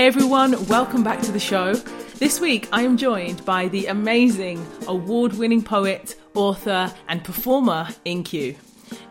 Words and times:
Hey 0.00 0.06
everyone, 0.06 0.66
welcome 0.66 1.04
back 1.04 1.20
to 1.20 1.30
the 1.30 1.38
show. 1.38 1.74
This 1.74 2.40
week 2.40 2.70
I 2.72 2.84
am 2.84 2.96
joined 2.96 3.44
by 3.44 3.68
the 3.68 3.84
amazing 3.84 4.66
award 4.88 5.34
winning 5.34 5.60
poet, 5.60 6.18
author, 6.32 6.90
and 7.06 7.22
performer 7.22 7.86
In-Q. 8.06 8.56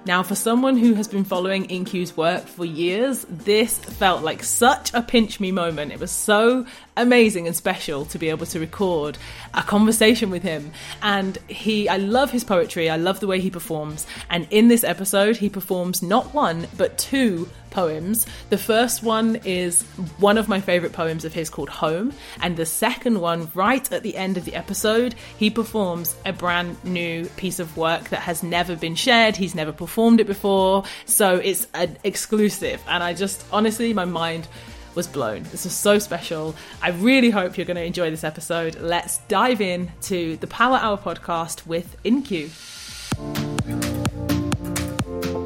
Now, 0.05 0.23
for 0.23 0.33
someone 0.33 0.77
who 0.77 0.95
has 0.95 1.07
been 1.07 1.25
following 1.25 1.65
In-Q's 1.65 2.17
work 2.17 2.47
for 2.47 2.65
years, 2.65 3.23
this 3.29 3.77
felt 3.77 4.23
like 4.23 4.43
such 4.43 4.91
a 4.95 5.03
pinch 5.03 5.39
me 5.39 5.51
moment. 5.51 5.91
It 5.91 5.99
was 5.99 6.09
so 6.09 6.65
amazing 6.97 7.45
and 7.45 7.55
special 7.55 8.05
to 8.05 8.17
be 8.17 8.29
able 8.29 8.47
to 8.47 8.59
record 8.59 9.19
a 9.53 9.61
conversation 9.61 10.31
with 10.31 10.41
him. 10.41 10.71
And 11.03 11.37
he, 11.47 11.87
I 11.87 11.97
love 11.97 12.31
his 12.31 12.43
poetry, 12.43 12.89
I 12.89 12.95
love 12.95 13.19
the 13.19 13.27
way 13.27 13.39
he 13.39 13.51
performs. 13.51 14.07
And 14.29 14.47
in 14.49 14.69
this 14.69 14.83
episode, 14.83 15.37
he 15.37 15.49
performs 15.49 16.01
not 16.01 16.33
one, 16.33 16.67
but 16.77 16.97
two 16.97 17.47
poems. 17.71 18.25
The 18.49 18.57
first 18.57 19.03
one 19.03 19.37
is 19.45 19.83
one 20.17 20.37
of 20.37 20.47
my 20.47 20.59
favorite 20.59 20.93
poems 20.93 21.25
of 21.25 21.33
his 21.33 21.49
called 21.49 21.69
Home, 21.69 22.13
and 22.41 22.57
the 22.57 22.65
second 22.65 23.19
one, 23.19 23.49
right 23.53 23.91
at 23.91 24.03
the 24.03 24.15
end 24.15 24.37
of 24.37 24.45
the 24.45 24.55
episode, 24.55 25.15
he 25.37 25.49
performs 25.49 26.15
a 26.25 26.33
brand 26.33 26.83
new 26.83 27.25
piece 27.37 27.59
of 27.59 27.77
work 27.77 28.09
that 28.09 28.21
has 28.21 28.43
never 28.43 28.75
been 28.75 28.95
shared. 28.95 29.35
He's 29.35 29.55
never 29.55 29.71
performed 29.71 30.19
it 30.19 30.27
before, 30.27 30.83
so 31.05 31.35
it's 31.35 31.67
an 31.73 31.97
exclusive. 32.03 32.81
And 32.87 33.03
I 33.03 33.13
just 33.13 33.45
honestly, 33.51 33.93
my 33.93 34.05
mind 34.05 34.47
was 34.95 35.07
blown. 35.07 35.43
This 35.43 35.63
was 35.63 35.73
so 35.73 35.99
special. 35.99 36.55
I 36.81 36.89
really 36.89 37.29
hope 37.29 37.57
you're 37.57 37.65
going 37.65 37.77
to 37.77 37.83
enjoy 37.83 38.09
this 38.09 38.23
episode. 38.23 38.79
Let's 38.79 39.19
dive 39.27 39.61
in 39.61 39.91
to 40.03 40.37
the 40.37 40.47
Power 40.47 40.77
Hour 40.77 40.97
podcast 40.97 41.65
with 41.67 41.95
In-Q. 42.03 42.49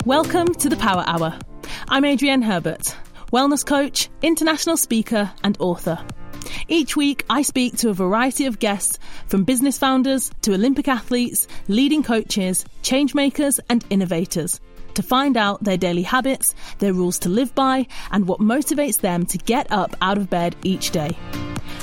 Welcome 0.06 0.54
to 0.56 0.68
the 0.68 0.76
Power 0.76 1.06
Hour. 1.08 1.40
I'm 1.88 2.04
Adrienne 2.04 2.42
Herbert, 2.42 2.94
wellness 3.32 3.66
coach, 3.66 4.10
international 4.22 4.76
speaker, 4.76 5.32
and 5.46 5.56
author. 5.62 5.98
Each 6.68 6.98
week, 6.98 7.24
I 7.30 7.42
speak 7.42 7.78
to 7.78 7.90
a 7.90 7.94
variety 7.94 8.46
of 8.46 8.60
guests 8.60 9.00
from 9.28 9.46
business 9.46 9.78
founders 9.78 10.30
to 10.42 10.54
Olympic 10.54 10.90
athletes, 10.90 11.48
leading 11.70 12.04
coaches, 12.04 12.66
changemakers, 12.82 13.62
and 13.70 13.86
innovators 13.90 14.60
to 14.96 15.04
find 15.04 15.38
out 15.38 15.64
their 15.64 15.78
daily 15.78 16.04
habits, 16.04 16.56
their 16.80 16.94
rules 16.94 17.20
to 17.20 17.30
live 17.30 17.54
by, 17.56 17.88
and 18.12 18.28
what 18.28 18.40
motivates 18.40 19.00
them 19.00 19.26
to 19.28 19.38
get 19.38 19.72
up 19.72 19.96
out 20.02 20.18
of 20.18 20.30
bed 20.30 20.56
each 20.64 20.92
day. 20.92 21.18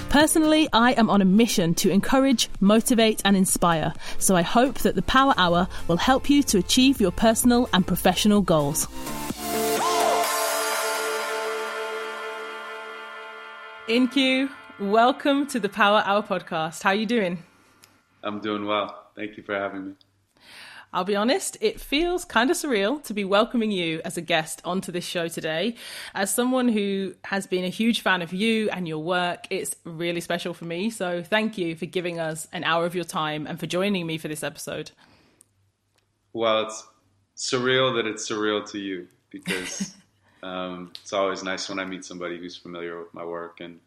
Personally, 0.09 0.69
I 0.73 0.93
am 0.93 1.09
on 1.09 1.23
a 1.23 1.25
mission 1.25 1.73
to 1.75 1.91
encourage, 1.91 2.49
motivate, 2.61 3.23
and 3.25 3.37
inspire, 3.37 3.93
so 4.19 4.35
I 4.35 4.43
hope 4.43 4.79
that 4.81 4.97
the 4.97 5.03
Power 5.03 5.35
Hour 5.37 5.69
will 5.87 5.99
help 5.99 6.29
you 6.29 6.43
to 6.45 6.59
achieve 6.59 7.01
your 7.01 7.13
personal 7.13 7.69
and 7.73 7.87
professional 7.87 8.41
goals. 8.41 8.89
In-Q, 13.87 14.51
welcome 14.79 15.47
to 15.49 15.61
the 15.61 15.69
Power 15.69 16.03
Hour 16.05 16.23
podcast. 16.23 16.83
How 16.83 16.91
are 16.91 16.95
you 16.95 17.07
doing? 17.07 17.43
I'm 18.23 18.41
doing 18.41 18.67
well. 18.67 19.07
Thank 19.17 19.37
you 19.37 19.43
for 19.43 19.55
having 19.55 19.87
me. 19.87 19.93
I'll 20.93 21.05
be 21.05 21.15
honest, 21.15 21.57
it 21.61 21.81
feels 21.81 22.25
kind 22.25 22.51
of 22.51 22.57
surreal 22.57 23.03
to 23.05 23.15
be 23.15 23.25
welcoming 23.25 23.71
you 23.71 24.01
as 24.05 24.17
a 24.17 24.21
guest 24.21 24.61
onto 24.65 24.91
this 24.91 25.05
show 25.05 25.29
today. 25.29 25.77
As 26.15 26.35
someone 26.35 26.69
who 26.69 27.15
has 27.25 27.47
been 27.47 27.65
a 27.65 27.69
huge 27.69 28.01
fan 28.01 28.23
of 28.23 28.33
you 28.33 28.69
and 28.71 28.89
your 28.89 28.99
work, 28.99 29.47
it's 29.51 29.77
really 29.85 30.21
special 30.21 30.53
for 30.53 30.65
me. 30.65 30.91
So 30.91 31.23
thank 31.23 31.57
you 31.57 31.77
for 31.77 31.87
giving 31.87 32.19
us 32.19 32.49
an 32.53 32.65
hour 32.65 32.87
of 32.87 32.97
your 32.97 33.05
time 33.05 33.47
and 33.47 33.61
for 33.61 33.67
joining 33.67 34.05
me 34.05 34.19
for 34.19 34.27
this 34.27 34.43
episode. 34.43 34.91
Well, 36.33 36.67
it's 36.67 36.87
surreal 37.37 37.95
that 37.95 38.07
it's 38.07 38.29
surreal 38.29 38.69
to 38.73 38.79
you 38.79 39.07
because 39.31 39.95
um, 40.43 40.93
it's 41.01 41.13
always 41.13 41.45
nice 41.45 41.69
when 41.69 41.79
I 41.79 41.85
meet 41.85 42.05
somebody 42.05 42.37
who's 42.37 42.57
familiar 42.57 42.99
with 42.99 43.15
my 43.15 43.25
work. 43.25 43.61
And 43.61 43.79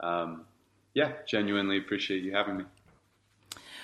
um, 0.00 0.46
yeah, 0.94 1.12
genuinely 1.28 1.78
appreciate 1.78 2.24
you 2.24 2.32
having 2.32 2.58
me. 2.58 2.64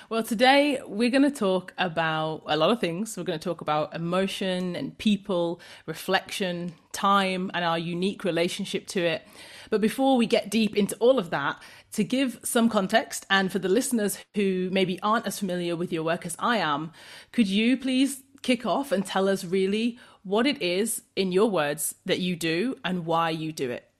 Well, 0.08 0.22
today 0.22 0.78
we're 0.86 1.10
going 1.10 1.24
to 1.24 1.32
talk 1.32 1.74
about 1.76 2.44
a 2.46 2.56
lot 2.56 2.70
of 2.70 2.78
things. 2.78 3.16
We're 3.16 3.24
going 3.24 3.40
to 3.40 3.44
talk 3.44 3.60
about 3.60 3.92
emotion 3.92 4.76
and 4.76 4.96
people, 4.96 5.60
reflection, 5.84 6.74
time, 6.92 7.50
and 7.52 7.64
our 7.64 7.76
unique 7.76 8.22
relationship 8.22 8.86
to 8.88 9.00
it. 9.00 9.26
But 9.68 9.80
before 9.80 10.16
we 10.16 10.26
get 10.26 10.48
deep 10.48 10.76
into 10.76 10.94
all 10.98 11.18
of 11.18 11.30
that, 11.30 11.60
to 11.94 12.04
give 12.04 12.38
some 12.44 12.68
context, 12.68 13.26
and 13.30 13.50
for 13.50 13.58
the 13.58 13.68
listeners 13.68 14.16
who 14.36 14.68
maybe 14.70 15.00
aren't 15.00 15.26
as 15.26 15.40
familiar 15.40 15.74
with 15.74 15.92
your 15.92 16.04
work 16.04 16.24
as 16.24 16.36
I 16.38 16.58
am, 16.58 16.92
could 17.32 17.48
you 17.48 17.76
please 17.76 18.22
kick 18.42 18.64
off 18.64 18.92
and 18.92 19.04
tell 19.04 19.28
us 19.28 19.44
really 19.44 19.98
what 20.22 20.46
it 20.46 20.62
is, 20.62 21.02
in 21.16 21.32
your 21.32 21.50
words, 21.50 21.96
that 22.04 22.20
you 22.20 22.36
do 22.36 22.76
and 22.84 23.06
why 23.06 23.30
you 23.30 23.50
do 23.50 23.72
it. 23.72 23.90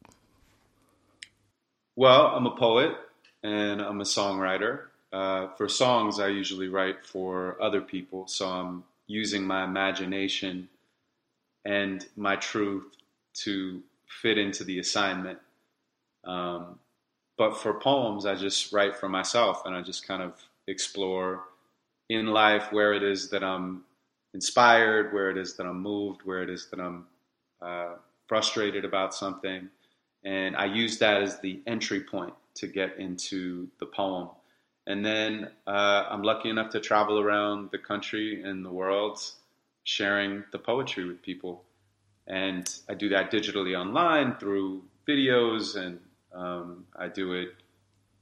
Well, 1.97 2.27
I'm 2.27 2.47
a 2.47 2.55
poet 2.57 2.93
and 3.43 3.81
I'm 3.81 4.01
a 4.01 4.05
songwriter. 4.05 4.83
Uh, 5.13 5.49
for 5.57 5.69
songs, 5.69 6.21
I 6.21 6.29
usually 6.29 6.69
write 6.69 7.05
for 7.05 7.61
other 7.63 7.81
people, 7.81 8.27
so 8.27 8.49
I'm 8.49 8.85
using 9.07 9.45
my 9.45 9.65
imagination 9.65 10.69
and 11.65 12.07
my 12.17 12.37
truth 12.37 12.85
to 13.35 13.83
fit 14.09 14.39
into 14.39 14.65
the 14.65 14.79
assignment. 14.79 15.39
Um, 16.25 16.79
but 17.39 17.57
for 17.57 17.75
poems, 17.75 18.27
I 18.27 18.35
just 18.35 18.73
write 18.73 18.97
for 18.97 19.09
myself 19.09 19.63
and 19.65 19.75
I 19.75 19.83
just 19.83 20.07
kind 20.07 20.23
of 20.23 20.35
explore 20.67 21.45
in 22.09 22.29
life 22.29 22.73
where 22.73 22.95
it 22.95 23.03
is 23.03 23.31
that 23.31 23.45
I'm 23.45 23.85
inspired, 24.35 25.13
where 25.13 25.31
it 25.31 25.37
is 25.37 25.57
that 25.57 25.67
I'm 25.67 25.81
moved, 25.81 26.23
where 26.25 26.43
it 26.43 26.51
is 26.51 26.69
that 26.71 26.81
I'm 26.81 27.07
uh, 27.61 27.95
frustrated 28.27 28.85
about 28.85 29.15
something. 29.15 29.69
And 30.25 30.57
I 30.57 30.65
use 30.67 30.99
that 30.99 31.23
as 31.23 31.41
the 31.41 31.61
entry 31.67 32.01
point 32.01 32.35
to 32.57 32.67
get 32.67 32.99
into 32.99 33.69
the 33.79 33.87
poem. 33.87 34.29
And 34.87 35.05
then 35.05 35.51
uh, 35.67 36.05
I'm 36.11 36.23
lucky 36.23 36.49
enough 36.49 36.71
to 36.71 36.81
travel 36.81 37.19
around 37.19 37.71
the 37.73 37.79
country 37.79 38.43
and 38.43 38.65
the 38.65 38.71
world 38.71 39.21
sharing 39.85 40.45
the 40.53 40.59
poetry 40.59 41.05
with 41.05 41.23
people. 41.23 41.65
And 42.27 42.69
I 42.89 42.95
do 42.95 43.09
that 43.11 43.31
digitally 43.31 43.79
online 43.79 44.37
through 44.37 44.83
videos, 45.07 45.77
and 45.77 46.01
um, 46.35 46.85
I 46.97 47.09
do 47.09 47.35
it 47.35 47.55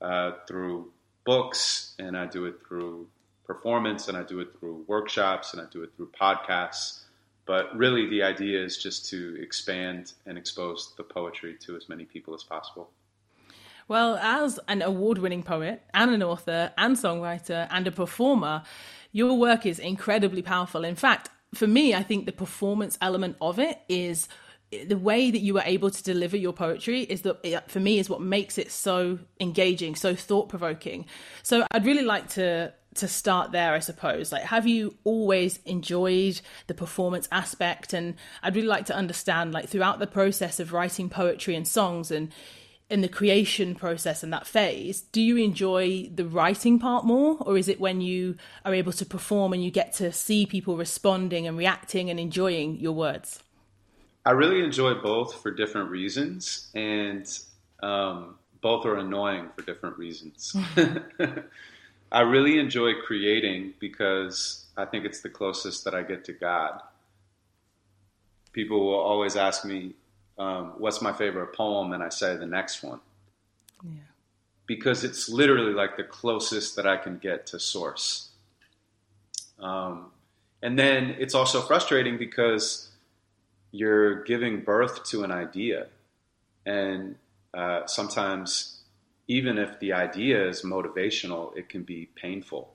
uh, 0.00 0.32
through 0.46 0.92
books, 1.24 1.94
and 1.98 2.16
I 2.16 2.26
do 2.26 2.44
it 2.44 2.56
through 2.66 3.08
performance 3.44 4.08
and 4.08 4.16
I 4.16 4.22
do 4.22 4.40
it 4.40 4.58
through 4.58 4.84
workshops 4.86 5.52
and 5.52 5.62
I 5.62 5.66
do 5.70 5.82
it 5.82 5.90
through 5.96 6.10
podcasts. 6.18 7.00
But 7.46 7.76
really, 7.76 8.08
the 8.08 8.22
idea 8.22 8.62
is 8.64 8.78
just 8.78 9.10
to 9.10 9.36
expand 9.40 10.14
and 10.24 10.38
expose 10.38 10.94
the 10.96 11.02
poetry 11.02 11.56
to 11.60 11.76
as 11.76 11.90
many 11.90 12.06
people 12.06 12.34
as 12.34 12.42
possible. 12.42 12.88
Well, 13.88 14.16
as 14.16 14.58
an 14.68 14.82
award 14.82 15.18
winning 15.18 15.42
poet 15.42 15.82
and 15.92 16.10
an 16.10 16.22
author 16.22 16.72
and 16.78 16.96
songwriter 16.96 17.66
and 17.70 17.86
a 17.86 17.92
performer, 17.92 18.62
your 19.12 19.38
work 19.38 19.66
is 19.66 19.78
incredibly 19.78 20.42
powerful. 20.42 20.84
In 20.84 20.96
fact, 20.96 21.30
for 21.54 21.66
me, 21.66 21.94
I 21.94 22.02
think 22.02 22.26
the 22.26 22.32
performance 22.32 22.98
element 23.00 23.36
of 23.40 23.58
it 23.58 23.78
is 23.88 24.28
the 24.88 24.98
way 24.98 25.30
that 25.30 25.38
you 25.38 25.56
are 25.58 25.64
able 25.66 25.90
to 25.90 26.02
deliver 26.02 26.36
your 26.36 26.52
poetry 26.52 27.02
is 27.02 27.22
that 27.22 27.70
for 27.70 27.78
me 27.78 27.98
is 27.98 28.10
what 28.10 28.20
makes 28.20 28.58
it 28.58 28.72
so 28.72 29.20
engaging 29.38 29.94
so 29.94 30.16
thought 30.16 30.48
provoking 30.48 31.06
so 31.44 31.64
i'd 31.70 31.86
really 31.86 32.02
like 32.02 32.28
to 32.28 32.72
to 32.94 33.08
start 33.08 33.52
there, 33.52 33.74
I 33.74 33.80
suppose. 33.80 34.30
Like, 34.32 34.44
have 34.44 34.66
you 34.66 34.96
always 35.04 35.58
enjoyed 35.64 36.40
the 36.66 36.74
performance 36.74 37.28
aspect? 37.32 37.92
And 37.92 38.14
I'd 38.42 38.54
really 38.54 38.68
like 38.68 38.86
to 38.86 38.94
understand, 38.94 39.52
like, 39.52 39.68
throughout 39.68 39.98
the 39.98 40.06
process 40.06 40.60
of 40.60 40.72
writing 40.72 41.08
poetry 41.08 41.54
and 41.54 41.66
songs 41.66 42.10
and 42.10 42.32
in 42.90 43.00
the 43.00 43.08
creation 43.08 43.74
process 43.74 44.22
and 44.22 44.32
that 44.32 44.46
phase, 44.46 45.00
do 45.00 45.20
you 45.20 45.36
enjoy 45.36 46.10
the 46.14 46.26
writing 46.26 46.78
part 46.78 47.04
more? 47.04 47.38
Or 47.40 47.56
is 47.56 47.68
it 47.68 47.80
when 47.80 48.00
you 48.00 48.36
are 48.64 48.74
able 48.74 48.92
to 48.92 49.06
perform 49.06 49.52
and 49.52 49.64
you 49.64 49.70
get 49.70 49.94
to 49.94 50.12
see 50.12 50.46
people 50.46 50.76
responding 50.76 51.46
and 51.46 51.56
reacting 51.56 52.10
and 52.10 52.20
enjoying 52.20 52.76
your 52.76 52.92
words? 52.92 53.40
I 54.26 54.32
really 54.32 54.62
enjoy 54.62 54.94
both 54.94 55.42
for 55.42 55.50
different 55.50 55.90
reasons. 55.90 56.70
And, 56.74 57.26
um, 57.82 58.36
both 58.64 58.86
are 58.86 58.96
annoying 58.96 59.50
for 59.54 59.62
different 59.62 59.98
reasons. 59.98 60.56
I 62.12 62.20
really 62.20 62.58
enjoy 62.58 62.94
creating 62.94 63.74
because 63.78 64.64
I 64.74 64.86
think 64.86 65.04
it's 65.04 65.20
the 65.20 65.28
closest 65.28 65.84
that 65.84 65.94
I 65.94 66.02
get 66.02 66.24
to 66.24 66.32
God. 66.32 66.80
People 68.52 68.80
will 68.86 68.98
always 68.98 69.36
ask 69.36 69.66
me, 69.66 69.92
um, 70.38 70.74
"What's 70.78 71.00
my 71.00 71.12
favorite 71.12 71.54
poem?" 71.54 71.92
and 71.92 72.02
I 72.02 72.08
say 72.08 72.36
the 72.36 72.46
next 72.46 72.82
one. 72.82 73.00
Yeah. 73.84 74.00
Because 74.66 75.04
it's 75.04 75.28
literally 75.28 75.72
like 75.72 75.96
the 75.96 76.04
closest 76.04 76.76
that 76.76 76.86
I 76.86 76.96
can 76.96 77.18
get 77.18 77.46
to 77.48 77.60
source. 77.60 78.30
Um, 79.58 80.10
and 80.62 80.78
then 80.78 81.16
it's 81.18 81.34
also 81.34 81.60
frustrating 81.60 82.16
because 82.16 82.90
you're 83.70 84.22
giving 84.24 84.60
birth 84.60 85.04
to 85.04 85.24
an 85.24 85.30
idea, 85.30 85.86
and 86.64 87.16
uh, 87.52 87.86
sometimes 87.86 88.74
even 89.28 89.58
if 89.58 89.78
the 89.80 89.92
idea 89.92 90.46
is 90.48 90.62
motivational, 90.62 91.56
it 91.56 91.68
can 91.68 91.82
be 91.82 92.08
painful 92.14 92.74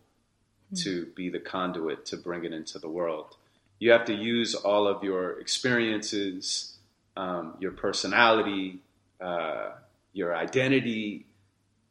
mm. 0.74 0.84
to 0.84 1.06
be 1.16 1.30
the 1.30 1.40
conduit 1.40 2.06
to 2.08 2.18
bring 2.18 2.44
it 2.44 2.54
into 2.54 2.80
the 2.80 2.90
world. 2.90 3.36
You 3.78 3.92
have 3.92 4.06
to 4.06 4.14
use 4.14 4.56
all 4.56 4.88
of 4.88 5.04
your 5.04 5.40
experiences, 5.40 6.78
um, 7.20 7.56
your 7.60 7.72
personality, 7.72 8.80
uh, 9.20 9.72
your 10.14 10.34
identity 10.34 11.26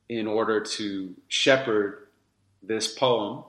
in 0.08 0.26
order 0.26 0.58
to 0.58 1.14
shepherd 1.28 2.06
this 2.62 2.94
poem 2.94 3.44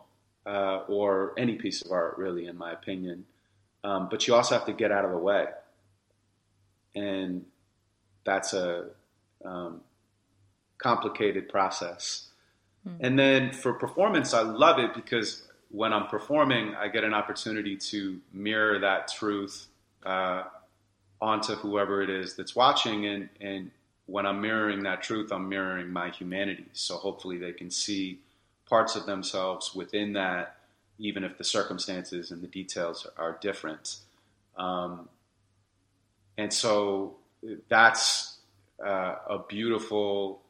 uh, 0.46 0.80
or 0.90 1.34
any 1.38 1.56
piece 1.56 1.82
of 1.82 1.90
art, 1.94 2.18
really, 2.18 2.48
in 2.48 2.58
my 2.58 2.74
opinion. 2.74 3.26
Um, 3.86 4.10
but 4.12 4.28
you 4.28 4.36
also 4.36 4.56
have 4.56 4.66
to 4.66 4.74
get 4.74 4.92
out 4.92 5.06
of 5.06 5.12
the 5.12 5.18
way, 5.18 5.46
and 6.96 7.46
that's 8.26 8.52
a 8.52 8.88
um, 9.46 9.80
complicated 10.80 11.48
process. 11.48 12.28
Mm. 12.86 12.98
And 13.00 13.20
then 13.20 13.54
for 13.54 13.72
performance, 13.72 14.34
I 14.34 14.42
love 14.42 14.80
it 14.80 14.94
because 14.94 15.48
when 15.72 15.94
I'm 15.94 16.08
performing, 16.08 16.76
I 16.76 16.90
get 16.90 17.06
an 17.06 17.14
opportunity 17.14 17.78
to 17.78 18.20
mirror 18.34 18.80
that 18.80 19.08
truth 19.08 19.68
uh, 20.06 20.44
onto 21.22 21.56
whoever 21.56 22.02
it 22.02 22.10
is 22.10 22.36
that's 22.36 22.56
watching. 22.56 23.06
And, 23.06 23.30
and 23.42 23.72
when 24.06 24.26
I'm 24.26 24.42
mirroring 24.42 24.84
that 24.84 25.04
truth, 25.04 25.32
I'm 25.32 25.50
mirroring 25.50 25.90
my 25.92 26.10
humanity. 26.10 26.66
So 26.74 26.96
hopefully 26.96 27.38
they 27.38 27.52
can 27.52 27.70
see 27.70 28.20
parts 28.68 28.96
of 28.96 29.06
themselves 29.06 29.76
within 29.76 30.14
that, 30.14 30.58
even 30.98 31.24
if 31.24 31.38
the 31.38 31.44
circumstances 31.44 32.32
and 32.32 32.42
the 32.42 32.48
details 32.48 33.08
are 33.18 33.38
different. 33.42 33.98
Um, 34.58 35.10
and 36.38 36.54
so 36.54 37.16
that's 37.68 38.38
uh, 38.86 39.16
a 39.30 39.40
beautiful 39.48 40.42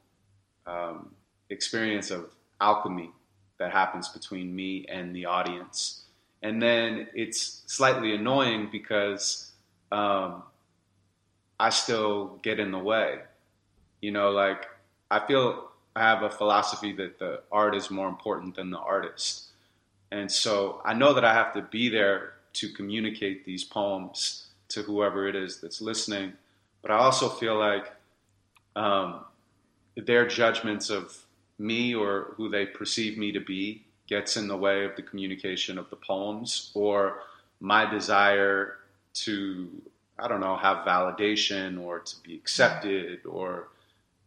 um, 0.68 1.12
experience 1.50 2.12
of 2.12 2.30
alchemy 2.62 3.12
that 3.58 3.72
happens 3.72 4.10
between 4.10 4.56
me 4.56 4.86
and 4.88 5.16
the 5.16 5.26
audience. 5.26 6.04
And 6.42 6.62
then 6.62 7.08
it's 7.14 7.64
slightly 7.68 8.14
annoying 8.16 8.70
because 8.72 9.52
um, 9.92 10.44
I 11.60 11.70
still 11.70 12.40
get 12.42 12.60
in 12.60 12.72
the 12.72 12.80
way. 12.80 13.20
You 14.02 14.12
know, 14.12 14.32
like 14.32 14.68
I 15.12 15.26
feel 15.26 15.70
I 15.96 16.02
have 16.02 16.24
a 16.24 16.30
philosophy 16.30 16.94
that 16.94 17.20
the 17.20 17.42
art 17.52 17.76
is 17.76 17.90
more 17.90 18.08
important 18.08 18.56
than 18.56 18.70
the 18.70 18.78
artist. 18.78 19.48
And 20.12 20.32
so 20.32 20.82
I 20.86 20.94
know 20.94 21.14
that 21.14 21.26
I 21.26 21.34
have 21.34 21.54
to 21.54 21.62
be 21.62 21.90
there 21.90 22.34
to 22.54 22.70
communicate 22.70 23.46
these 23.46 23.64
poems 23.64 24.48
to 24.70 24.82
whoever 24.84 25.28
it 25.28 25.36
is 25.36 25.60
that's 25.60 25.82
listening. 25.82 26.34
But 26.82 26.92
I 26.92 26.98
also 26.98 27.28
feel 27.28 27.58
like 27.58 27.92
um, 28.76 29.26
their 29.96 30.28
judgments 30.28 30.90
of 30.90 31.16
me 31.58 31.94
or 31.94 32.34
who 32.38 32.50
they 32.50 32.66
perceive 32.66 33.18
me 33.18 33.32
to 33.34 33.40
be 33.42 33.84
gets 34.08 34.38
in 34.38 34.48
the 34.48 34.58
way 34.58 34.86
of 34.86 34.96
the 34.96 35.02
communication 35.04 35.78
of 35.78 35.90
the 35.90 35.96
poems 35.96 36.72
or 36.74 37.22
my 37.60 37.86
desire 37.90 38.78
to 39.14 39.70
i 40.22 40.28
don't 40.28 40.40
know 40.40 40.56
have 40.56 40.86
validation 40.86 41.82
or 41.82 42.00
to 42.00 42.16
be 42.24 42.36
accepted 42.36 43.26
or 43.26 43.70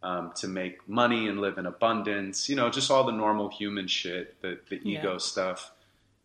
um, 0.01 0.33
to 0.35 0.49
make 0.49 0.87
money 0.89 1.29
and 1.29 1.39
live 1.39 1.57
in 1.57 1.65
abundance 1.65 2.49
you 2.49 2.55
know 2.55 2.69
just 2.69 2.91
all 2.91 3.05
the 3.05 3.11
normal 3.11 3.49
human 3.49 3.87
shit 3.87 4.39
the, 4.41 4.59
the 4.69 4.75
ego 4.87 5.13
yeah. 5.13 5.17
stuff 5.17 5.71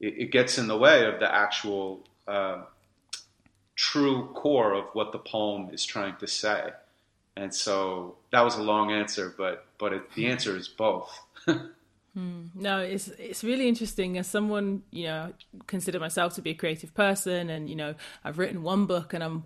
it, 0.01 0.15
it, 0.19 0.31
gets 0.33 0.59
in 0.59 0.67
the 0.67 0.77
way 0.77 1.07
of 1.07 1.21
the 1.21 1.33
actual 1.33 2.01
uh, 2.27 2.63
true 3.77 4.29
core 4.35 4.75
of 4.75 4.85
what 4.95 5.13
the 5.13 5.19
poem 5.19 5.71
is 5.73 5.85
trying 5.85 6.17
to 6.17 6.27
say 6.27 6.71
and 7.39 7.55
so 7.55 8.17
that 8.33 8.41
was 8.41 8.57
a 8.57 8.63
long 8.63 8.91
answer, 8.91 9.33
but 9.37 9.67
but 9.79 9.93
it, 9.93 10.13
the 10.15 10.27
answer 10.31 10.57
is 10.57 10.69
both. 10.69 11.19
Hmm. 12.15 12.47
No, 12.55 12.81
it's 12.81 13.09
it's 13.09 13.45
really 13.45 13.69
interesting. 13.69 14.19
As 14.19 14.27
someone, 14.27 14.83
you 14.91 15.05
know, 15.05 15.33
consider 15.67 16.01
myself 16.01 16.35
to 16.35 16.43
be 16.43 16.51
a 16.51 16.55
creative 16.55 16.95
person, 16.95 17.51
and 17.51 17.69
you 17.69 17.77
know, 17.77 17.95
I've 18.25 18.39
written 18.39 18.63
one 18.63 18.87
book, 18.87 19.13
and 19.13 19.23
I'm 19.23 19.45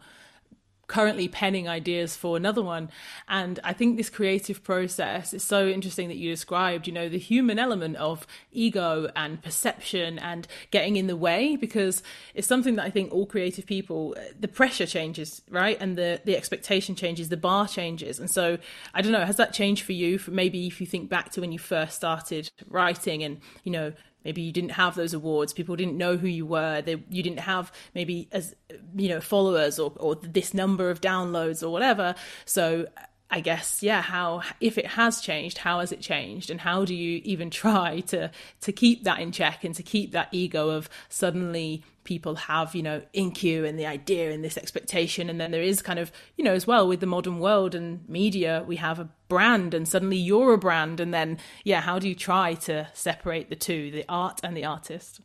currently 0.87 1.29
penning 1.29 1.69
ideas 1.69 2.17
for 2.17 2.37
another 2.37 2.63
one. 2.63 2.91
And 3.29 3.59
I 3.65 3.73
think 3.73 3.97
this 3.97 4.11
creative 4.11 4.63
process 4.63 5.33
is 5.33 5.43
so 5.43 5.67
interesting 5.67 6.09
that 6.09 6.17
you 6.17 6.31
described, 6.31 6.87
you 6.87 6.93
know, 6.93 7.09
the 7.09 7.19
human 7.19 7.59
element 7.59 7.97
of 7.97 8.27
ego 8.53 9.11
and 9.17 9.43
perception 9.43 10.19
and 10.19 10.47
getting 10.71 10.97
in 10.97 11.07
the 11.07 11.17
way, 11.17 11.57
because 11.57 12.03
it's 12.35 12.47
something 12.47 12.77
that 12.77 12.85
I 12.85 12.91
think 12.91 13.13
all 13.13 13.27
creative 13.27 13.65
people, 13.65 14.15
the 14.39 14.49
pressure 14.49 14.87
changes, 14.87 15.43
right? 15.49 15.79
And 15.81 15.97
the, 15.97 16.21
the 16.25 16.37
expectation 16.37 16.95
changes, 16.95 17.29
the 17.29 17.37
bar 17.37 17.69
changes. 17.69 18.19
And 18.19 18.31
so 18.31 18.59
I 18.93 19.01
don't 19.03 19.13
know, 19.13 19.25
has 19.25 19.37
that 19.37 19.53
changed 19.53 19.85
for 19.85 19.93
you? 19.93 20.19
For 20.19 20.31
maybe 20.31 20.67
if 20.67 20.81
you 20.81 20.87
think 20.87 21.09
back 21.09 21.31
to 21.33 21.41
when 21.41 21.53
you 21.53 21.59
first 21.59 21.97
started 21.97 22.51
writing 22.69 23.23
and, 23.23 23.41
you 23.65 23.73
know, 23.73 23.93
maybe 24.25 24.43
you 24.43 24.53
didn't 24.53 24.73
have 24.73 24.95
those 24.95 25.15
awards. 25.15 25.53
People 25.53 25.77
didn't 25.77 25.97
know 25.97 26.17
who 26.17 26.27
you 26.27 26.47
were. 26.47 26.83
They, 26.83 27.03
you 27.09 27.23
didn't 27.23 27.41
have 27.41 27.73
maybe 27.95 28.29
as 28.33 28.55
you 28.95 29.09
know 29.09 29.21
followers 29.21 29.79
or, 29.79 29.93
or 29.97 30.17
this 30.17 30.55
number 30.55 30.91
of 30.91 31.01
downloads 31.01 31.63
or 31.63 31.71
whatever. 31.71 32.15
So 32.45 32.87
I 33.35 33.41
guess, 33.41 33.83
yeah, 33.83 34.03
how 34.03 34.43
if 34.61 34.77
it 34.77 34.85
has 34.89 35.23
changed, 35.23 35.57
how 35.57 35.81
has 35.81 35.91
it 35.91 36.03
changed, 36.03 36.51
and 36.51 36.61
how 36.61 36.85
do 36.85 36.95
you 36.95 37.23
even 37.25 37.49
try 37.65 38.01
to 38.01 38.31
to 38.61 38.73
keep 38.73 39.05
that 39.05 39.21
in 39.21 39.33
check 39.33 39.65
and 39.65 39.75
to 39.75 39.83
keep 39.83 40.13
that 40.13 40.29
ego 40.33 40.69
of 40.69 40.91
suddenly 41.09 41.83
people 42.05 42.35
have 42.35 42.75
you 42.75 42.83
know 42.83 43.01
In-Q 43.13 43.65
and 43.65 43.79
the 43.79 43.87
idea 43.87 44.33
and 44.33 44.45
this 44.45 44.59
expectation, 44.59 45.31
and 45.31 45.41
then 45.41 45.51
there 45.51 45.63
is 45.63 45.81
kind 45.81 45.99
of 45.99 46.13
you 46.37 46.45
know 46.45 46.53
as 46.53 46.67
well 46.67 46.87
with 46.87 47.01
the 47.01 47.07
modern 47.07 47.39
world 47.39 47.75
and 47.75 48.07
media, 48.07 48.65
we 48.67 48.77
have 48.77 48.99
a 48.99 49.09
brand, 49.29 49.73
and 49.73 49.89
suddenly 49.89 50.19
you're 50.19 50.53
a 50.53 50.59
brand, 50.59 51.01
and 51.01 51.15
then 51.15 51.39
yeah, 51.65 51.81
how 51.81 51.99
do 51.99 52.11
you 52.11 52.15
try 52.15 52.53
to 52.53 52.87
separate 52.93 53.49
the 53.49 53.57
two, 53.57 53.91
the 53.91 54.05
art 54.11 54.41
and 54.43 54.55
the 54.55 54.67
artist? 54.67 55.23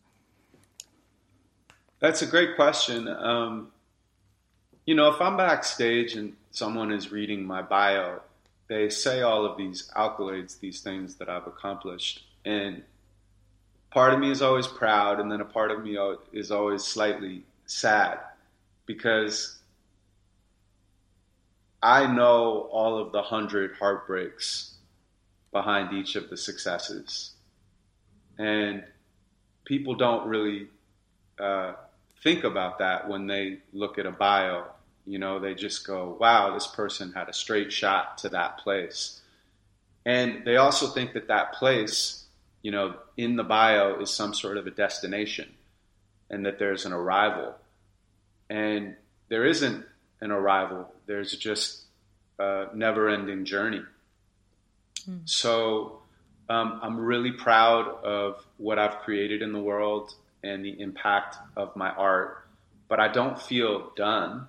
That's 1.99 2.21
a 2.21 2.27
great 2.27 2.55
question. 2.55 3.09
Um, 3.09 3.73
you 4.85 4.95
know, 4.95 5.09
if 5.09 5.19
I'm 5.19 5.35
backstage 5.35 6.15
and 6.15 6.33
someone 6.57 6.91
is 6.91 7.11
reading 7.11 7.45
my 7.45 7.61
bio, 7.61 8.19
they 8.67 8.89
say 8.89 9.21
all 9.21 9.45
of 9.45 9.57
these 9.57 9.91
accolades, 9.95 10.59
these 10.59 10.81
things 10.81 11.15
that 11.15 11.29
I've 11.29 11.45
accomplished. 11.45 12.25
And 12.45 12.81
part 13.91 14.13
of 14.13 14.19
me 14.19 14.31
is 14.31 14.41
always 14.41 14.65
proud, 14.65 15.19
and 15.19 15.31
then 15.31 15.39
a 15.39 15.45
part 15.45 15.69
of 15.69 15.83
me 15.83 15.97
is 16.33 16.49
always 16.51 16.83
slightly 16.83 17.43
sad 17.67 18.19
because 18.87 19.59
I 21.83 22.11
know 22.11 22.67
all 22.71 22.97
of 22.97 23.11
the 23.11 23.21
hundred 23.21 23.75
heartbreaks 23.75 24.73
behind 25.51 25.93
each 25.93 26.15
of 26.15 26.29
the 26.31 26.37
successes. 26.37 27.33
And 28.39 28.83
people 29.63 29.93
don't 29.93 30.27
really 30.27 30.69
uh, 31.39 31.73
think 32.23 32.43
about 32.43 32.79
that 32.79 33.07
when 33.07 33.27
they 33.27 33.59
look 33.73 33.99
at 33.99 34.07
a 34.07 34.11
bio 34.11 34.65
you 35.07 35.19
know, 35.19 35.39
they 35.39 35.55
just 35.55 35.87
go, 35.87 36.17
wow, 36.19 36.53
this 36.53 36.67
person 36.67 37.13
had 37.13 37.29
a 37.29 37.33
straight 37.33 37.71
shot 37.71 38.17
to 38.19 38.29
that 38.29 38.57
place. 38.57 39.21
And 40.05 40.45
they 40.45 40.57
also 40.57 40.87
think 40.87 41.13
that 41.13 41.29
that 41.29 41.53
place, 41.53 42.25
you 42.61 42.71
know, 42.71 42.95
in 43.15 43.37
the 43.37 43.43
bio 43.43 44.01
is 44.01 44.13
some 44.13 44.33
sort 44.33 44.57
of 44.57 44.67
a 44.67 44.71
destination 44.71 45.49
and 46.29 46.45
that 46.45 46.59
there's 46.59 46.85
an 46.85 46.91
arrival. 46.91 47.55
And 48.49 48.95
there 49.29 49.45
isn't 49.45 49.85
an 50.19 50.31
arrival, 50.31 50.93
there's 51.05 51.31
just 51.37 51.83
a 52.37 52.67
never 52.73 53.09
ending 53.09 53.45
journey. 53.45 53.83
Mm. 55.09 55.21
So 55.23 55.99
um, 56.49 56.79
I'm 56.83 56.99
really 56.99 57.31
proud 57.31 57.87
of 58.03 58.45
what 58.57 58.77
I've 58.77 58.99
created 58.99 59.41
in 59.41 59.53
the 59.53 59.61
world 59.61 60.13
and 60.43 60.65
the 60.65 60.79
impact 60.81 61.37
of 61.55 61.75
my 61.77 61.91
art, 61.91 62.45
but 62.89 62.99
I 62.99 63.07
don't 63.07 63.41
feel 63.41 63.91
done 63.95 64.47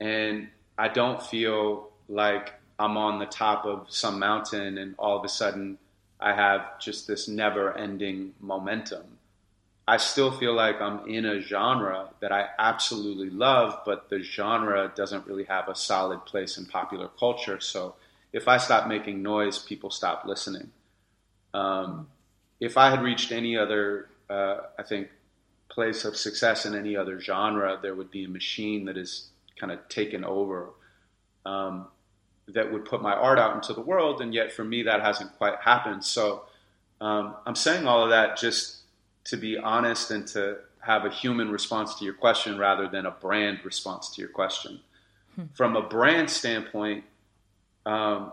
and 0.00 0.48
I 0.78 0.88
don't 0.88 1.22
feel 1.22 1.90
like 2.08 2.54
I'm 2.78 2.96
on 2.96 3.18
the 3.18 3.26
top 3.26 3.66
of 3.66 3.86
some 3.90 4.18
mountain 4.18 4.78
and 4.78 4.94
all 4.98 5.18
of 5.18 5.24
a 5.24 5.28
sudden 5.28 5.78
I 6.18 6.34
have 6.34 6.80
just 6.80 7.06
this 7.06 7.28
never 7.28 7.76
ending 7.76 8.34
momentum. 8.40 9.18
I 9.86 9.96
still 9.96 10.30
feel 10.30 10.54
like 10.54 10.80
I'm 10.80 11.06
in 11.08 11.26
a 11.26 11.40
genre 11.40 12.10
that 12.20 12.30
I 12.30 12.48
absolutely 12.58 13.30
love, 13.30 13.80
but 13.84 14.08
the 14.08 14.22
genre 14.22 14.92
doesn't 14.94 15.26
really 15.26 15.44
have 15.44 15.68
a 15.68 15.74
solid 15.74 16.24
place 16.26 16.58
in 16.58 16.66
popular 16.66 17.08
culture. 17.18 17.60
So 17.60 17.96
if 18.32 18.46
I 18.46 18.58
stop 18.58 18.86
making 18.86 19.22
noise, 19.22 19.58
people 19.58 19.90
stop 19.90 20.24
listening. 20.26 20.70
Um, 21.52 22.08
if 22.60 22.76
I 22.76 22.90
had 22.90 23.02
reached 23.02 23.32
any 23.32 23.56
other, 23.56 24.08
uh, 24.28 24.58
I 24.78 24.82
think, 24.84 25.08
place 25.68 26.04
of 26.04 26.16
success 26.16 26.66
in 26.66 26.74
any 26.74 26.96
other 26.96 27.20
genre, 27.20 27.78
there 27.80 27.94
would 27.94 28.10
be 28.10 28.24
a 28.24 28.28
machine 28.28 28.84
that 28.84 28.96
is 28.96 29.30
kind 29.60 29.72
of 29.72 29.86
taken 29.88 30.24
over 30.24 30.70
um, 31.44 31.86
that 32.48 32.72
would 32.72 32.84
put 32.84 33.02
my 33.02 33.12
art 33.12 33.38
out 33.38 33.54
into 33.54 33.72
the 33.72 33.80
world. 33.80 34.20
And 34.20 34.34
yet 34.34 34.52
for 34.52 34.64
me, 34.64 34.82
that 34.84 35.00
hasn't 35.02 35.36
quite 35.36 35.56
happened. 35.60 36.04
So 36.04 36.44
um, 37.00 37.36
I'm 37.46 37.54
saying 37.54 37.86
all 37.86 38.02
of 38.02 38.10
that 38.10 38.36
just 38.36 38.78
to 39.24 39.36
be 39.36 39.58
honest 39.58 40.10
and 40.10 40.26
to 40.28 40.58
have 40.80 41.04
a 41.04 41.10
human 41.10 41.50
response 41.50 41.94
to 41.96 42.04
your 42.04 42.14
question 42.14 42.58
rather 42.58 42.88
than 42.88 43.06
a 43.06 43.10
brand 43.10 43.60
response 43.64 44.14
to 44.14 44.20
your 44.20 44.30
question. 44.30 44.80
Hmm. 45.36 45.44
From 45.54 45.76
a 45.76 45.82
brand 45.82 46.30
standpoint, 46.30 47.04
um, 47.84 48.32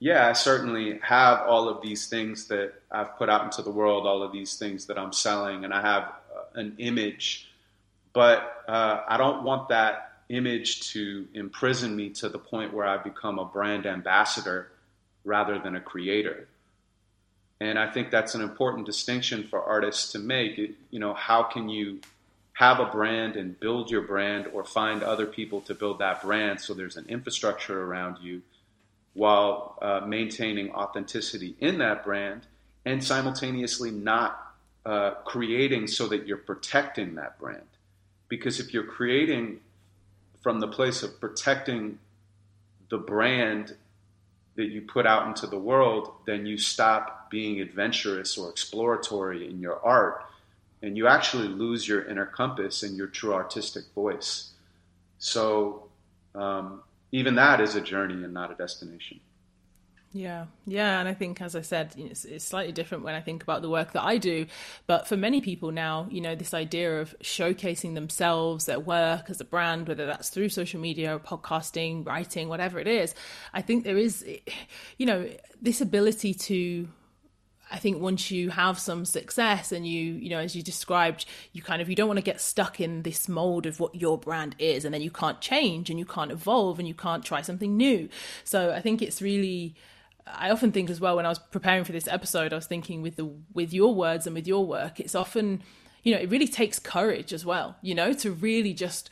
yeah, 0.00 0.28
I 0.28 0.32
certainly 0.32 0.98
have 1.02 1.42
all 1.46 1.68
of 1.68 1.80
these 1.82 2.08
things 2.08 2.48
that 2.48 2.74
I've 2.90 3.16
put 3.16 3.28
out 3.28 3.44
into 3.44 3.62
the 3.62 3.70
world, 3.70 4.06
all 4.06 4.22
of 4.22 4.32
these 4.32 4.56
things 4.56 4.86
that 4.86 4.98
I'm 4.98 5.12
selling, 5.12 5.64
and 5.64 5.72
I 5.72 5.80
have 5.80 6.02
uh, 6.02 6.60
an 6.60 6.74
image, 6.78 7.48
but 8.12 8.64
uh, 8.68 9.00
I 9.08 9.16
don't 9.16 9.44
want 9.44 9.68
that 9.68 10.13
image 10.34 10.92
to 10.92 11.26
imprison 11.34 11.94
me 11.94 12.10
to 12.10 12.28
the 12.28 12.38
point 12.38 12.72
where 12.72 12.86
I 12.86 12.96
become 12.96 13.38
a 13.38 13.44
brand 13.44 13.86
ambassador 13.86 14.70
rather 15.24 15.58
than 15.58 15.76
a 15.76 15.80
creator. 15.80 16.48
And 17.60 17.78
I 17.78 17.90
think 17.90 18.10
that's 18.10 18.34
an 18.34 18.42
important 18.42 18.86
distinction 18.86 19.44
for 19.44 19.62
artists 19.62 20.12
to 20.12 20.18
make. 20.18 20.58
It, 20.58 20.72
you 20.90 20.98
know, 20.98 21.14
how 21.14 21.44
can 21.44 21.68
you 21.68 22.00
have 22.54 22.78
a 22.80 22.86
brand 22.86 23.36
and 23.36 23.58
build 23.58 23.90
your 23.90 24.02
brand 24.02 24.46
or 24.52 24.64
find 24.64 25.02
other 25.02 25.26
people 25.26 25.60
to 25.62 25.74
build 25.74 25.98
that 25.98 26.22
brand 26.22 26.60
so 26.60 26.72
there's 26.72 26.96
an 26.96 27.06
infrastructure 27.08 27.82
around 27.82 28.18
you 28.20 28.42
while 29.12 29.78
uh, 29.82 30.00
maintaining 30.06 30.72
authenticity 30.72 31.56
in 31.60 31.78
that 31.78 32.04
brand 32.04 32.46
and 32.84 33.02
simultaneously 33.02 33.90
not 33.90 34.54
uh, 34.86 35.12
creating 35.24 35.86
so 35.86 36.06
that 36.06 36.26
you're 36.26 36.36
protecting 36.36 37.14
that 37.14 37.38
brand. 37.38 37.62
Because 38.28 38.60
if 38.60 38.74
you're 38.74 38.84
creating 38.84 39.60
from 40.44 40.60
the 40.60 40.68
place 40.68 41.02
of 41.02 41.18
protecting 41.20 41.98
the 42.90 42.98
brand 42.98 43.74
that 44.56 44.66
you 44.66 44.82
put 44.82 45.06
out 45.06 45.26
into 45.26 45.48
the 45.48 45.58
world, 45.58 46.12
then 46.26 46.46
you 46.46 46.56
stop 46.58 47.30
being 47.30 47.60
adventurous 47.60 48.38
or 48.38 48.50
exploratory 48.50 49.48
in 49.48 49.58
your 49.58 49.84
art 49.84 50.24
and 50.82 50.98
you 50.98 51.06
actually 51.06 51.48
lose 51.48 51.88
your 51.88 52.04
inner 52.04 52.26
compass 52.26 52.82
and 52.82 52.94
your 52.94 53.06
true 53.06 53.32
artistic 53.32 53.84
voice. 53.94 54.50
So, 55.18 55.84
um, 56.34 56.82
even 57.10 57.36
that 57.36 57.62
is 57.62 57.74
a 57.74 57.80
journey 57.80 58.22
and 58.22 58.34
not 58.34 58.50
a 58.50 58.54
destination. 58.54 59.20
Yeah, 60.16 60.46
yeah, 60.64 61.00
and 61.00 61.08
I 61.08 61.12
think, 61.12 61.42
as 61.42 61.56
I 61.56 61.62
said, 61.62 61.92
it's, 61.98 62.24
it's, 62.24 62.44
slightly 62.44 62.70
different 62.70 63.02
when 63.02 63.16
I 63.16 63.20
think 63.20 63.42
about 63.42 63.62
the 63.62 63.68
work 63.68 63.94
that 63.94 64.04
I 64.04 64.16
do. 64.16 64.46
But 64.86 65.08
for 65.08 65.16
many 65.16 65.40
people 65.40 65.72
now, 65.72 66.06
you 66.08 66.20
know, 66.20 66.36
this 66.36 66.54
idea 66.54 67.00
of 67.00 67.18
showcasing 67.20 67.94
themselves, 67.94 68.66
their 68.66 68.78
work 68.78 69.28
as 69.28 69.40
a 69.40 69.44
brand, 69.44 69.88
whether 69.88 70.06
that's 70.06 70.28
through 70.28 70.50
social 70.50 70.80
media, 70.80 71.16
or 71.16 71.18
podcasting, 71.18 72.06
writing, 72.06 72.48
whatever 72.48 72.78
it 72.78 72.86
is, 72.86 73.12
I 73.52 73.60
think 73.60 73.82
there 73.82 73.98
is, 73.98 74.24
you 74.98 75.04
know, 75.04 75.28
this 75.60 75.80
ability 75.80 76.32
to 76.34 76.88
I 77.72 77.78
think 77.78 78.00
once 78.00 78.30
you 78.30 78.50
have 78.50 78.78
some 78.78 79.04
success 79.04 79.72
and 79.72 79.84
you, 79.84 80.12
you 80.12 80.30
know, 80.30 80.38
as 80.38 80.54
you 80.54 80.62
described, 80.62 81.24
you 81.52 81.60
kind 81.60 81.82
of 81.82 81.88
you 81.88 81.96
don't 81.96 82.06
want 82.06 82.18
to 82.18 82.22
get 82.24 82.40
stuck 82.40 82.78
in 82.78 83.02
this 83.02 83.28
mold 83.28 83.66
of 83.66 83.80
what 83.80 83.96
your 83.96 84.16
brand 84.16 84.54
is, 84.60 84.84
and 84.84 84.94
then 84.94 85.02
you 85.02 85.10
can't 85.10 85.40
change 85.40 85.90
and 85.90 85.98
you 85.98 86.04
can't 86.04 86.30
evolve 86.30 86.78
and 86.78 86.86
you 86.86 86.94
can't 86.94 87.24
try 87.24 87.40
something 87.40 87.76
new. 87.76 88.08
So 88.44 88.70
I 88.70 88.80
think 88.80 89.02
it's 89.02 89.20
really 89.20 89.74
I 90.26 90.50
often 90.50 90.72
think 90.72 90.90
as 90.90 91.00
well 91.00 91.16
when 91.16 91.26
I 91.26 91.28
was 91.28 91.38
preparing 91.38 91.84
for 91.84 91.92
this 91.92 92.08
episode, 92.08 92.52
I 92.52 92.56
was 92.56 92.66
thinking 92.66 93.02
with 93.02 93.16
the 93.16 93.30
with 93.52 93.72
your 93.72 93.94
words 93.94 94.26
and 94.26 94.34
with 94.34 94.46
your 94.46 94.64
work, 94.64 94.98
it's 95.00 95.14
often, 95.14 95.62
you 96.02 96.14
know, 96.14 96.20
it 96.20 96.30
really 96.30 96.48
takes 96.48 96.78
courage 96.78 97.32
as 97.32 97.44
well, 97.44 97.76
you 97.82 97.94
know, 97.94 98.12
to 98.14 98.32
really 98.32 98.72
just 98.72 99.10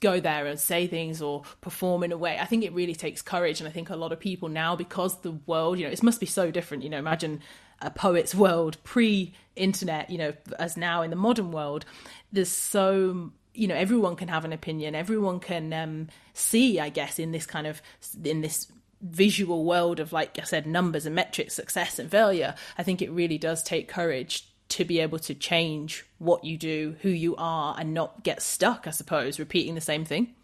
go 0.00 0.20
there 0.20 0.46
and 0.46 0.58
say 0.58 0.86
things 0.86 1.20
or 1.20 1.42
perform 1.60 2.02
in 2.04 2.12
a 2.12 2.16
way. 2.16 2.38
I 2.38 2.44
think 2.44 2.64
it 2.64 2.72
really 2.72 2.94
takes 2.94 3.20
courage, 3.20 3.60
and 3.60 3.68
I 3.68 3.72
think 3.72 3.90
a 3.90 3.96
lot 3.96 4.12
of 4.12 4.20
people 4.20 4.48
now, 4.48 4.76
because 4.76 5.20
the 5.20 5.32
world, 5.46 5.78
you 5.78 5.84
know, 5.84 5.92
it 5.92 6.02
must 6.02 6.20
be 6.20 6.26
so 6.26 6.50
different. 6.50 6.82
You 6.82 6.90
know, 6.90 6.98
imagine 6.98 7.40
a 7.80 7.90
poet's 7.90 8.34
world 8.34 8.78
pre-internet, 8.84 10.10
you 10.10 10.18
know, 10.18 10.32
as 10.58 10.76
now 10.76 11.02
in 11.02 11.10
the 11.10 11.16
modern 11.16 11.52
world. 11.52 11.84
There's 12.32 12.48
so 12.48 13.32
you 13.54 13.66
know 13.66 13.74
everyone 13.74 14.14
can 14.14 14.28
have 14.28 14.44
an 14.44 14.52
opinion 14.52 14.94
everyone 14.94 15.40
can 15.40 15.72
um, 15.72 16.06
see 16.32 16.78
i 16.78 16.88
guess 16.88 17.18
in 17.18 17.32
this 17.32 17.44
kind 17.44 17.66
of 17.66 17.82
in 18.22 18.40
this 18.40 18.68
visual 19.00 19.64
world 19.64 20.00
of 20.00 20.12
like 20.12 20.38
i 20.40 20.44
said 20.44 20.66
numbers 20.66 21.06
and 21.06 21.14
metrics 21.14 21.54
success 21.54 21.98
and 21.98 22.10
failure 22.10 22.54
i 22.76 22.82
think 22.82 23.00
it 23.00 23.10
really 23.10 23.38
does 23.38 23.62
take 23.62 23.88
courage 23.88 24.48
to 24.68 24.84
be 24.84 24.98
able 25.00 25.18
to 25.18 25.34
change 25.34 26.04
what 26.18 26.44
you 26.44 26.58
do 26.58 26.96
who 27.02 27.08
you 27.08 27.34
are 27.36 27.76
and 27.78 27.94
not 27.94 28.22
get 28.22 28.42
stuck 28.42 28.86
i 28.86 28.90
suppose 28.90 29.38
repeating 29.38 29.74
the 29.74 29.80
same 29.80 30.04
thing. 30.04 30.34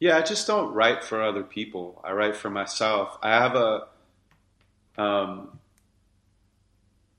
Yeah 0.00 0.18
i 0.18 0.22
just 0.22 0.46
don't 0.46 0.72
write 0.74 1.04
for 1.04 1.22
other 1.22 1.42
people. 1.42 2.00
I 2.04 2.12
write 2.12 2.36
for 2.36 2.50
myself. 2.50 3.16
I 3.22 3.30
have 3.30 3.54
a 3.54 3.86
um, 4.96 5.58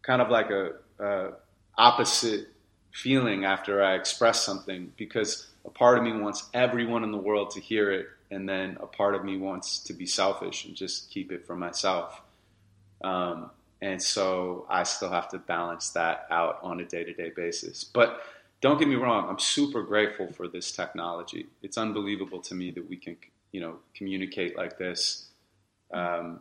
kind 0.02 0.22
of 0.22 0.30
like 0.30 0.50
a, 0.50 0.72
a 1.00 1.32
opposite 1.78 2.48
feeling 2.92 3.44
after 3.44 3.84
i 3.84 3.96
express 3.96 4.42
something 4.42 4.94
because 4.96 5.48
a 5.66 5.70
part 5.70 5.98
of 5.98 6.04
me 6.06 6.14
wants 6.14 6.48
everyone 6.54 7.04
in 7.04 7.12
the 7.12 7.18
world 7.18 7.50
to 7.52 7.60
hear 7.60 7.92
it 7.92 8.08
and 8.32 8.48
then 8.48 8.78
a 8.80 8.88
part 8.88 9.16
of 9.16 9.24
me 9.24 9.38
wants 9.38 9.80
to 9.80 9.94
be 9.94 10.06
selfish 10.06 10.66
and 10.66 10.76
just 10.76 11.10
keep 11.10 11.32
it 11.32 11.46
for 11.46 11.56
myself. 11.56 12.22
Um, 13.04 13.52
and 13.82 14.02
so 14.02 14.66
I 14.70 14.84
still 14.84 15.12
have 15.12 15.30
to 15.30 15.38
balance 15.38 15.92
that 15.92 16.28
out 16.32 16.60
on 16.64 16.80
a 16.80 16.86
day 16.86 17.04
to 17.04 17.14
day 17.14 17.32
basis. 17.36 17.84
But 17.84 18.22
don't 18.62 18.80
get 18.80 18.88
me 18.88 18.96
wrong, 18.96 19.30
I'm 19.30 19.40
super 19.40 19.84
grateful 19.84 20.32
for 20.32 20.48
this 20.48 20.72
technology. 20.72 21.48
It's 21.62 21.78
unbelievable 21.78 22.40
to 22.42 22.56
me 22.56 22.72
that 22.72 22.90
we 22.90 22.98
can, 22.98 23.18
you 23.52 23.62
know, 23.62 23.78
communicate 23.94 24.58
like 24.58 24.78
this 24.78 25.28
um, 25.94 26.40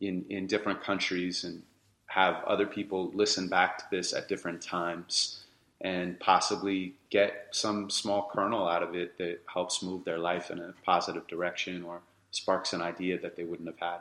in 0.00 0.24
in 0.28 0.46
different 0.46 0.82
countries 0.82 1.44
and 1.44 1.62
have 2.06 2.44
other 2.44 2.66
people 2.66 3.10
listen 3.14 3.48
back 3.48 3.78
to 3.78 3.84
this 3.90 4.12
at 4.12 4.28
different 4.28 4.60
times 4.60 5.41
and 5.82 6.18
possibly 6.20 6.94
get 7.10 7.48
some 7.50 7.90
small 7.90 8.30
kernel 8.32 8.68
out 8.68 8.82
of 8.82 8.94
it 8.94 9.18
that 9.18 9.40
helps 9.52 9.82
move 9.82 10.04
their 10.04 10.18
life 10.18 10.50
in 10.50 10.58
a 10.60 10.72
positive 10.84 11.26
direction 11.26 11.82
or 11.82 12.00
sparks 12.30 12.72
an 12.72 12.80
idea 12.80 13.18
that 13.18 13.36
they 13.36 13.44
wouldn't 13.44 13.68
have 13.68 13.78
had. 13.78 14.00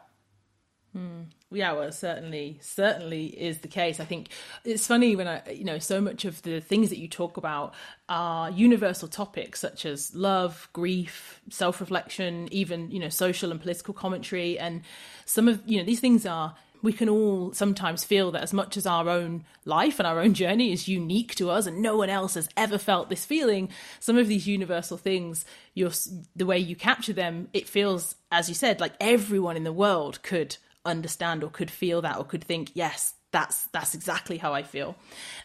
Mm. 0.96 1.28
Yeah, 1.50 1.74
well, 1.74 1.92
certainly, 1.92 2.60
certainly 2.62 3.28
is 3.28 3.60
the 3.60 3.68
case. 3.68 4.00
I 4.00 4.06
think 4.06 4.28
it's 4.66 4.86
funny 4.86 5.16
when 5.16 5.28
I, 5.28 5.42
you 5.50 5.64
know, 5.64 5.80
so 5.80 6.02
much 6.02 6.26
of 6.26 6.42
the 6.42 6.60
things 6.60 6.90
that 6.90 6.98
you 6.98 7.08
talk 7.08 7.38
about 7.38 7.74
are 8.10 8.52
universal 8.52 9.08
topics 9.08 9.60
such 9.60 9.86
as 9.86 10.14
love, 10.14 10.70
grief, 10.74 11.42
self-reflection, 11.50 12.50
even 12.52 12.92
you 12.92 13.00
know, 13.00 13.10
social 13.10 13.52
and 13.52 13.62
political 13.62 13.94
commentary, 13.94 14.60
and 14.60 14.82
some 15.26 15.48
of 15.48 15.62
you 15.66 15.78
know 15.78 15.86
these 15.86 16.02
things 16.02 16.26
are 16.26 16.56
we 16.82 16.94
can 16.94 17.10
all 17.10 17.54
sometimes 17.54 18.04
feel 18.04 18.32
that 18.32 18.44
as 18.44 18.54
much 18.54 18.78
as 18.78 18.86
our 18.86 19.10
own 19.10 19.44
life 19.66 20.00
and 20.00 20.08
our 20.08 20.20
own 20.20 20.34
journey 20.34 20.72
is 20.72 20.88
unique 20.88 21.36
to 21.36 21.50
us 21.50 21.66
and 21.66 21.82
no 21.82 21.98
one 21.98 22.10
else 22.10 22.36
has 22.36 22.50
ever 22.58 22.78
felt 22.78 23.10
this 23.10 23.26
feeling 23.26 23.70
some 24.00 24.18
of 24.18 24.28
these 24.28 24.48
universal 24.48 24.98
things 24.98 25.46
the 25.76 26.46
way 26.46 26.58
you 26.58 26.76
capture 26.76 27.14
them 27.14 27.48
it 27.54 27.68
feels 27.68 28.16
as 28.32 28.50
you 28.50 28.56
said 28.56 28.80
like 28.80 28.94
everyone 29.00 29.58
in 29.58 29.64
the 29.64 29.74
world 29.74 30.22
could 30.24 30.58
understand 30.86 31.44
or 31.44 31.50
could 31.50 31.72
feel 31.72 32.02
that 32.02 32.18
or 32.18 32.24
could 32.24 32.44
think 32.44 32.72
yes 32.74 33.14
that's 33.32 33.68
that's 33.68 33.96
exactly 33.96 34.38
how 34.38 34.54
I 34.54 34.64
feel. 34.64 34.96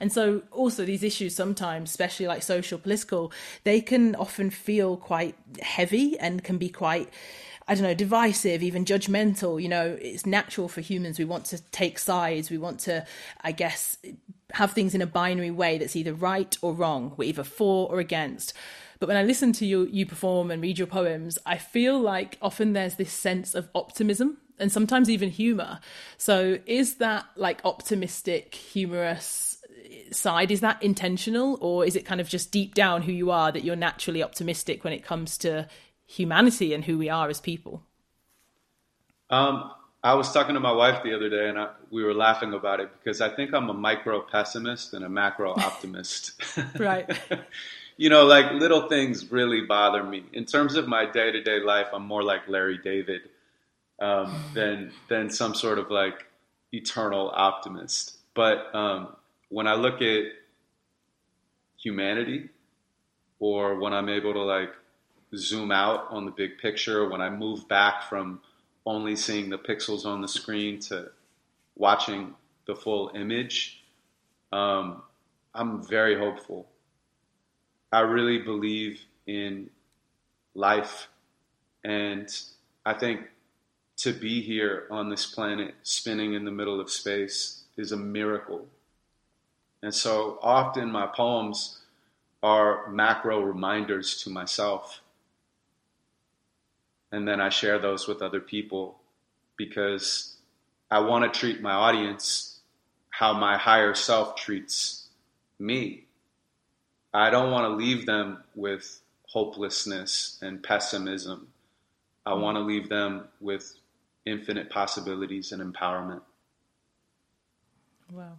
And 0.01 0.13
so 0.13 0.43
also 0.51 0.85
these 0.85 1.03
issues 1.03 1.35
sometimes, 1.35 1.91
especially 1.91 2.27
like 2.27 2.43
social 2.43 2.79
political, 2.79 3.33
they 3.65 3.81
can 3.81 4.15
often 4.17 4.51
feel 4.51 4.97
quite 4.97 5.37
heavy 5.63 6.19
and 6.19 6.43
can 6.43 6.59
be 6.59 6.69
quite 6.69 7.09
I 7.69 7.75
don't 7.75 7.83
know, 7.83 7.95
divisive, 7.95 8.63
even 8.63 8.85
judgmental. 8.85 9.61
You 9.61 9.69
know, 9.69 9.99
it's 10.01 10.25
natural 10.25 10.69
for 10.69 10.81
humans. 10.81 11.19
We 11.19 11.25
want 11.25 11.47
to 11.47 11.61
take 11.71 11.99
sides. 11.99 12.51
We 12.51 12.59
want 12.59 12.81
to, 12.81 13.05
I 13.43 13.53
guess, 13.53 13.97
have 14.53 14.73
things 14.73 14.95
in 14.95 15.03
a 15.03 15.07
binary 15.07 15.51
way 15.51 15.79
that's 15.79 15.97
either 15.97 16.15
right 16.15 16.57
or 16.63 16.73
wrong. 16.73 17.15
We're 17.17 17.29
either 17.29 17.45
for 17.45 17.91
or 17.91 17.99
against. 17.99 18.53
But 18.99 19.09
when 19.09 19.17
I 19.17 19.25
listen 19.25 19.53
to 19.55 19.67
you, 19.67 19.87
you 19.91 20.07
perform 20.07 20.51
and 20.51 20.63
read 20.63 20.79
your 20.79 20.87
poems, 20.87 21.39
I 21.45 21.59
feel 21.59 22.01
like 22.01 22.39
often 22.41 22.73
there's 22.73 22.95
this 22.95 23.13
sense 23.13 23.55
of 23.55 23.69
optimism 23.75 24.39
and 24.59 24.73
sometimes 24.73 25.11
even 25.11 25.31
humor. 25.31 25.81
So 26.17 26.59
is 26.67 26.97
that 26.97 27.27
like 27.37 27.61
optimistic, 27.65 28.55
humorous 28.55 29.59
side? 30.13 30.51
Is 30.51 30.61
that 30.61 30.83
intentional 30.83 31.59
or 31.61 31.85
is 31.85 31.97
it 31.97 32.07
kind 32.07 32.21
of 32.21 32.29
just 32.29 32.51
deep 32.51 32.75
down 32.75 33.03
who 33.03 33.13
you 33.13 33.31
are 33.31 33.53
that 33.53 33.65
you're 33.65 33.77
naturally 33.77 34.23
optimistic 34.23 34.85
when 34.85 34.93
it 34.93 35.05
comes 35.05 35.37
to 35.39 35.69
humanity 36.07 36.73
and 36.73 36.85
who 36.85 36.99
we 36.99 37.09
are 37.09 37.29
as 37.29 37.41
people? 37.41 37.83
Um, 39.29 39.73
I 40.03 40.15
was 40.15 40.33
talking 40.33 40.55
to 40.55 40.61
my 40.61 40.73
wife 40.73 41.03
the 41.03 41.15
other 41.15 41.29
day, 41.29 41.49
and 41.49 41.59
I, 41.59 41.71
we 41.91 42.05
were 42.05 42.15
laughing 42.15 42.55
about 42.55 42.79
it 42.81 42.91
because 42.99 43.21
I 43.21 43.29
think 43.29 43.53
I'm 43.53 43.69
a 43.69 43.75
micro 43.75 44.21
pessimist 44.21 44.95
and 44.95 45.05
a 45.05 45.09
macro 45.09 45.53
optimist. 45.53 46.41
right. 46.79 47.11
you 47.97 48.09
know, 48.09 48.25
like 48.25 48.53
little 48.53 48.89
things 48.89 49.33
really 49.33 49.63
bother 49.63 50.05
me. 50.05 50.25
In 50.33 50.45
terms 50.45 50.77
of 50.77 50.87
my 50.87 51.11
day 51.11 51.33
to 51.33 51.43
day 51.43 51.61
life, 51.61 51.89
I'm 51.93 52.07
more 52.07 52.23
like 52.23 52.47
Larry 52.47 52.79
David 52.79 53.23
um, 54.01 54.33
than 54.55 54.93
than 55.09 55.29
some 55.29 55.55
sort 55.55 55.79
of 55.79 55.91
like 55.91 56.27
eternal 56.73 57.33
optimist. 57.35 58.19
But 58.35 58.73
um, 58.75 59.17
when 59.49 59.67
I 59.67 59.75
look 59.75 60.03
at 60.03 60.25
humanity, 61.79 62.51
or 63.39 63.79
when 63.79 63.93
I'm 63.93 64.09
able 64.09 64.33
to 64.35 64.43
like 64.43 64.73
zoom 65.35 65.71
out 65.71 66.07
on 66.11 66.25
the 66.25 66.31
big 66.31 66.59
picture, 66.59 67.09
when 67.09 67.21
I 67.21 67.31
move 67.31 67.69
back 67.69 68.09
from 68.09 68.41
only 68.85 69.17
seeing 69.17 69.51
the 69.51 69.59
pixels 69.59 70.07
on 70.07 70.21
the 70.21 70.29
screen 70.29 70.79
to 70.81 71.11
watching 71.75 72.35
the 72.67 72.75
full 72.75 73.11
image, 73.15 73.83
um, 74.53 75.03
I'm 75.55 75.83
very 75.83 76.19
hopeful. 76.19 76.69
I 77.93 78.01
really 78.01 78.39
believe 78.39 79.01
in 79.27 79.71
life. 80.55 81.09
And 81.85 82.29
I 82.85 82.95
think 82.95 83.23
to 83.99 84.13
be 84.13 84.43
here 84.43 84.87
on 84.91 85.09
this 85.09 85.27
planet, 85.27 85.75
spinning 85.83 86.35
in 86.35 86.45
the 86.45 86.51
middle 86.51 86.81
of 86.81 86.91
space, 86.91 87.65
is 87.77 87.93
a 87.93 87.97
miracle. 87.97 88.67
And 89.83 89.95
so 89.95 90.39
often 90.43 90.91
my 90.91 91.07
poems 91.07 91.79
are 92.43 92.91
macro 92.91 93.41
reminders 93.41 94.23
to 94.23 94.31
myself 94.31 95.01
and 97.17 97.27
then 97.27 97.41
I 97.41 97.49
share 97.49 97.79
those 97.79 98.07
with 98.07 98.21
other 98.21 98.41
people 98.41 99.01
because 99.57 100.37
I 100.91 101.01
want 101.01 101.33
to 101.33 101.41
treat 101.41 101.63
my 101.63 101.73
audience 101.73 102.61
how 103.09 103.33
my 103.33 103.57
higher 103.57 103.95
self 103.95 104.37
treats 104.37 105.09
me. 105.59 106.05
I 107.15 107.31
don't 107.31 107.51
want 107.51 107.65
to 107.65 107.75
leave 107.75 108.05
them 108.05 108.45
with 108.55 109.01
hopelessness 109.29 110.39
and 110.43 110.63
pessimism. 110.63 111.49
I 112.27 112.35
want 112.35 112.57
to 112.57 112.61
leave 112.61 112.91
them 112.91 113.29
with 113.41 113.75
infinite 114.27 114.69
possibilities 114.69 115.53
and 115.53 115.63
empowerment. 115.63 116.21
Wow. 118.13 118.37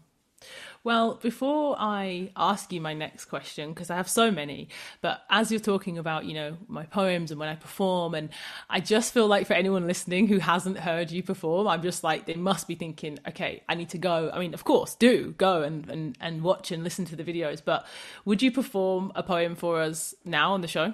Well, 0.88 1.16
before 1.16 1.76
I 1.78 2.32
ask 2.38 2.72
you 2.72 2.80
my 2.80 2.94
next 2.94 3.26
question, 3.26 3.74
because 3.74 3.90
I 3.90 3.98
have 3.98 4.08
so 4.08 4.32
many, 4.32 4.70
but 5.02 5.22
as 5.30 5.52
you're 5.52 5.60
talking 5.60 5.98
about, 5.98 6.24
you 6.24 6.34
know, 6.34 6.56
my 6.70 6.86
poems 6.86 7.30
and 7.30 7.38
when 7.38 7.50
I 7.50 7.56
perform, 7.56 8.16
and 8.16 8.30
I 8.70 8.80
just 8.80 9.14
feel 9.14 9.28
like 9.28 9.48
for 9.48 9.54
anyone 9.54 9.86
listening 9.86 10.28
who 10.28 10.38
hasn't 10.38 10.78
heard 10.80 11.12
you 11.12 11.24
perform, 11.24 11.68
I'm 11.68 11.82
just 11.82 12.06
like, 12.06 12.26
they 12.26 12.36
must 12.36 12.70
be 12.70 12.76
thinking, 12.76 13.20
okay, 13.28 13.64
I 13.68 13.76
need 13.76 13.90
to 13.90 13.98
go. 13.98 14.32
I 14.34 14.40
mean, 14.40 14.54
of 14.54 14.64
course, 14.64 14.96
do 14.96 15.34
go 15.38 15.62
and, 15.62 15.90
and, 15.90 16.18
and 16.22 16.42
watch 16.42 16.72
and 16.72 16.86
listen 16.86 17.04
to 17.08 17.18
the 17.18 17.24
videos, 17.26 17.62
but 17.62 17.86
would 18.24 18.42
you 18.42 18.50
perform 18.50 19.12
a 19.14 19.24
poem 19.24 19.58
for 19.58 19.82
us 19.82 20.16
now 20.24 20.54
on 20.54 20.62
the 20.62 20.70
show? 20.70 20.94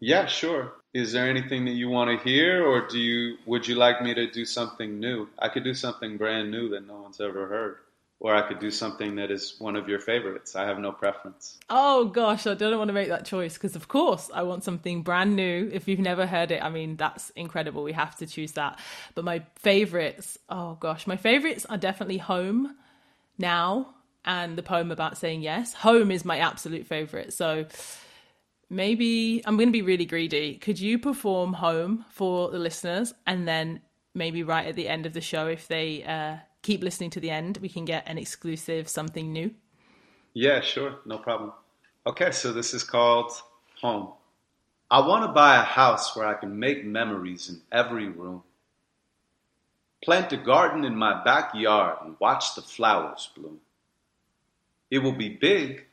Yeah, 0.00 0.26
sure. 0.26 0.72
Is 0.92 1.12
there 1.12 1.30
anything 1.30 1.66
that 1.66 1.74
you 1.74 1.88
want 1.88 2.10
to 2.10 2.28
hear, 2.28 2.66
or 2.66 2.88
do 2.88 2.98
you 2.98 3.36
would 3.46 3.68
you 3.68 3.76
like 3.76 4.02
me 4.02 4.12
to 4.12 4.28
do 4.28 4.44
something 4.44 4.98
new? 4.98 5.28
I 5.38 5.48
could 5.48 5.62
do 5.62 5.72
something 5.72 6.16
brand 6.16 6.50
new 6.50 6.68
that 6.70 6.84
no 6.84 6.96
one's 6.96 7.20
ever 7.20 7.46
heard 7.46 7.76
or 8.24 8.34
I 8.34 8.40
could 8.40 8.58
do 8.58 8.70
something 8.70 9.16
that 9.16 9.30
is 9.30 9.56
one 9.58 9.76
of 9.76 9.86
your 9.86 9.98
favorites. 9.98 10.56
I 10.56 10.64
have 10.64 10.78
no 10.78 10.92
preference. 10.92 11.58
Oh 11.68 12.06
gosh, 12.06 12.46
I 12.46 12.54
don't 12.54 12.78
want 12.78 12.88
to 12.88 12.94
make 12.94 13.08
that 13.08 13.26
choice 13.26 13.52
because, 13.52 13.76
of 13.76 13.86
course, 13.86 14.30
I 14.32 14.44
want 14.44 14.64
something 14.64 15.02
brand 15.02 15.36
new. 15.36 15.68
If 15.70 15.88
you've 15.88 15.98
never 15.98 16.26
heard 16.26 16.50
it, 16.50 16.64
I 16.64 16.70
mean, 16.70 16.96
that's 16.96 17.28
incredible. 17.36 17.82
We 17.82 17.92
have 17.92 18.16
to 18.16 18.26
choose 18.26 18.52
that. 18.52 18.80
But 19.14 19.26
my 19.26 19.42
favorites, 19.56 20.38
oh 20.48 20.78
gosh, 20.80 21.06
my 21.06 21.18
favorites 21.18 21.66
are 21.68 21.76
definitely 21.76 22.16
Home 22.16 22.74
Now 23.36 23.94
and 24.24 24.56
the 24.56 24.62
poem 24.62 24.90
about 24.90 25.18
saying 25.18 25.42
yes. 25.42 25.74
Home 25.74 26.10
is 26.10 26.24
my 26.24 26.38
absolute 26.38 26.86
favorite. 26.86 27.34
So 27.34 27.66
maybe 28.70 29.42
I'm 29.44 29.58
going 29.58 29.68
to 29.68 29.72
be 29.72 29.82
really 29.82 30.06
greedy. 30.06 30.54
Could 30.54 30.80
you 30.80 30.98
perform 30.98 31.52
Home 31.52 32.06
for 32.08 32.50
the 32.50 32.58
listeners 32.58 33.12
and 33.26 33.46
then 33.46 33.82
maybe 34.14 34.42
right 34.42 34.66
at 34.66 34.76
the 34.76 34.88
end 34.88 35.04
of 35.04 35.12
the 35.12 35.20
show, 35.20 35.46
if 35.46 35.68
they, 35.68 36.04
uh, 36.04 36.36
keep 36.64 36.82
listening 36.82 37.10
to 37.10 37.20
the 37.20 37.30
end, 37.30 37.58
we 37.58 37.68
can 37.68 37.84
get 37.84 38.08
an 38.08 38.18
exclusive 38.18 38.88
something 38.88 39.32
new. 39.32 39.54
Yeah, 40.32 40.60
sure. 40.60 40.96
No 41.06 41.18
problem. 41.18 41.52
Okay, 42.06 42.32
so 42.32 42.52
this 42.52 42.74
is 42.74 42.82
called 42.82 43.30
Home. 43.80 44.12
I 44.90 45.06
want 45.06 45.24
to 45.24 45.32
buy 45.32 45.56
a 45.56 45.62
house 45.62 46.16
where 46.16 46.26
I 46.26 46.34
can 46.34 46.58
make 46.58 46.84
memories 46.84 47.48
in 47.48 47.60
every 47.70 48.08
room. 48.08 48.42
Plant 50.02 50.32
a 50.32 50.36
garden 50.36 50.84
in 50.84 50.96
my 50.96 51.22
backyard 51.22 51.98
and 52.02 52.16
watch 52.18 52.54
the 52.54 52.62
flowers 52.62 53.30
bloom. 53.36 53.60
It 54.90 54.98
will 54.98 55.12
be 55.12 55.30
big, 55.30 55.84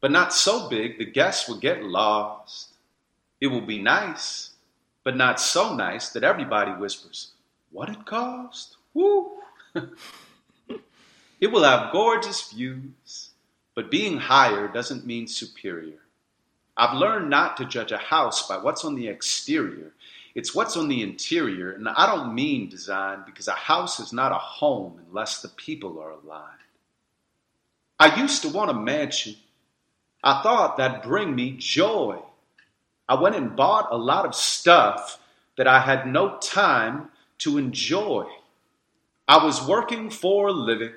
but 0.00 0.10
not 0.10 0.32
so 0.32 0.68
big 0.68 0.98
the 0.98 1.04
guests 1.04 1.48
will 1.48 1.58
get 1.58 1.84
lost. 1.84 2.74
It 3.40 3.48
will 3.48 3.66
be 3.66 3.80
nice, 3.80 4.50
but 5.04 5.16
not 5.16 5.40
so 5.40 5.74
nice 5.74 6.10
that 6.10 6.24
everybody 6.24 6.72
whispers, 6.72 7.32
What 7.70 7.88
it 7.88 8.04
cost? 8.06 8.76
Woo! 8.94 9.37
it 11.40 11.46
will 11.48 11.62
have 11.62 11.92
gorgeous 11.92 12.50
views, 12.52 13.30
but 13.74 13.90
being 13.90 14.18
higher 14.18 14.68
doesn't 14.68 15.06
mean 15.06 15.26
superior. 15.26 15.98
I've 16.76 16.96
learned 16.96 17.28
not 17.28 17.56
to 17.56 17.64
judge 17.64 17.92
a 17.92 17.98
house 17.98 18.46
by 18.46 18.58
what's 18.58 18.84
on 18.84 18.94
the 18.94 19.08
exterior. 19.08 19.92
It's 20.34 20.54
what's 20.54 20.76
on 20.76 20.88
the 20.88 21.02
interior, 21.02 21.72
and 21.72 21.88
I 21.88 22.06
don't 22.06 22.34
mean 22.34 22.68
design 22.68 23.24
because 23.26 23.48
a 23.48 23.52
house 23.52 23.98
is 23.98 24.12
not 24.12 24.30
a 24.30 24.36
home 24.36 25.00
unless 25.08 25.42
the 25.42 25.48
people 25.48 25.98
are 25.98 26.12
aligned. 26.12 26.58
I 27.98 28.20
used 28.20 28.42
to 28.42 28.48
want 28.48 28.70
a 28.70 28.74
mansion. 28.74 29.34
I 30.22 30.42
thought 30.42 30.76
that'd 30.76 31.02
bring 31.02 31.34
me 31.34 31.56
joy. 31.58 32.20
I 33.08 33.20
went 33.20 33.34
and 33.34 33.56
bought 33.56 33.88
a 33.90 33.96
lot 33.96 34.26
of 34.26 34.34
stuff 34.34 35.18
that 35.56 35.66
I 35.66 35.80
had 35.80 36.06
no 36.06 36.38
time 36.38 37.08
to 37.38 37.58
enjoy. 37.58 38.26
I 39.28 39.44
was 39.44 39.66
working 39.66 40.08
for 40.08 40.48
a 40.48 40.52
living, 40.52 40.94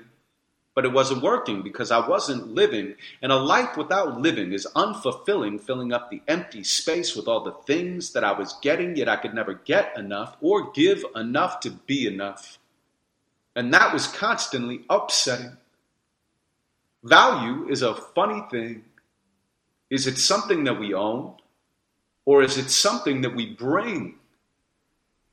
but 0.74 0.86
it 0.86 0.92
wasn't 0.92 1.22
working 1.22 1.60
because 1.60 1.90
I 1.90 2.08
wasn't 2.08 2.54
living. 2.54 2.94
And 3.20 3.30
a 3.30 3.36
life 3.36 3.76
without 3.76 4.20
living 4.20 4.52
is 4.54 4.66
unfulfilling, 4.74 5.60
filling 5.60 5.92
up 5.92 6.10
the 6.10 6.22
empty 6.26 6.64
space 6.64 7.14
with 7.14 7.28
all 7.28 7.44
the 7.44 7.52
things 7.66 8.14
that 8.14 8.24
I 8.24 8.32
was 8.32 8.56
getting, 8.62 8.96
yet 8.96 9.08
I 9.08 9.16
could 9.16 9.34
never 9.34 9.52
get 9.52 9.98
enough 9.98 10.38
or 10.40 10.72
give 10.72 11.04
enough 11.14 11.60
to 11.60 11.70
be 11.70 12.06
enough. 12.06 12.58
And 13.54 13.72
that 13.74 13.92
was 13.92 14.06
constantly 14.06 14.86
upsetting. 14.88 15.58
Value 17.04 17.68
is 17.68 17.82
a 17.82 17.94
funny 17.94 18.42
thing. 18.50 18.84
Is 19.90 20.06
it 20.06 20.16
something 20.16 20.64
that 20.64 20.80
we 20.80 20.94
own? 20.94 21.34
Or 22.24 22.42
is 22.42 22.56
it 22.56 22.70
something 22.70 23.20
that 23.22 23.34
we 23.34 23.52
bring? 23.52 24.14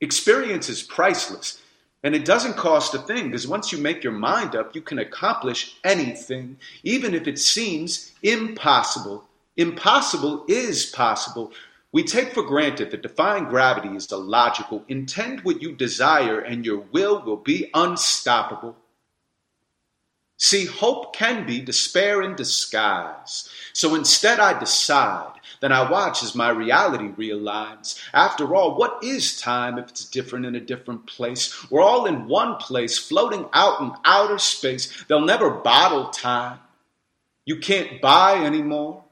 Experience 0.01 0.67
is 0.67 0.83
priceless. 0.83 1.61
And 2.03 2.15
it 2.15 2.23
doesn't 2.23 2.55
cost 2.55 2.93
a 2.93 2.99
thing 2.99 3.25
because 3.25 3.47
once 3.47 3.71
you 3.71 3.77
make 3.77 4.03
your 4.03 4.13
mind 4.13 4.55
up, 4.55 4.73
you 4.73 4.81
can 4.81 4.99
accomplish 4.99 5.75
anything, 5.83 6.57
even 6.83 7.13
if 7.13 7.27
it 7.27 7.37
seems 7.37 8.13
impossible. 8.23 9.25
Impossible 9.57 10.45
is 10.47 10.85
possible. 10.85 11.51
We 11.91 12.03
take 12.03 12.33
for 12.33 12.43
granted 12.43 12.91
that 12.91 13.01
defying 13.01 13.45
gravity 13.45 13.89
is 13.89 14.11
illogical. 14.11 14.85
Intend 14.87 15.41
what 15.41 15.61
you 15.61 15.73
desire, 15.73 16.39
and 16.39 16.65
your 16.65 16.77
will 16.91 17.21
will 17.21 17.37
be 17.37 17.69
unstoppable. 17.73 18.77
See, 20.39 20.65
hope 20.65 21.15
can 21.15 21.45
be 21.45 21.61
despair 21.61 22.23
in 22.23 22.35
disguise. 22.35 23.47
So 23.73 23.93
instead, 23.93 24.39
I 24.39 24.57
decide 24.57 25.39
then 25.59 25.71
I 25.71 25.89
watch 25.89 26.23
as 26.23 26.35
my 26.35 26.49
reality 26.49 27.09
realigns. 27.09 27.99
After 28.13 28.55
all, 28.55 28.77
what 28.77 29.03
is 29.03 29.39
time 29.39 29.77
if 29.77 29.89
it's 29.89 30.05
different 30.05 30.45
in 30.45 30.55
a 30.55 30.61
different 30.61 31.05
place? 31.05 31.69
We're 31.69 31.81
all 31.81 32.05
in 32.05 32.27
one 32.27 32.55
place, 32.55 32.97
floating 32.97 33.45
out 33.53 33.81
in 33.81 33.91
outer 34.05 34.37
space. 34.37 35.03
They'll 35.07 35.25
never 35.25 35.49
bottle 35.49 36.09
time. 36.09 36.59
You 37.45 37.57
can't 37.57 37.99
buy 38.01 38.43
anymore. 38.43 39.03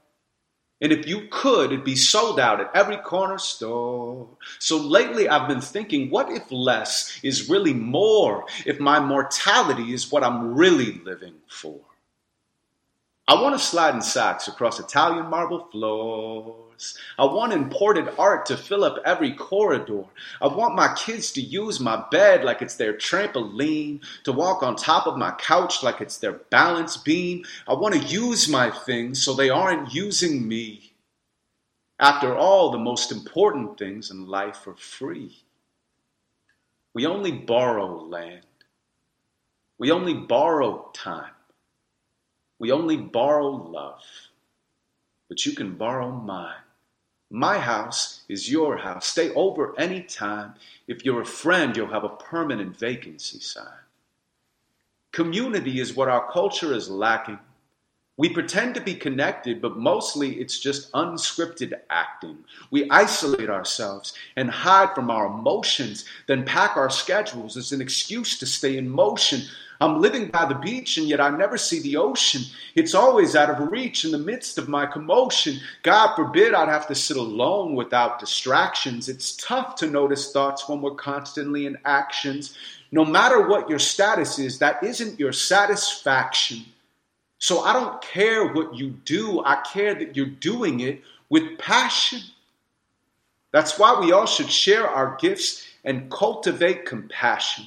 And 0.80 0.92
if 0.92 1.08
you 1.08 1.26
could, 1.30 1.72
it'd 1.72 1.84
be 1.84 1.96
sold 1.96 2.38
out 2.38 2.60
at 2.60 2.70
every 2.72 2.98
corner 2.98 3.38
store. 3.38 4.28
So 4.60 4.76
lately 4.76 5.28
I've 5.28 5.48
been 5.48 5.60
thinking, 5.60 6.08
what 6.08 6.30
if 6.30 6.52
less 6.52 7.18
is 7.24 7.50
really 7.50 7.74
more? 7.74 8.44
If 8.64 8.78
my 8.78 9.00
mortality 9.00 9.92
is 9.92 10.12
what 10.12 10.22
I'm 10.22 10.54
really 10.54 11.00
living 11.04 11.34
for? 11.48 11.80
I 13.26 13.42
want 13.42 13.58
to 13.58 13.64
slide 13.64 13.94
in 13.94 14.02
socks 14.02 14.46
across 14.46 14.78
Italian 14.78 15.26
marble 15.26 15.66
floors. 15.72 16.67
I 17.18 17.24
want 17.24 17.52
imported 17.52 18.08
art 18.18 18.46
to 18.46 18.56
fill 18.56 18.84
up 18.84 18.98
every 19.04 19.32
corridor. 19.32 20.04
I 20.40 20.48
want 20.48 20.74
my 20.74 20.94
kids 20.94 21.32
to 21.32 21.40
use 21.40 21.80
my 21.80 22.04
bed 22.10 22.44
like 22.44 22.62
it's 22.62 22.76
their 22.76 22.94
trampoline, 22.94 24.02
to 24.24 24.32
walk 24.32 24.62
on 24.62 24.76
top 24.76 25.06
of 25.06 25.16
my 25.16 25.32
couch 25.32 25.82
like 25.82 26.00
it's 26.00 26.18
their 26.18 26.32
balance 26.32 26.96
beam. 26.96 27.44
I 27.66 27.74
want 27.74 27.94
to 27.94 28.00
use 28.00 28.48
my 28.48 28.70
things 28.70 29.22
so 29.22 29.34
they 29.34 29.50
aren't 29.50 29.92
using 29.94 30.46
me. 30.46 30.92
After 32.00 32.36
all, 32.36 32.70
the 32.70 32.78
most 32.78 33.10
important 33.10 33.78
things 33.78 34.10
in 34.10 34.26
life 34.28 34.66
are 34.66 34.76
free. 34.76 35.36
We 36.94 37.06
only 37.06 37.32
borrow 37.32 38.04
land. 38.04 38.42
We 39.78 39.90
only 39.90 40.14
borrow 40.14 40.90
time. 40.94 41.32
We 42.58 42.72
only 42.72 42.96
borrow 42.96 43.48
love, 43.48 44.02
but 45.28 45.46
you 45.46 45.52
can 45.52 45.76
borrow 45.76 46.10
mine. 46.10 46.54
My 47.30 47.58
house 47.58 48.22
is 48.28 48.50
your 48.50 48.78
house. 48.78 49.06
Stay 49.06 49.32
over 49.34 49.78
any 49.78 50.02
time. 50.02 50.54
If 50.86 51.04
you're 51.04 51.20
a 51.20 51.26
friend, 51.26 51.76
you'll 51.76 51.88
have 51.88 52.04
a 52.04 52.08
permanent 52.08 52.78
vacancy 52.78 53.40
sign. 53.40 53.66
Community 55.12 55.80
is 55.80 55.94
what 55.94 56.08
our 56.08 56.30
culture 56.30 56.72
is 56.72 56.88
lacking. 56.88 57.38
We 58.16 58.30
pretend 58.30 58.74
to 58.74 58.80
be 58.80 58.94
connected, 58.94 59.62
but 59.62 59.76
mostly 59.76 60.40
it's 60.40 60.58
just 60.58 60.90
unscripted 60.92 61.72
acting. 61.88 62.38
We 62.70 62.90
isolate 62.90 63.48
ourselves 63.48 64.12
and 64.34 64.50
hide 64.50 64.94
from 64.94 65.08
our 65.08 65.26
emotions, 65.26 66.04
then 66.26 66.44
pack 66.44 66.76
our 66.76 66.90
schedules 66.90 67.56
as 67.56 67.70
an 67.70 67.80
excuse 67.80 68.36
to 68.38 68.46
stay 68.46 68.76
in 68.76 68.88
motion. 68.88 69.42
I'm 69.80 70.00
living 70.00 70.28
by 70.28 70.44
the 70.44 70.56
beach 70.56 70.98
and 70.98 71.08
yet 71.08 71.20
I 71.20 71.30
never 71.30 71.56
see 71.56 71.80
the 71.80 71.96
ocean. 71.96 72.42
It's 72.74 72.94
always 72.94 73.36
out 73.36 73.50
of 73.50 73.70
reach 73.70 74.04
in 74.04 74.10
the 74.10 74.18
midst 74.18 74.58
of 74.58 74.68
my 74.68 74.86
commotion. 74.86 75.60
God 75.82 76.16
forbid 76.16 76.52
I'd 76.52 76.68
have 76.68 76.88
to 76.88 76.94
sit 76.96 77.16
alone 77.16 77.76
without 77.76 78.18
distractions. 78.18 79.08
It's 79.08 79.36
tough 79.36 79.76
to 79.76 79.86
notice 79.86 80.32
thoughts 80.32 80.68
when 80.68 80.80
we're 80.80 80.96
constantly 80.96 81.66
in 81.66 81.78
actions. 81.84 82.58
No 82.90 83.04
matter 83.04 83.46
what 83.46 83.70
your 83.70 83.78
status 83.78 84.38
is, 84.38 84.58
that 84.58 84.82
isn't 84.82 85.20
your 85.20 85.32
satisfaction. 85.32 86.64
So 87.38 87.60
I 87.60 87.72
don't 87.72 88.02
care 88.02 88.52
what 88.52 88.74
you 88.74 88.90
do, 89.04 89.44
I 89.44 89.62
care 89.62 89.94
that 89.94 90.16
you're 90.16 90.26
doing 90.26 90.80
it 90.80 91.02
with 91.28 91.58
passion. 91.58 92.20
That's 93.52 93.78
why 93.78 93.98
we 94.00 94.12
all 94.12 94.26
should 94.26 94.50
share 94.50 94.88
our 94.88 95.16
gifts 95.20 95.66
and 95.84 96.10
cultivate 96.10 96.84
compassion, 96.84 97.64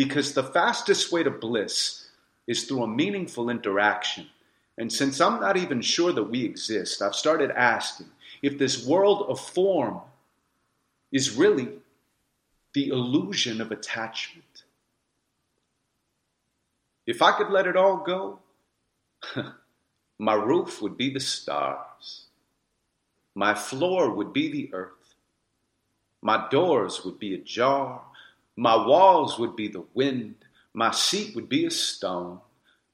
because 0.00 0.32
the 0.32 0.42
fastest 0.42 1.12
way 1.12 1.22
to 1.22 1.30
bliss 1.30 2.08
is 2.46 2.64
through 2.64 2.84
a 2.84 2.88
meaningful 2.88 3.50
interaction. 3.50 4.26
And 4.78 4.90
since 4.90 5.20
I'm 5.20 5.38
not 5.38 5.58
even 5.58 5.82
sure 5.82 6.10
that 6.10 6.24
we 6.24 6.42
exist, 6.42 7.02
I've 7.02 7.14
started 7.14 7.50
asking 7.50 8.06
if 8.40 8.56
this 8.56 8.86
world 8.86 9.26
of 9.28 9.38
form 9.38 10.00
is 11.12 11.36
really 11.36 11.68
the 12.72 12.88
illusion 12.88 13.60
of 13.60 13.72
attachment. 13.72 14.62
If 17.06 17.20
I 17.20 17.32
could 17.32 17.50
let 17.50 17.66
it 17.66 17.76
all 17.76 17.98
go, 17.98 18.38
my 20.18 20.32
roof 20.32 20.80
would 20.80 20.96
be 20.96 21.10
the 21.10 21.20
stars, 21.20 22.24
my 23.34 23.52
floor 23.52 24.14
would 24.14 24.32
be 24.32 24.50
the 24.50 24.72
earth. 24.72 24.92
My 26.22 26.48
doors 26.50 27.04
would 27.04 27.18
be 27.18 27.34
ajar. 27.34 28.00
My 28.60 28.76
walls 28.76 29.38
would 29.38 29.56
be 29.56 29.68
the 29.68 29.86
wind. 29.94 30.34
My 30.74 30.90
seat 30.90 31.34
would 31.34 31.48
be 31.48 31.64
a 31.64 31.70
stone. 31.70 32.40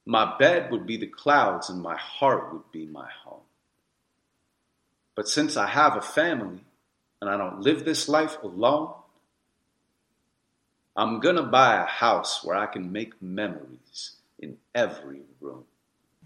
My 0.05 0.37
bed 0.37 0.71
would 0.71 0.87
be 0.87 0.95
the 0.95 1.07
clouds, 1.07 1.69
and 1.69 1.81
my 1.81 1.97
heart 1.97 2.53
would 2.53 2.71
be 2.71 2.85
my 2.85 3.09
home. 3.25 3.43
But 5.13 5.27
since 5.27 5.57
I 5.57 5.67
have 5.67 5.97
a 5.97 6.01
family 6.01 6.63
and 7.19 7.29
I 7.29 7.35
don't 7.35 7.59
live 7.59 7.83
this 7.83 8.07
life 8.07 8.41
alone, 8.41 8.93
I'm 10.95 11.19
gonna 11.19 11.43
buy 11.43 11.83
a 11.83 11.85
house 11.85 12.45
where 12.45 12.55
I 12.55 12.67
can 12.67 12.93
make 12.93 13.21
memories 13.21 14.13
in 14.39 14.55
every 14.73 15.23
room. 15.41 15.65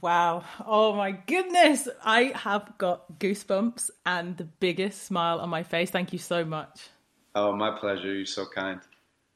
Wow. 0.01 0.43
Oh 0.63 0.93
my 0.93 1.13
goodness. 1.13 1.88
I 2.06 2.32
have 2.36 2.77
got 2.77 3.17
goosebumps 3.17 3.89
and 4.06 4.38
the 4.38 4.45
biggest 4.45 5.01
smile 5.01 5.39
on 5.39 5.49
my 5.49 5.63
face. 5.63 5.89
Thank 5.89 6.13
you 6.13 6.19
so 6.19 6.45
much. 6.45 6.89
Oh, 7.34 7.54
my 7.54 7.80
pleasure. 7.80 8.13
You're 8.13 8.25
so 8.27 8.45
kind. 8.45 8.82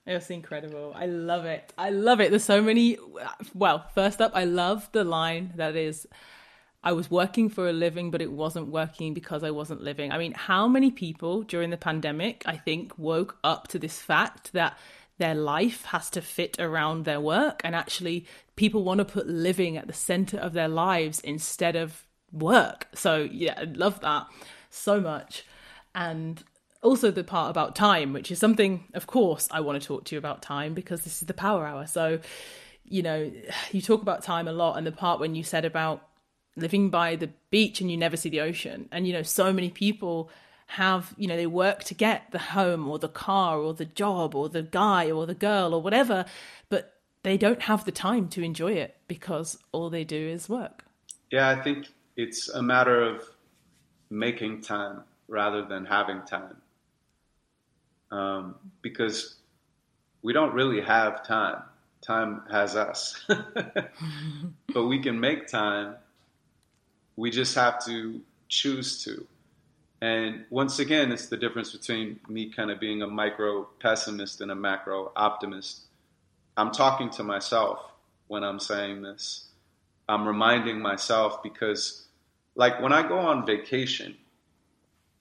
It 0.05 0.13
was 0.13 0.29
incredible. 0.29 0.93
I 0.95 1.07
love 1.07 1.45
it. 1.45 1.73
I 1.77 1.89
love 1.89 2.21
it. 2.21 2.29
There's 2.29 2.43
so 2.43 2.61
many. 2.61 2.97
Well, 3.55 3.85
first 3.95 4.21
up, 4.21 4.31
I 4.35 4.43
love 4.43 4.87
the 4.91 5.03
line 5.03 5.53
that 5.55 5.75
is, 5.75 6.07
I 6.83 6.91
was 6.91 7.09
working 7.09 7.49
for 7.49 7.67
a 7.67 7.73
living, 7.73 8.11
but 8.11 8.21
it 8.21 8.31
wasn't 8.31 8.67
working 8.67 9.15
because 9.15 9.43
I 9.43 9.49
wasn't 9.49 9.81
living. 9.81 10.11
I 10.11 10.19
mean, 10.19 10.33
how 10.33 10.67
many 10.67 10.91
people 10.91 11.41
during 11.41 11.71
the 11.71 11.77
pandemic, 11.77 12.43
I 12.45 12.57
think, 12.57 12.95
woke 12.99 13.39
up 13.43 13.67
to 13.69 13.79
this 13.79 13.99
fact 13.99 14.53
that 14.53 14.77
their 15.17 15.35
life 15.35 15.85
has 15.85 16.09
to 16.11 16.21
fit 16.21 16.59
around 16.59 17.05
their 17.05 17.21
work 17.21 17.61
and 17.63 17.75
actually 17.75 18.25
people 18.55 18.83
want 18.83 18.99
to 18.99 19.05
put 19.05 19.27
living 19.27 19.77
at 19.77 19.87
the 19.87 19.93
center 19.93 20.37
of 20.37 20.53
their 20.53 20.67
lives 20.67 21.19
instead 21.21 21.75
of 21.75 22.05
work 22.31 22.87
so 22.93 23.27
yeah 23.31 23.53
i 23.57 23.63
love 23.63 23.99
that 24.01 24.27
so 24.69 24.99
much 24.99 25.45
and 25.93 26.43
also 26.85 27.11
the 27.11 27.23
part 27.23 27.49
about 27.49 27.75
time 27.75 28.13
which 28.13 28.31
is 28.31 28.39
something 28.39 28.85
of 28.93 29.07
course 29.07 29.47
i 29.51 29.59
want 29.59 29.81
to 29.81 29.85
talk 29.85 30.05
to 30.05 30.15
you 30.15 30.19
about 30.19 30.41
time 30.41 30.73
because 30.73 31.01
this 31.01 31.21
is 31.21 31.27
the 31.27 31.33
power 31.33 31.65
hour. 31.65 31.87
So 31.87 32.19
you 32.83 33.01
know 33.01 33.31
you 33.71 33.81
talk 33.81 34.01
about 34.01 34.23
time 34.23 34.47
a 34.47 34.53
lot 34.53 34.77
and 34.77 34.85
the 34.85 34.91
part 34.91 35.19
when 35.19 35.35
you 35.35 35.43
said 35.43 35.65
about 35.65 36.07
living 36.55 36.89
by 36.89 37.15
the 37.15 37.29
beach 37.49 37.81
and 37.81 37.91
you 37.91 37.97
never 37.97 38.15
see 38.15 38.29
the 38.29 38.41
ocean. 38.41 38.87
And 38.91 39.07
you 39.07 39.13
know 39.13 39.23
so 39.23 39.51
many 39.51 39.69
people 39.69 40.29
have 40.67 41.13
you 41.17 41.27
know 41.27 41.35
they 41.35 41.47
work 41.47 41.83
to 41.85 41.93
get 41.93 42.31
the 42.31 42.39
home 42.39 42.87
or 42.87 42.97
the 42.97 43.09
car 43.09 43.59
or 43.59 43.73
the 43.73 43.85
job 43.85 44.33
or 44.35 44.49
the 44.49 44.63
guy 44.63 45.11
or 45.11 45.25
the 45.25 45.35
girl 45.35 45.75
or 45.75 45.81
whatever 45.81 46.25
but 46.69 46.93
they 47.21 47.37
don't 47.37 47.61
have 47.63 47.85
the 47.85 47.91
time 47.91 48.27
to 48.27 48.41
enjoy 48.41 48.71
it 48.71 48.97
because 49.07 49.59
all 49.71 49.91
they 49.91 50.03
do 50.03 50.17
is 50.17 50.49
work. 50.49 50.83
Yeah 51.29 51.49
i 51.49 51.61
think 51.61 51.89
it's 52.15 52.49
a 52.49 52.63
matter 52.63 52.99
of 52.99 53.21
making 54.09 54.61
time 54.61 55.03
rather 55.27 55.63
than 55.63 55.85
having 55.85 56.21
time 56.23 56.57
um, 58.15 58.55
because 58.81 59.35
we 60.21 60.33
don't 60.33 60.53
really 60.53 60.81
have 60.81 61.25
time 61.25 61.61
time 62.01 62.43
has 62.51 62.75
us 62.75 63.25
but 64.73 64.85
we 64.85 64.99
can 64.99 65.19
make 65.19 65.47
time 65.47 65.95
we 67.15 67.31
just 67.31 67.55
have 67.55 67.83
to 67.83 68.21
choose 68.47 69.03
to 69.03 69.25
and 70.01 70.45
once 70.49 70.79
again, 70.79 71.11
it's 71.11 71.27
the 71.27 71.37
difference 71.37 71.71
between 71.71 72.19
me 72.27 72.51
kind 72.51 72.69
of 72.69 72.79
being 72.79 73.01
a 73.01 73.07
micro 73.07 73.63
pessimist 73.79 74.41
and 74.41 74.51
a 74.51 74.55
macro 74.55 75.11
optimist. 75.15 75.85
I'm 76.57 76.71
talking 76.71 77.09
to 77.11 77.23
myself 77.23 77.79
when 78.27 78.43
I'm 78.43 78.59
saying 78.59 79.01
this. 79.01 79.47
I'm 80.07 80.27
reminding 80.27 80.79
myself 80.79 81.41
because, 81.41 82.05
like, 82.55 82.81
when 82.81 82.93
I 82.93 83.07
go 83.07 83.17
on 83.17 83.45
vacation, 83.45 84.15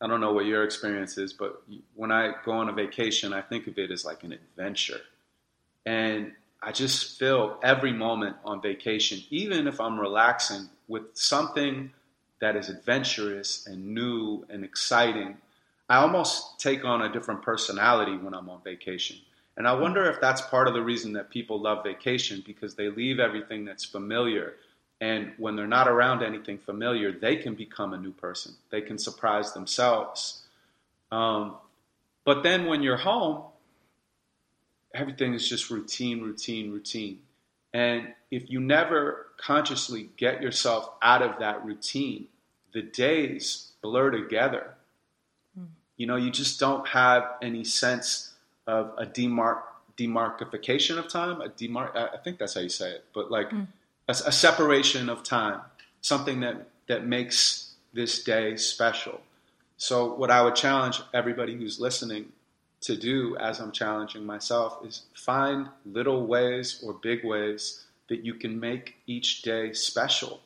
I 0.04 0.06
don't 0.06 0.20
know 0.20 0.34
what 0.34 0.44
your 0.44 0.64
experience 0.64 1.16
is, 1.16 1.32
but 1.32 1.62
when 1.94 2.12
I 2.12 2.34
go 2.44 2.52
on 2.52 2.68
a 2.68 2.72
vacation, 2.72 3.32
I 3.32 3.40
think 3.40 3.66
of 3.68 3.78
it 3.78 3.90
as 3.90 4.04
like 4.04 4.22
an 4.22 4.34
adventure. 4.34 5.00
And 5.86 6.32
I 6.62 6.72
just 6.72 7.18
feel 7.18 7.58
every 7.62 7.94
moment 7.94 8.36
on 8.44 8.60
vacation, 8.60 9.22
even 9.30 9.66
if 9.66 9.80
I'm 9.80 9.98
relaxing, 9.98 10.68
with 10.88 11.04
something 11.14 11.90
that 12.40 12.54
is 12.54 12.68
adventurous 12.68 13.66
and 13.66 13.94
new 13.94 14.44
and 14.50 14.62
exciting. 14.62 15.38
I 15.88 15.96
almost 15.96 16.60
take 16.60 16.84
on 16.84 17.00
a 17.00 17.10
different 17.10 17.40
personality 17.40 18.18
when 18.18 18.34
I'm 18.34 18.50
on 18.50 18.60
vacation. 18.62 19.16
And 19.56 19.66
I 19.66 19.72
wonder 19.72 20.04
if 20.10 20.20
that's 20.20 20.42
part 20.42 20.68
of 20.68 20.74
the 20.74 20.82
reason 20.82 21.14
that 21.14 21.30
people 21.30 21.58
love 21.58 21.82
vacation 21.82 22.42
because 22.44 22.74
they 22.74 22.90
leave 22.90 23.20
everything 23.20 23.64
that's 23.64 23.86
familiar. 23.86 24.56
And 25.00 25.32
when 25.38 25.56
they're 25.56 25.66
not 25.66 25.88
around 25.88 26.22
anything 26.22 26.58
familiar, 26.58 27.12
they 27.12 27.36
can 27.36 27.54
become 27.54 27.92
a 27.92 27.98
new 27.98 28.12
person. 28.12 28.54
They 28.70 28.80
can 28.80 28.98
surprise 28.98 29.52
themselves. 29.52 30.42
Um, 31.10 31.56
but 32.24 32.42
then 32.42 32.66
when 32.66 32.82
you're 32.82 32.96
home, 32.96 33.42
everything 34.94 35.34
is 35.34 35.48
just 35.48 35.70
routine, 35.70 36.22
routine, 36.22 36.70
routine. 36.70 37.18
And 37.72 38.14
if 38.30 38.48
you 38.50 38.60
never 38.60 39.26
consciously 39.36 40.10
get 40.16 40.40
yourself 40.40 40.90
out 41.02 41.22
of 41.22 41.40
that 41.40 41.64
routine, 41.64 42.28
the 42.72 42.82
days 42.82 43.72
blur 43.82 44.10
together. 44.10 44.74
Mm. 45.58 45.66
You 45.96 46.06
know, 46.06 46.16
you 46.16 46.30
just 46.30 46.60
don't 46.60 46.86
have 46.88 47.24
any 47.42 47.64
sense 47.64 48.34
of 48.66 48.92
a 48.96 49.04
demarc 49.04 49.60
demarkification 49.96 50.98
of 50.98 51.08
time. 51.08 51.40
A 51.40 51.48
demarc, 51.48 51.94
I 51.96 52.16
think 52.18 52.38
that's 52.38 52.54
how 52.54 52.60
you 52.60 52.68
say 52.68 52.90
it, 52.90 53.04
but 53.14 53.30
like 53.30 53.50
mm. 53.50 53.66
A, 54.08 54.12
a 54.12 54.32
separation 54.32 55.08
of 55.08 55.22
time, 55.22 55.60
something 56.00 56.40
that 56.40 56.68
that 56.86 57.06
makes 57.06 57.72
this 57.92 58.22
day 58.22 58.56
special. 58.56 59.20
So, 59.76 60.14
what 60.14 60.30
I 60.30 60.42
would 60.42 60.54
challenge 60.54 61.00
everybody 61.12 61.56
who's 61.56 61.80
listening 61.80 62.32
to 62.82 62.96
do, 62.96 63.36
as 63.38 63.60
I'm 63.60 63.72
challenging 63.72 64.24
myself, 64.24 64.78
is 64.84 65.02
find 65.14 65.68
little 65.86 66.26
ways 66.26 66.82
or 66.84 66.92
big 66.92 67.24
ways 67.24 67.84
that 68.08 68.24
you 68.24 68.34
can 68.34 68.60
make 68.60 68.96
each 69.06 69.42
day 69.42 69.72
special 69.72 70.40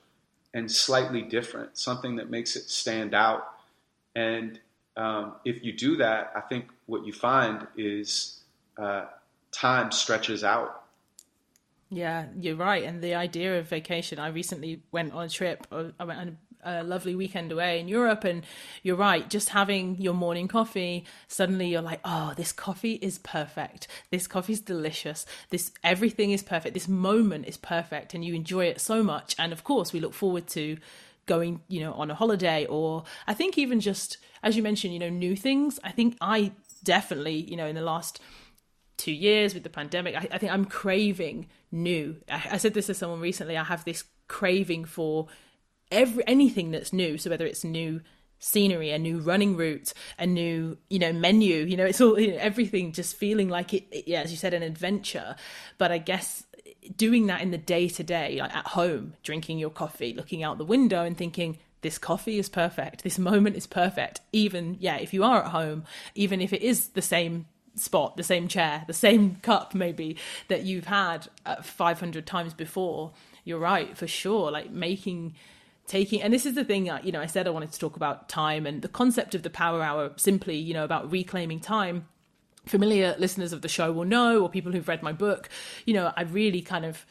and 0.55 0.71
slightly 0.71 1.23
different, 1.23 1.77
something 1.77 2.17
that 2.17 2.31
makes 2.31 2.57
it 2.57 2.71
stand 2.71 3.15
out. 3.15 3.55
And 4.15 4.61
um, 4.97 5.35
if 5.45 5.63
you 5.65 5.73
do 5.73 5.97
that, 5.97 6.33
I 6.35 6.41
think 6.41 6.71
what 6.87 7.05
you 7.05 7.13
find 7.13 7.67
is 7.77 8.41
uh, 8.77 9.07
time 9.53 9.91
stretches 9.91 10.45
out. 10.45 10.85
Yeah, 11.91 12.27
you're 12.39 12.57
right. 12.57 12.85
And 12.85 13.03
the 13.03 13.15
idea 13.15 13.59
of 13.59 13.69
vacation, 13.69 14.19
I 14.19 14.29
recently 14.29 14.83
went 14.93 15.13
on 15.15 15.25
a 15.25 15.29
trip. 15.29 15.67
Uh, 15.73 15.85
I 15.99 16.05
went 16.05 16.21
on 16.21 16.39
a 16.63 16.83
lovely 16.83 17.15
weekend 17.15 17.51
away 17.51 17.81
in 17.81 17.89
Europe. 17.89 18.25
And 18.25 18.45
you're 18.83 18.97
right, 18.97 19.29
just 19.29 19.51
having 19.51 19.97
your 20.01 20.13
morning 20.13 20.49
coffee, 20.49 21.07
suddenly 21.29 21.69
you're 21.69 21.83
like, 21.83 22.01
oh, 22.05 22.35
this 22.37 22.53
coffee 22.53 22.95
is 22.95 23.19
perfect. 23.19 23.89
This 24.11 24.27
coffee 24.27 24.53
is 24.53 24.61
delicious. 24.61 25.25
This 25.51 25.73
everything 25.83 26.33
is 26.33 26.43
perfect. 26.43 26.75
This 26.75 26.89
moment 26.89 27.47
is 27.47 27.57
perfect. 27.57 28.13
And 28.13 28.25
you 28.25 28.35
enjoy 28.35 28.67
it 28.67 28.81
so 28.81 29.03
much. 29.03 29.35
And 29.39 29.53
of 29.53 29.65
course, 29.65 29.93
we 29.93 30.01
look 30.01 30.15
forward 30.15 30.47
to 30.49 30.77
going, 31.25 31.61
you 31.69 31.81
know, 31.81 31.93
on 31.95 32.11
a 32.11 32.15
holiday 32.15 32.67
or 32.67 33.05
I 33.27 33.35
think 33.35 33.57
even 33.57 33.81
just, 33.81 34.19
as 34.43 34.57
you 34.57 34.63
mentioned, 34.63 34.93
you 34.93 34.99
know, 34.99 35.11
new 35.11 35.37
things. 35.37 35.79
I 35.85 35.93
think 35.93 36.17
I 36.21 36.53
definitely, 36.85 37.35
you 37.35 37.57
know, 37.57 37.67
in 37.67 37.75
the 37.75 37.83
last 37.83 38.21
two 38.99 39.13
years 39.13 39.55
with 39.55 39.63
the 39.63 39.71
pandemic, 39.71 40.15
I, 40.15 40.29
I 40.33 40.39
think 40.39 40.53
I'm 40.53 40.67
craving 40.67 41.47
new. 41.73 42.17
I, 42.31 42.49
I 42.53 42.57
said 42.59 42.75
this 42.75 42.87
to 42.87 42.95
someone 42.95 43.21
recently. 43.21 43.57
I 43.57 43.65
have 43.65 43.85
this 43.85 44.05
craving 44.27 44.85
for 44.85 45.29
every 45.91 46.27
anything 46.27 46.71
that's 46.71 46.93
new. 46.93 47.17
So 47.17 47.31
whether 47.31 47.47
it's 47.47 47.65
new 47.65 48.03
scenery, 48.41 48.91
a 48.91 48.99
new 48.99 49.19
running 49.19 49.57
route, 49.57 49.93
a 50.19 50.27
new 50.27 50.77
you 50.91 50.99
know 50.99 51.13
menu, 51.13 51.65
you 51.65 51.77
know, 51.77 51.87
it's 51.87 52.01
all 52.01 52.19
you 52.19 52.33
know, 52.33 52.39
everything 52.39 52.93
just 52.93 53.17
feeling 53.17 53.49
like 53.49 53.73
it, 53.73 53.85
it. 53.91 54.09
Yeah, 54.09 54.21
as 54.21 54.31
you 54.31 54.37
said, 54.37 54.53
an 54.53 54.63
adventure. 54.63 55.37
But 55.79 55.93
I 55.93 55.99
guess 55.99 56.45
doing 56.97 57.27
that 57.27 57.41
in 57.41 57.51
the 57.51 57.59
day 57.59 57.89
to 57.89 58.03
day, 58.03 58.39
like 58.41 58.55
at 58.55 58.67
home, 58.67 59.15
drinking 59.23 59.59
your 59.59 59.71
coffee, 59.71 60.13
looking 60.13 60.43
out 60.43 60.59
the 60.59 60.65
window, 60.65 61.05
and 61.05 61.17
thinking. 61.17 61.59
This 61.81 61.97
coffee 61.97 62.41
is 62.41 62.49
perfect. 62.49 63.05
This 63.05 63.21
moment 63.21 63.55
is 63.55 63.69
perfect. 63.69 64.21
Even, 64.33 64.77
yeah, 64.81 64.97
if 64.97 65.15
you 65.15 65.23
are 65.23 65.45
at 65.45 65.53
home, 65.53 65.85
even 66.17 66.41
if 66.41 66.53
it 66.53 66.61
is 66.61 66.89
the 66.89 67.01
same 67.01 67.47
spot, 67.79 68.17
the 68.17 68.23
same 68.23 68.49
chair, 68.49 68.85
the 68.87 68.93
same 68.93 69.37
cup, 69.43 69.75
maybe 69.75 70.17
that 70.49 70.65
you've 70.65 70.87
had 70.87 71.29
500 71.63 72.27
times 72.27 72.55
before, 72.55 73.13
you're 73.45 73.59
right, 73.59 73.97
for 73.97 74.07
sure. 74.07 74.51
Like 74.51 74.71
making 74.71 75.35
taking 75.89 76.21
and 76.23 76.33
this 76.33 76.47
is 76.47 76.55
the 76.55 76.65
thing 76.65 76.87
you 77.03 77.11
know 77.11 77.21
i 77.21 77.27
said 77.27 77.47
i 77.47 77.51
wanted 77.51 77.73
to 77.73 77.79
talk 77.79 77.97
about 77.97 78.29
time 78.29 78.67
and 78.67 78.83
the 78.83 78.89
concept 78.89 79.35
of 79.35 79.43
the 79.43 79.51
power 79.51 79.83
hour 79.83 80.13
simply 80.17 80.55
you 80.55 80.75
know 80.75 80.85
about 80.85 81.11
reclaiming 81.11 81.59
time 81.59 82.07
familiar 82.67 83.17
listeners 83.19 83.55
of 83.55 83.63
the 83.63 83.69
show 83.69 83.91
will 83.91 84.05
know 84.05 84.43
or 84.43 84.51
people 84.51 84.71
who've 84.71 84.87
read 84.87 85.03
my 85.03 85.13
book 85.13 85.49
you 85.87 85.95
know 85.95 86.13
i 86.15 86.23
really 86.23 86.61
kind 86.61 86.85
of 86.85 87.07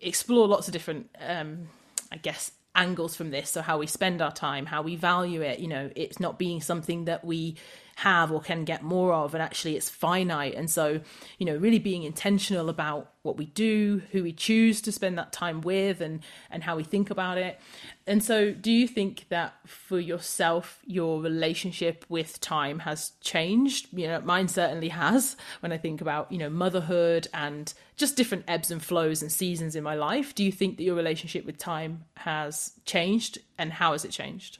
explore 0.00 0.48
lots 0.48 0.66
of 0.66 0.72
different 0.72 1.10
um 1.20 1.68
i 2.10 2.16
guess 2.16 2.52
angles 2.74 3.14
from 3.14 3.30
this 3.30 3.50
so 3.50 3.60
how 3.60 3.78
we 3.78 3.86
spend 3.86 4.22
our 4.22 4.32
time 4.32 4.64
how 4.64 4.80
we 4.80 4.96
value 4.96 5.42
it 5.42 5.58
you 5.58 5.68
know 5.68 5.90
it's 5.94 6.18
not 6.18 6.38
being 6.38 6.60
something 6.60 7.04
that 7.04 7.22
we 7.22 7.54
have 7.96 8.30
or 8.30 8.42
can 8.42 8.62
get 8.64 8.82
more 8.82 9.10
of 9.14 9.32
and 9.32 9.42
actually 9.42 9.74
it's 9.74 9.88
finite. 9.88 10.54
And 10.54 10.70
so 10.70 11.00
you 11.38 11.46
know 11.46 11.56
really 11.56 11.78
being 11.78 12.02
intentional 12.02 12.68
about 12.68 13.10
what 13.22 13.38
we 13.38 13.46
do 13.46 14.02
who 14.12 14.22
we 14.22 14.32
choose 14.32 14.82
to 14.82 14.92
spend 14.92 15.16
that 15.16 15.32
time 15.32 15.62
with 15.62 16.02
and 16.02 16.20
and 16.50 16.62
how 16.62 16.76
we 16.76 16.84
think 16.84 17.08
about 17.08 17.38
it. 17.38 17.58
And 18.06 18.22
so 18.22 18.52
do 18.52 18.70
you 18.70 18.86
think 18.86 19.24
that 19.30 19.54
for 19.66 19.98
yourself 19.98 20.80
your 20.84 21.22
relationship 21.22 22.04
with 22.10 22.38
time 22.38 22.80
has 22.80 23.12
changed? 23.22 23.88
You 23.92 24.08
know 24.08 24.20
mine 24.20 24.48
certainly 24.48 24.90
has 24.90 25.34
when 25.60 25.72
i 25.72 25.78
think 25.78 26.02
about 26.02 26.30
you 26.30 26.36
know 26.36 26.50
motherhood 26.50 27.28
and 27.32 27.72
just 27.96 28.14
different 28.14 28.44
ebbs 28.46 28.70
and 28.70 28.84
flows 28.84 29.22
and 29.22 29.32
seasons 29.32 29.74
in 29.74 29.82
my 29.82 29.94
life. 29.94 30.34
Do 30.34 30.44
you 30.44 30.52
think 30.52 30.76
that 30.76 30.82
your 30.82 30.96
relationship 30.96 31.46
with 31.46 31.56
time 31.56 32.04
has 32.18 32.72
changed 32.84 33.38
and 33.56 33.72
how 33.72 33.92
has 33.92 34.04
it 34.04 34.10
changed? 34.10 34.58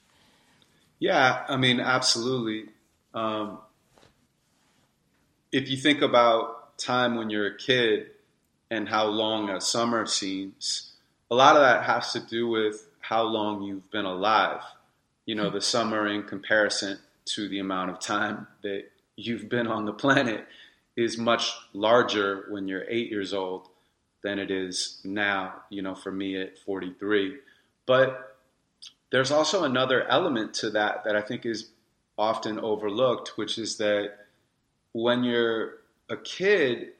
Yeah 0.98 1.44
i 1.50 1.58
mean 1.58 1.80
absolutely 1.80 2.70
um, 3.16 3.58
if 5.50 5.70
you 5.70 5.76
think 5.76 6.02
about 6.02 6.76
time 6.76 7.16
when 7.16 7.30
you're 7.30 7.46
a 7.46 7.56
kid 7.56 8.10
and 8.70 8.88
how 8.88 9.06
long 9.06 9.48
a 9.48 9.60
summer 9.60 10.04
seems, 10.04 10.92
a 11.30 11.34
lot 11.34 11.56
of 11.56 11.62
that 11.62 11.84
has 11.84 12.12
to 12.12 12.20
do 12.20 12.46
with 12.46 12.86
how 13.00 13.22
long 13.22 13.62
you've 13.62 13.90
been 13.90 14.04
alive. 14.04 14.60
You 15.24 15.34
know, 15.34 15.48
the 15.48 15.62
summer 15.62 16.06
in 16.06 16.24
comparison 16.24 16.98
to 17.26 17.48
the 17.48 17.58
amount 17.58 17.90
of 17.90 18.00
time 18.00 18.46
that 18.62 18.84
you've 19.16 19.48
been 19.48 19.66
on 19.66 19.86
the 19.86 19.92
planet 19.92 20.46
is 20.94 21.16
much 21.16 21.52
larger 21.72 22.44
when 22.50 22.68
you're 22.68 22.84
eight 22.86 23.10
years 23.10 23.32
old 23.32 23.68
than 24.22 24.38
it 24.38 24.50
is 24.50 25.00
now, 25.04 25.54
you 25.70 25.80
know, 25.80 25.94
for 25.94 26.12
me 26.12 26.40
at 26.40 26.58
43. 26.58 27.38
But 27.86 28.36
there's 29.10 29.30
also 29.30 29.64
another 29.64 30.06
element 30.08 30.52
to 30.54 30.70
that 30.70 31.04
that 31.04 31.16
I 31.16 31.22
think 31.22 31.46
is 31.46 31.70
often 32.18 32.58
overlooked, 32.60 33.36
which 33.36 33.58
is 33.58 33.76
that 33.76 34.14
when 34.92 35.24
you're 35.24 35.78
a 36.08 36.16
kid, 36.16 36.92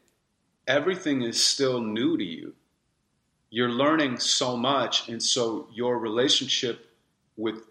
everything 0.66 1.22
is 1.22 1.42
still 1.42 1.81
new 1.81 2.16
to 2.16 2.24
you. 2.24 2.55
You're 3.50 3.70
learning 3.70 4.18
so 4.18 4.57
much, 4.57 5.09
and 5.09 5.22
so 5.22 5.68
your 5.72 5.98
relationship 5.98 6.90
with 7.37 7.62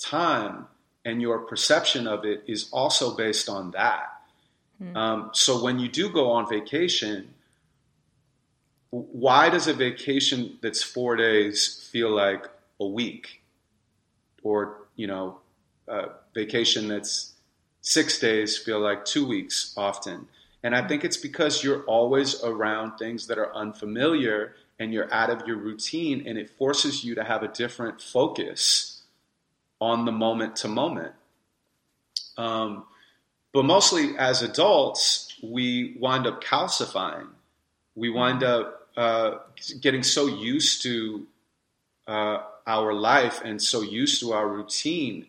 time 0.00 0.66
and 1.04 1.20
your 1.20 1.40
perception 1.40 2.06
of 2.06 2.24
it 2.24 2.44
is 2.46 2.68
also 2.72 3.16
based 3.16 3.48
on 3.48 3.72
that. 3.72 4.22
Mm. 4.82 4.96
Um, 4.96 5.30
so 5.32 5.62
when 5.62 5.78
you 5.78 5.88
do 5.88 6.08
go 6.08 6.30
on 6.30 6.48
vacation, 6.48 7.34
why 8.90 9.50
does 9.50 9.66
a 9.66 9.74
vacation 9.74 10.58
that's 10.62 10.82
four 10.82 11.16
days 11.16 11.88
feel 11.90 12.10
like 12.10 12.46
a 12.78 12.86
week? 12.86 13.42
Or, 14.42 14.86
you 14.96 15.06
know, 15.06 15.38
uh, 15.88 16.06
vacation 16.34 16.88
that's 16.88 17.32
six 17.80 18.18
days 18.18 18.56
feel 18.56 18.80
like 18.80 19.04
two 19.04 19.26
weeks 19.26 19.74
often. 19.76 20.28
And 20.62 20.74
I 20.74 20.86
think 20.86 21.04
it's 21.04 21.16
because 21.16 21.64
you're 21.64 21.82
always 21.84 22.42
around 22.42 22.96
things 22.96 23.26
that 23.26 23.38
are 23.38 23.54
unfamiliar 23.54 24.54
and 24.78 24.92
you're 24.92 25.12
out 25.12 25.30
of 25.30 25.46
your 25.46 25.56
routine, 25.56 26.26
and 26.26 26.38
it 26.38 26.50
forces 26.50 27.04
you 27.04 27.14
to 27.14 27.22
have 27.22 27.42
a 27.42 27.48
different 27.48 28.00
focus 28.00 29.02
on 29.80 30.04
the 30.06 30.12
moment 30.12 30.56
to 30.56 30.68
moment. 30.68 31.12
Um, 32.36 32.84
but 33.52 33.64
mostly 33.64 34.16
as 34.16 34.42
adults, 34.42 35.34
we 35.42 35.96
wind 36.00 36.26
up 36.26 36.42
calcifying. 36.42 37.28
We 37.94 38.08
wind 38.08 38.42
up 38.42 38.88
uh, 38.96 39.38
getting 39.80 40.02
so 40.02 40.26
used 40.26 40.82
to 40.82 41.26
uh, 42.06 42.38
our 42.66 42.92
life 42.92 43.40
and 43.44 43.60
so 43.62 43.82
used 43.82 44.20
to 44.20 44.32
our 44.32 44.48
routine 44.48 45.26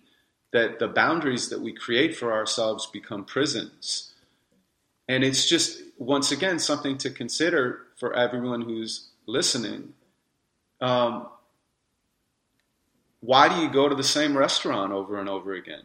that 0.53 0.79
the 0.79 0.87
boundaries 0.87 1.49
that 1.49 1.59
we 1.59 1.73
create 1.73 2.15
for 2.15 2.31
ourselves 2.31 2.85
become 2.85 3.25
prisons. 3.25 4.13
And 5.09 5.23
it's 5.23 5.49
just, 5.49 5.81
once 5.97 6.31
again, 6.31 6.59
something 6.59 6.97
to 6.99 7.09
consider 7.09 7.81
for 7.99 8.13
everyone 8.13 8.61
who's 8.61 9.09
listening. 9.25 9.93
Um, 10.79 11.27
why 13.19 13.49
do 13.49 13.61
you 13.61 13.69
go 13.69 13.89
to 13.89 13.95
the 13.95 14.03
same 14.03 14.37
restaurant 14.37 14.93
over 14.93 15.19
and 15.19 15.27
over 15.27 15.53
again? 15.53 15.83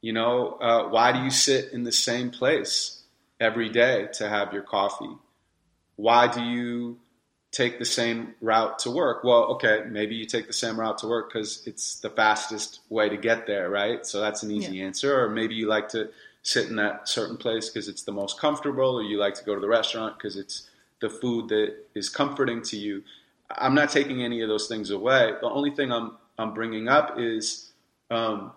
You 0.00 0.12
know, 0.12 0.58
uh, 0.60 0.88
why 0.88 1.12
do 1.12 1.20
you 1.20 1.30
sit 1.30 1.72
in 1.72 1.84
the 1.84 1.92
same 1.92 2.30
place 2.30 3.02
every 3.40 3.68
day 3.68 4.08
to 4.14 4.28
have 4.28 4.52
your 4.52 4.62
coffee? 4.62 5.16
Why 5.96 6.28
do 6.28 6.42
you 6.42 6.98
take 7.58 7.80
the 7.80 7.84
same 7.84 8.34
route 8.40 8.78
to 8.78 8.90
work. 8.90 9.24
Well, 9.24 9.46
okay, 9.54 9.82
maybe 9.90 10.14
you 10.14 10.26
take 10.26 10.46
the 10.46 10.52
same 10.52 10.78
route 10.78 10.98
to 10.98 11.08
work 11.08 11.32
because 11.32 11.66
it's 11.66 11.98
the 11.98 12.08
fastest 12.08 12.82
way 12.88 13.08
to 13.08 13.16
get 13.16 13.48
there, 13.48 13.68
right? 13.68 14.06
So 14.06 14.20
that's 14.20 14.44
an 14.44 14.52
easy 14.52 14.76
yeah. 14.76 14.86
answer. 14.86 15.20
Or 15.20 15.28
maybe 15.28 15.56
you 15.56 15.66
like 15.66 15.88
to 15.88 16.10
sit 16.44 16.68
in 16.68 16.76
that 16.76 17.08
certain 17.08 17.36
place 17.36 17.68
because 17.68 17.88
it's 17.88 18.04
the 18.04 18.12
most 18.12 18.38
comfortable, 18.40 19.00
or 19.00 19.02
you 19.02 19.18
like 19.18 19.34
to 19.34 19.44
go 19.44 19.56
to 19.56 19.60
the 19.60 19.66
restaurant 19.66 20.16
because 20.16 20.36
it's 20.36 20.68
the 21.00 21.10
food 21.10 21.48
that 21.48 21.74
is 21.96 22.08
comforting 22.08 22.62
to 22.62 22.76
you. 22.76 23.02
I'm 23.50 23.74
not 23.74 23.90
taking 23.90 24.22
any 24.22 24.40
of 24.40 24.48
those 24.48 24.68
things 24.68 24.90
away. 24.90 25.32
The 25.40 25.50
only 25.50 25.72
thing 25.72 25.90
I'm 25.90 26.16
I'm 26.38 26.54
bringing 26.54 26.86
up 26.86 27.18
is, 27.18 27.72
um, 28.08 28.52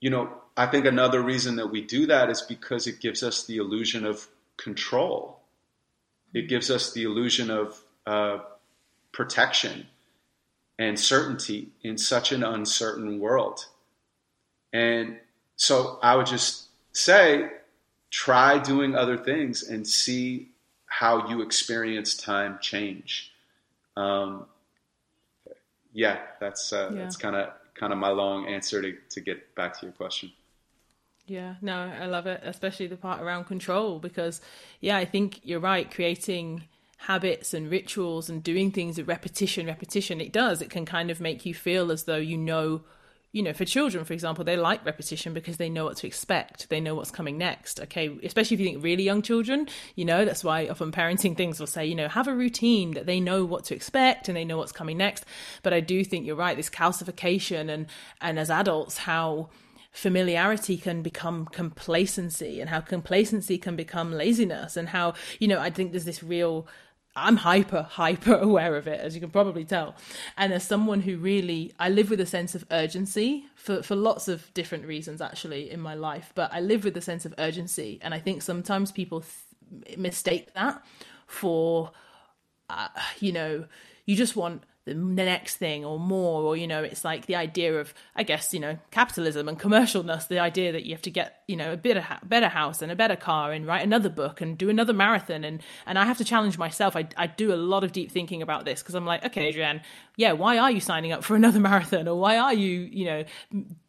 you 0.00 0.10
know, 0.10 0.30
I 0.56 0.66
think 0.66 0.86
another 0.86 1.20
reason 1.20 1.56
that 1.56 1.66
we 1.66 1.80
do 1.80 2.06
that 2.06 2.30
is 2.30 2.42
because 2.42 2.86
it 2.86 3.00
gives 3.00 3.24
us 3.24 3.44
the 3.44 3.56
illusion 3.56 4.06
of 4.06 4.28
control 4.56 5.41
it 6.34 6.48
gives 6.48 6.70
us 6.70 6.92
the 6.92 7.04
illusion 7.04 7.50
of 7.50 7.82
uh, 8.06 8.38
protection 9.12 9.86
and 10.78 10.98
certainty 10.98 11.68
in 11.82 11.98
such 11.98 12.32
an 12.32 12.42
uncertain 12.42 13.20
world. 13.20 13.66
And 14.72 15.18
so 15.56 15.98
I 16.02 16.16
would 16.16 16.26
just 16.26 16.68
say, 16.92 17.50
try 18.10 18.58
doing 18.58 18.94
other 18.94 19.16
things 19.16 19.62
and 19.62 19.86
see 19.86 20.48
how 20.86 21.28
you 21.28 21.42
experience 21.42 22.16
time 22.16 22.58
change. 22.60 23.32
Um, 23.96 24.46
yeah, 25.92 26.18
that's 26.40 26.72
uh, 26.72 26.90
yeah. 26.92 27.02
that's 27.02 27.16
kind 27.16 27.36
of 27.36 27.50
kind 27.74 27.92
of 27.92 27.98
my 27.98 28.08
long 28.08 28.46
answer 28.46 28.80
to, 28.82 28.96
to 29.10 29.20
get 29.20 29.54
back 29.54 29.78
to 29.80 29.86
your 29.86 29.92
question. 29.92 30.32
Yeah, 31.32 31.54
no, 31.62 31.90
I 31.98 32.04
love 32.04 32.26
it, 32.26 32.42
especially 32.44 32.88
the 32.88 32.96
part 32.98 33.22
around 33.22 33.44
control 33.44 33.98
because, 33.98 34.42
yeah, 34.82 34.98
I 34.98 35.06
think 35.06 35.40
you're 35.42 35.60
right. 35.60 35.90
Creating 35.90 36.64
habits 36.98 37.54
and 37.54 37.70
rituals 37.70 38.28
and 38.28 38.44
doing 38.44 38.70
things 38.70 38.98
with 38.98 39.08
repetition, 39.08 39.66
repetition, 39.66 40.20
it 40.20 40.30
does. 40.30 40.60
It 40.60 40.68
can 40.68 40.84
kind 40.84 41.10
of 41.10 41.22
make 41.22 41.46
you 41.46 41.54
feel 41.54 41.90
as 41.90 42.04
though 42.04 42.18
you 42.18 42.36
know, 42.36 42.82
you 43.32 43.42
know, 43.42 43.54
for 43.54 43.64
children, 43.64 44.04
for 44.04 44.12
example, 44.12 44.44
they 44.44 44.58
like 44.58 44.84
repetition 44.84 45.32
because 45.32 45.56
they 45.56 45.70
know 45.70 45.86
what 45.86 45.96
to 45.96 46.06
expect. 46.06 46.68
They 46.68 46.80
know 46.80 46.94
what's 46.94 47.10
coming 47.10 47.38
next. 47.38 47.80
Okay, 47.80 48.14
especially 48.22 48.56
if 48.56 48.60
you 48.60 48.66
think 48.66 48.84
really 48.84 49.02
young 49.02 49.22
children, 49.22 49.68
you 49.94 50.04
know, 50.04 50.26
that's 50.26 50.44
why 50.44 50.68
often 50.68 50.92
parenting 50.92 51.34
things 51.34 51.58
will 51.58 51.66
say, 51.66 51.86
you 51.86 51.94
know, 51.94 52.08
have 52.08 52.28
a 52.28 52.34
routine 52.34 52.90
that 52.90 53.06
they 53.06 53.20
know 53.20 53.46
what 53.46 53.64
to 53.64 53.74
expect 53.74 54.28
and 54.28 54.36
they 54.36 54.44
know 54.44 54.58
what's 54.58 54.70
coming 54.70 54.98
next. 54.98 55.24
But 55.62 55.72
I 55.72 55.80
do 55.80 56.04
think 56.04 56.26
you're 56.26 56.36
right, 56.36 56.58
this 56.58 56.68
calcification 56.68 57.70
and 57.70 57.86
and 58.20 58.38
as 58.38 58.50
adults, 58.50 58.98
how 58.98 59.48
familiarity 59.92 60.76
can 60.76 61.02
become 61.02 61.46
complacency 61.46 62.60
and 62.60 62.70
how 62.70 62.80
complacency 62.80 63.58
can 63.58 63.76
become 63.76 64.10
laziness 64.10 64.76
and 64.76 64.88
how 64.88 65.12
you 65.38 65.46
know 65.46 65.60
i 65.60 65.70
think 65.70 65.92
there's 65.92 66.06
this 66.06 66.22
real 66.22 66.66
I'm 67.14 67.36
hyper, 67.36 67.82
hyper 67.90 68.34
aware 68.34 68.76
of 68.76 68.86
it, 68.86 69.00
as 69.00 69.14
you 69.14 69.20
can 69.20 69.30
probably 69.30 69.64
tell. 69.64 69.94
And 70.36 70.52
as 70.52 70.66
someone 70.66 71.02
who 71.02 71.18
really, 71.18 71.72
I 71.78 71.88
live 71.88 72.10
with 72.10 72.20
a 72.20 72.26
sense 72.26 72.54
of 72.54 72.64
urgency 72.70 73.44
for, 73.54 73.82
for 73.82 73.94
lots 73.94 74.28
of 74.28 74.52
different 74.54 74.86
reasons, 74.86 75.20
actually, 75.20 75.70
in 75.70 75.80
my 75.80 75.94
life. 75.94 76.32
But 76.34 76.52
I 76.52 76.60
live 76.60 76.84
with 76.84 76.96
a 76.96 77.02
sense 77.02 77.26
of 77.26 77.34
urgency. 77.38 77.98
And 78.02 78.14
I 78.14 78.18
think 78.18 78.42
sometimes 78.42 78.92
people 78.92 79.24
th- 79.84 79.98
mistake 79.98 80.54
that 80.54 80.82
for, 81.26 81.92
uh, 82.70 82.88
you 83.20 83.32
know, 83.32 83.66
you 84.06 84.16
just 84.16 84.34
want 84.34 84.62
the 84.84 84.94
next 84.94 85.56
thing 85.56 85.84
or 85.84 85.98
more 85.98 86.42
or 86.42 86.56
you 86.56 86.66
know 86.66 86.82
it's 86.82 87.04
like 87.04 87.26
the 87.26 87.36
idea 87.36 87.78
of 87.78 87.94
i 88.16 88.22
guess 88.24 88.52
you 88.52 88.58
know 88.58 88.76
capitalism 88.90 89.48
and 89.48 89.58
commercialness 89.58 90.26
the 90.26 90.40
idea 90.40 90.72
that 90.72 90.84
you 90.84 90.92
have 90.92 91.02
to 91.02 91.10
get 91.10 91.42
you 91.46 91.54
know 91.54 91.72
a 91.72 91.76
better 91.76 92.04
better 92.24 92.48
house 92.48 92.82
and 92.82 92.90
a 92.90 92.96
better 92.96 93.14
car 93.14 93.52
and 93.52 93.64
write 93.64 93.84
another 93.84 94.08
book 94.08 94.40
and 94.40 94.58
do 94.58 94.68
another 94.68 94.92
marathon. 94.92 95.44
And 95.44 95.62
and 95.86 95.98
i 95.98 96.04
have 96.04 96.18
to 96.18 96.24
challenge 96.24 96.58
myself. 96.58 96.96
I, 96.96 97.08
I 97.16 97.28
do 97.28 97.52
a 97.52 97.56
lot 97.56 97.84
of 97.84 97.92
deep 97.92 98.10
thinking 98.10 98.42
about 98.42 98.64
this 98.64 98.82
because 98.82 98.94
i'm 98.94 99.06
like 99.06 99.24
okay 99.24 99.48
adrienne 99.48 99.82
yeah 100.16 100.32
why 100.32 100.58
are 100.58 100.70
you 100.70 100.80
signing 100.80 101.12
up 101.12 101.22
for 101.22 101.36
another 101.36 101.60
marathon? 101.70 102.08
Or 102.08 102.18
why 102.18 102.38
are 102.38 102.54
you 102.54 102.80
you 102.92 103.04
know 103.04 103.24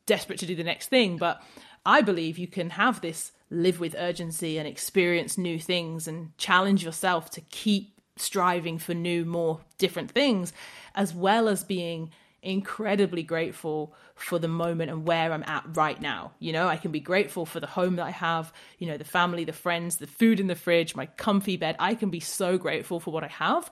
desperate 0.06 0.39
to 0.39 0.45
do 0.45 0.56
the 0.56 0.63
next 0.63 0.88
thing? 0.89 1.17
But 1.17 1.41
i 1.86 2.01
believe 2.01 2.38
you 2.38 2.47
can 2.47 2.69
have 2.71 3.01
this 3.01 3.32
live 3.49 3.79
with 3.79 3.95
urgency 3.97 4.58
and 4.58 4.67
experience 4.67 5.38
new 5.38 5.60
things 5.60 6.08
and 6.08 6.36
challenge 6.38 6.84
yourself 6.84 7.29
to 7.32 7.41
keep 7.41 7.92
striving 8.15 8.78
for 8.78 8.93
new, 8.93 9.26
more 9.26 9.62
different 9.78 10.12
things, 10.12 10.54
as 10.95 11.13
well 11.13 11.47
as 11.47 11.63
being 11.63 12.12
incredibly 12.41 13.23
grateful 13.23 13.95
for 14.15 14.38
the 14.38 14.47
moment 14.47 14.91
and 14.91 15.08
where 15.08 15.32
I'm 15.32 15.43
at 15.47 15.63
right 15.76 15.99
now. 15.99 16.34
You 16.39 16.52
know, 16.52 16.67
I 16.67 16.76
can 16.76 16.91
be 16.91 16.99
grateful 16.99 17.45
for 17.45 17.60
the 17.60 17.67
home 17.67 17.95
that 17.95 18.06
I 18.06 18.12
have, 18.12 18.54
you 18.78 18.88
know, 18.88 18.97
the 18.97 19.06
family, 19.06 19.45
the 19.45 19.54
friends, 19.54 19.97
the 19.97 20.08
food 20.08 20.39
in 20.39 20.47
the 20.47 20.56
fridge, 20.56 20.95
my 20.95 21.06
comfy 21.06 21.58
bed. 21.58 21.76
I 21.80 21.95
can 21.95 22.10
be 22.10 22.19
so 22.19 22.58
grateful 22.58 22.99
for 22.99 23.12
what 23.12 23.23
I 23.23 23.28
have 23.28 23.71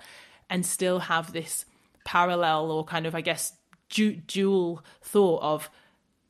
and 0.50 0.66
still 0.66 1.00
have 1.00 1.34
this 1.34 1.66
parallel 2.06 2.72
or 2.72 2.86
kind 2.86 3.06
of, 3.06 3.14
I 3.14 3.22
guess, 3.22 3.54
du- 3.90 4.16
dual 4.16 4.84
thought 5.02 5.42
of, 5.44 5.70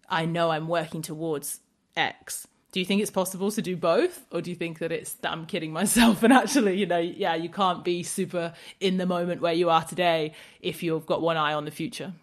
I 0.09 0.25
know 0.25 0.49
I'm 0.49 0.67
working 0.67 1.01
towards 1.01 1.59
X 1.95 2.47
do 2.71 2.79
you 2.79 2.85
think 2.85 3.01
it's 3.01 3.11
possible 3.11 3.51
to 3.51 3.61
do 3.61 3.75
both? 3.75 4.25
Or 4.31 4.41
do 4.41 4.49
you 4.49 4.55
think 4.55 4.79
that 4.79 4.91
it's 4.91 5.13
that 5.15 5.31
i'm 5.31 5.45
kidding 5.45 5.73
myself 5.73 6.23
and 6.23 6.33
actually 6.33 6.77
you 6.77 6.85
know 6.85 6.99
yeah 6.99 7.35
you 7.35 7.49
can't 7.49 7.83
be 7.83 8.03
super 8.03 8.53
in 8.79 8.97
the 8.97 9.05
moment 9.05 9.41
where 9.41 9.53
you 9.53 9.69
are 9.69 9.83
today 9.83 10.33
if 10.61 10.81
you've 10.83 11.05
got 11.05 11.21
one 11.21 11.37
eye 11.37 11.53
on 11.53 11.65
the 11.65 11.71
future? 11.71 12.13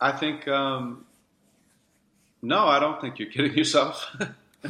I 0.00 0.12
think 0.12 0.46
um, 0.46 1.04
no 2.42 2.66
i 2.66 2.78
don't 2.78 3.00
think 3.00 3.18
you're 3.18 3.30
kidding 3.34 3.54
yourself. 3.54 4.16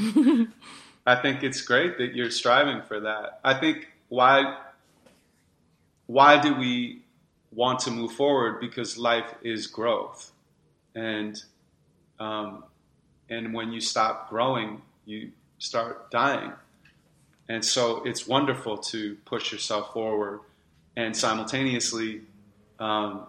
I 1.07 1.17
think 1.17 1.43
it's 1.43 1.63
great 1.63 1.97
that 1.97 2.15
you're 2.15 2.31
striving 2.31 2.83
for 2.83 3.01
that. 3.01 3.41
I 3.43 3.55
think 3.55 3.89
why 4.09 4.59
why 6.07 6.41
do 6.41 6.55
we 6.55 7.03
want 7.53 7.79
to 7.81 7.91
move 7.91 8.13
forward? 8.13 8.61
Because 8.61 8.99
life 8.99 9.35
is 9.43 9.67
growth. 9.67 10.33
And 10.95 11.43
um, 12.19 12.65
and 13.29 13.53
when 13.53 13.73
you 13.73 13.81
stop 13.81 14.31
growing, 14.31 14.83
you 15.05 15.31
start 15.59 16.11
dying. 16.11 16.53
And 17.49 17.65
so 17.65 18.05
it's 18.05 18.27
wonderful 18.27 18.79
to 18.79 19.17
push 19.25 19.53
yourself 19.53 19.93
forward, 19.93 20.41
and 20.97 21.17
simultaneously, 21.17 22.23
um, 22.79 23.27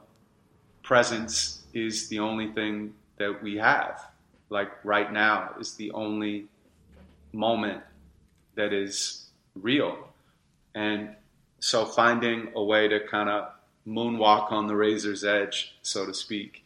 presence 0.84 1.64
is 1.74 2.10
the 2.10 2.20
only 2.20 2.52
thing 2.52 2.94
that 3.18 3.42
we 3.44 3.58
have. 3.58 4.04
Like 4.50 4.72
right 4.84 5.12
now 5.12 5.54
is 5.60 5.76
the 5.76 5.92
only 5.92 6.48
moment 7.32 7.84
that 8.56 8.74
is 8.74 9.30
real. 9.56 10.10
And 10.74 11.16
so 11.60 11.86
finding 11.86 12.52
a 12.56 12.64
way 12.64 12.88
to 12.88 13.00
kind 13.08 13.30
of 13.30 13.52
moonwalk 13.88 14.52
on 14.52 14.68
the 14.68 14.76
razor's 14.76 15.24
edge, 15.24 15.76
so 15.82 16.06
to 16.06 16.14
speak, 16.14 16.64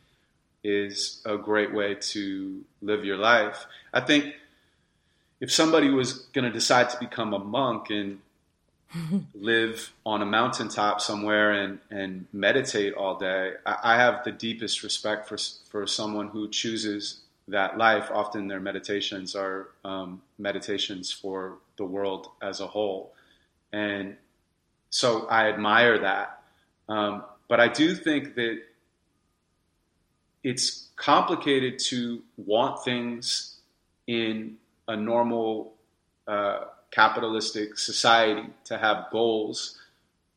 is 0.63 1.21
a 1.26 1.38
great 1.38 1.73
way 1.73 1.95
to 1.95 2.63
live 2.82 3.04
your 3.04 3.17
life. 3.17 3.65
I 3.93 4.02
think 4.02 4.36
if 5.39 5.52
somebody 5.52 5.89
was 5.89 6.13
going 6.34 6.45
to 6.45 6.52
decide 6.52 6.89
to 6.91 6.99
become 6.99 7.34
a 7.34 7.39
monk 7.39 7.89
and 7.89 8.19
live 9.34 9.91
on 10.06 10.21
a 10.21 10.26
mountaintop 10.26 11.02
somewhere 11.02 11.52
and, 11.52 11.80
and 11.89 12.26
meditate 12.32 12.93
all 12.93 13.17
day, 13.17 13.54
I, 13.65 13.78
I 13.84 13.95
have 13.97 14.23
the 14.23 14.32
deepest 14.32 14.84
respect 14.84 15.28
for, 15.28 15.38
for 15.69 15.86
someone 15.86 16.30
who 16.30 16.47
chooses 16.47 17.19
that 17.47 17.78
life. 17.78 18.10
Often 18.13 18.47
their 18.47 18.60
meditations 18.60 19.36
are 19.36 19.67
um, 19.84 20.21
meditations 20.38 21.12
for 21.12 21.58
the 21.78 21.86
world 21.86 22.30
as 22.41 22.62
a 22.62 22.67
whole. 22.67 23.13
And 23.73 24.15
so 24.91 25.28
I 25.28 25.49
admire 25.49 25.99
that. 25.99 26.41
Um, 26.88 27.23
but 27.47 27.60
I 27.60 27.67
do 27.67 27.95
think 27.95 28.36
that 28.36 28.62
it's 30.44 30.90
complicated 30.96 31.80
to 31.80 32.22
want 32.38 32.84
things 32.84 33.58
in 34.08 34.58
a 34.88 34.96
normal 34.96 35.74
uh, 36.28 36.66
capitalistic 36.92 37.78
society 37.78 38.48
to 38.66 38.78
have 38.78 39.08
goals 39.12 39.80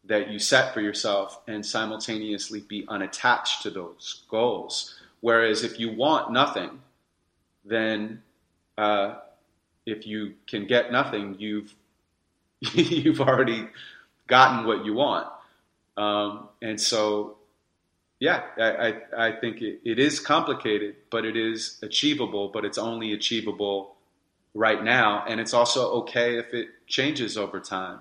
that 0.04 0.30
you 0.30 0.38
set 0.38 0.72
for 0.72 0.80
yourself 0.80 1.40
and 1.48 1.66
simultaneously 1.66 2.60
be 2.60 2.84
unattached 2.88 3.62
to 3.62 3.70
those 3.70 4.22
goals. 4.30 4.94
Whereas 5.20 5.64
if 5.64 5.80
you 5.80 5.92
want 5.92 6.30
nothing, 6.30 6.80
then 7.64 8.22
uh, 8.78 9.16
if 9.84 10.06
you 10.06 10.34
can 10.46 10.66
get 10.66 10.92
nothing, 10.92 11.36
you've 11.38 11.74
you've 12.72 13.20
already 13.20 13.68
gotten 14.26 14.66
what 14.66 14.84
you 14.84 14.94
want. 14.94 15.28
Um, 15.96 16.48
and 16.62 16.80
so 16.80 17.35
yeah, 18.18 18.42
I, 18.58 18.62
I, 18.62 19.28
I 19.28 19.32
think 19.32 19.60
it, 19.60 19.80
it 19.84 19.98
is 19.98 20.20
complicated, 20.20 20.96
but 21.10 21.24
it 21.24 21.36
is 21.36 21.78
achievable, 21.82 22.48
but 22.48 22.64
it's 22.64 22.78
only 22.78 23.12
achievable 23.12 23.96
right 24.54 24.82
now. 24.82 25.24
And 25.28 25.38
it's 25.38 25.52
also 25.52 25.90
okay 26.00 26.38
if 26.38 26.54
it 26.54 26.68
changes 26.86 27.36
over 27.36 27.60
time. 27.60 28.00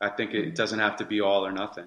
I 0.00 0.08
think 0.08 0.34
it 0.34 0.46
mm-hmm. 0.46 0.54
doesn't 0.54 0.80
have 0.80 0.96
to 0.96 1.04
be 1.04 1.20
all 1.20 1.46
or 1.46 1.52
nothing. 1.52 1.86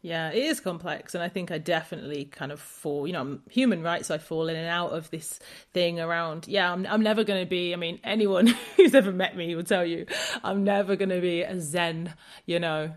Yeah, 0.00 0.30
it 0.30 0.44
is 0.44 0.60
complex, 0.60 1.16
and 1.16 1.24
I 1.24 1.28
think 1.28 1.50
I 1.50 1.58
definitely 1.58 2.24
kind 2.24 2.52
of 2.52 2.60
fall. 2.60 3.04
You 3.06 3.14
know, 3.14 3.20
I'm 3.20 3.42
human, 3.50 3.82
right? 3.82 4.06
So 4.06 4.14
I 4.14 4.18
fall 4.18 4.48
in 4.48 4.54
and 4.54 4.68
out 4.68 4.92
of 4.92 5.10
this 5.10 5.40
thing 5.72 5.98
around. 5.98 6.46
Yeah, 6.46 6.72
I'm, 6.72 6.86
I'm 6.86 7.02
never 7.02 7.24
going 7.24 7.40
to 7.40 7.48
be. 7.48 7.72
I 7.72 7.76
mean, 7.76 7.98
anyone 8.04 8.46
who's 8.76 8.94
ever 8.94 9.12
met 9.12 9.36
me 9.36 9.56
will 9.56 9.64
tell 9.64 9.84
you, 9.84 10.06
I'm 10.44 10.62
never 10.62 10.94
going 10.94 11.08
to 11.08 11.20
be 11.20 11.42
a 11.42 11.60
Zen. 11.60 12.14
You 12.46 12.60
know, 12.60 12.94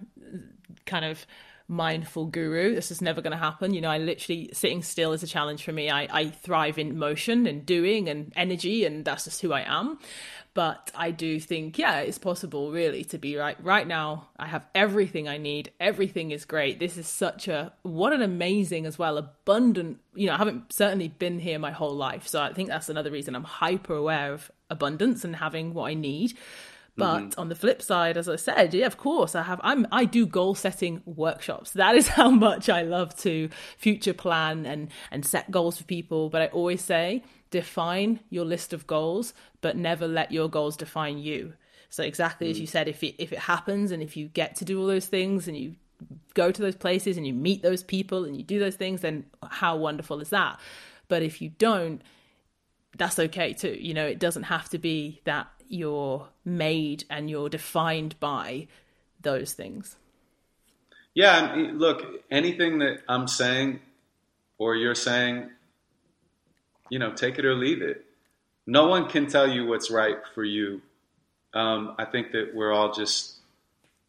kind 0.85 1.05
of 1.05 1.25
mindful 1.71 2.25
guru. 2.25 2.75
This 2.75 2.91
is 2.91 3.01
never 3.01 3.21
going 3.21 3.31
to 3.31 3.37
happen. 3.37 3.73
You 3.73 3.79
know, 3.79 3.89
I 3.89 3.97
literally 3.97 4.49
sitting 4.51 4.83
still 4.83 5.13
is 5.13 5.23
a 5.23 5.27
challenge 5.27 5.63
for 5.63 5.71
me. 5.71 5.89
I, 5.89 6.07
I 6.11 6.29
thrive 6.29 6.77
in 6.77 6.99
motion 6.99 7.47
and 7.47 7.65
doing 7.65 8.09
and 8.09 8.31
energy, 8.35 8.85
and 8.85 9.05
that's 9.05 9.23
just 9.23 9.41
who 9.41 9.53
I 9.53 9.61
am. 9.61 9.97
But 10.53 10.91
I 10.93 11.11
do 11.11 11.39
think, 11.39 11.77
yeah, 11.77 11.99
it's 11.99 12.17
possible 12.17 12.73
really 12.73 13.05
to 13.05 13.17
be 13.17 13.37
right. 13.37 13.55
Right 13.63 13.87
now, 13.87 14.27
I 14.37 14.47
have 14.47 14.65
everything 14.75 15.29
I 15.29 15.37
need. 15.37 15.71
Everything 15.79 16.31
is 16.31 16.43
great. 16.43 16.77
This 16.77 16.97
is 16.97 17.07
such 17.07 17.47
a, 17.47 17.71
what 17.83 18.11
an 18.11 18.21
amazing 18.21 18.85
as 18.85 18.99
well, 18.99 19.17
abundant, 19.17 19.99
you 20.13 20.27
know, 20.27 20.33
I 20.33 20.37
haven't 20.37 20.73
certainly 20.73 21.07
been 21.07 21.39
here 21.39 21.57
my 21.57 21.71
whole 21.71 21.95
life. 21.95 22.27
So 22.27 22.41
I 22.41 22.51
think 22.51 22.67
that's 22.67 22.89
another 22.89 23.11
reason 23.11 23.33
I'm 23.33 23.45
hyper 23.45 23.95
aware 23.95 24.33
of 24.33 24.51
abundance 24.69 25.23
and 25.23 25.37
having 25.37 25.73
what 25.73 25.85
I 25.85 25.93
need. 25.93 26.33
But 26.97 27.19
mm-hmm. 27.19 27.39
on 27.39 27.49
the 27.49 27.55
flip 27.55 27.81
side, 27.81 28.17
as 28.17 28.27
I 28.27 28.35
said, 28.35 28.73
yeah, 28.73 28.85
of 28.85 28.97
course, 28.97 29.33
I 29.33 29.43
have. 29.43 29.61
I'm 29.63 29.87
I 29.91 30.03
do 30.05 30.25
goal 30.25 30.55
setting 30.55 31.01
workshops. 31.05 31.71
That 31.71 31.95
is 31.95 32.07
how 32.19 32.29
much 32.29 32.69
I 32.69 32.81
love 32.81 33.15
to 33.19 33.49
future 33.77 34.13
plan 34.13 34.65
and 34.65 34.89
and 35.09 35.25
set 35.25 35.51
goals 35.51 35.77
for 35.77 35.85
people. 35.85 36.29
But 36.29 36.41
I 36.41 36.47
always 36.47 36.81
say, 36.81 37.23
define 37.49 38.19
your 38.29 38.45
list 38.45 38.73
of 38.73 38.87
goals, 38.87 39.33
but 39.61 39.77
never 39.77 40.07
let 40.07 40.31
your 40.31 40.49
goals 40.49 40.75
define 40.75 41.17
you. 41.17 41.53
So 41.89 42.03
exactly 42.03 42.47
mm-hmm. 42.47 42.51
as 42.51 42.57
mm. 42.57 42.61
you 42.61 42.67
said, 42.67 42.87
if 42.89 43.03
it 43.03 43.15
if 43.17 43.31
it 43.31 43.39
happens 43.39 43.91
and 43.91 44.03
if 44.03 44.17
you 44.17 44.27
get 44.27 44.55
to 44.57 44.65
do 44.65 44.79
all 44.79 44.87
those 44.87 45.05
things 45.05 45.47
and 45.47 45.55
you 45.55 45.75
go 46.33 46.51
to 46.51 46.61
those 46.61 46.75
places 46.75 47.15
and 47.15 47.25
you 47.25 47.33
meet 47.33 47.61
those 47.61 47.83
people 47.83 48.25
and 48.25 48.35
you 48.35 48.43
do 48.43 48.59
those 48.59 48.75
things, 48.75 49.01
then 49.01 49.25
how 49.49 49.77
wonderful 49.77 50.19
is 50.19 50.29
that? 50.29 50.59
But 51.07 51.21
if 51.21 51.41
you 51.41 51.49
don't, 51.49 52.01
that's 52.97 53.19
okay 53.19 53.53
too. 53.53 53.77
You 53.79 53.93
know, 53.93 54.05
it 54.05 54.19
doesn't 54.19 54.43
have 54.43 54.69
to 54.69 54.77
be 54.77 55.21
that 55.25 55.47
you're 55.71 56.27
made 56.43 57.05
and 57.09 57.29
you're 57.29 57.49
defined 57.49 58.19
by 58.19 58.67
those 59.21 59.53
things. 59.53 59.95
Yeah, 61.13 61.55
look, 61.73 62.05
anything 62.29 62.79
that 62.79 62.99
I'm 63.07 63.27
saying 63.27 63.79
or 64.57 64.75
you're 64.75 64.95
saying, 64.95 65.49
you 66.89 66.99
know, 66.99 67.13
take 67.13 67.39
it 67.39 67.45
or 67.45 67.55
leave 67.55 67.81
it. 67.81 68.05
No 68.67 68.87
one 68.87 69.07
can 69.07 69.27
tell 69.27 69.49
you 69.49 69.65
what's 69.65 69.89
right 69.89 70.17
for 70.35 70.43
you. 70.43 70.81
Um, 71.53 71.95
I 71.97 72.05
think 72.05 72.31
that 72.31 72.51
we're 72.53 72.71
all 72.71 72.93
just 72.93 73.35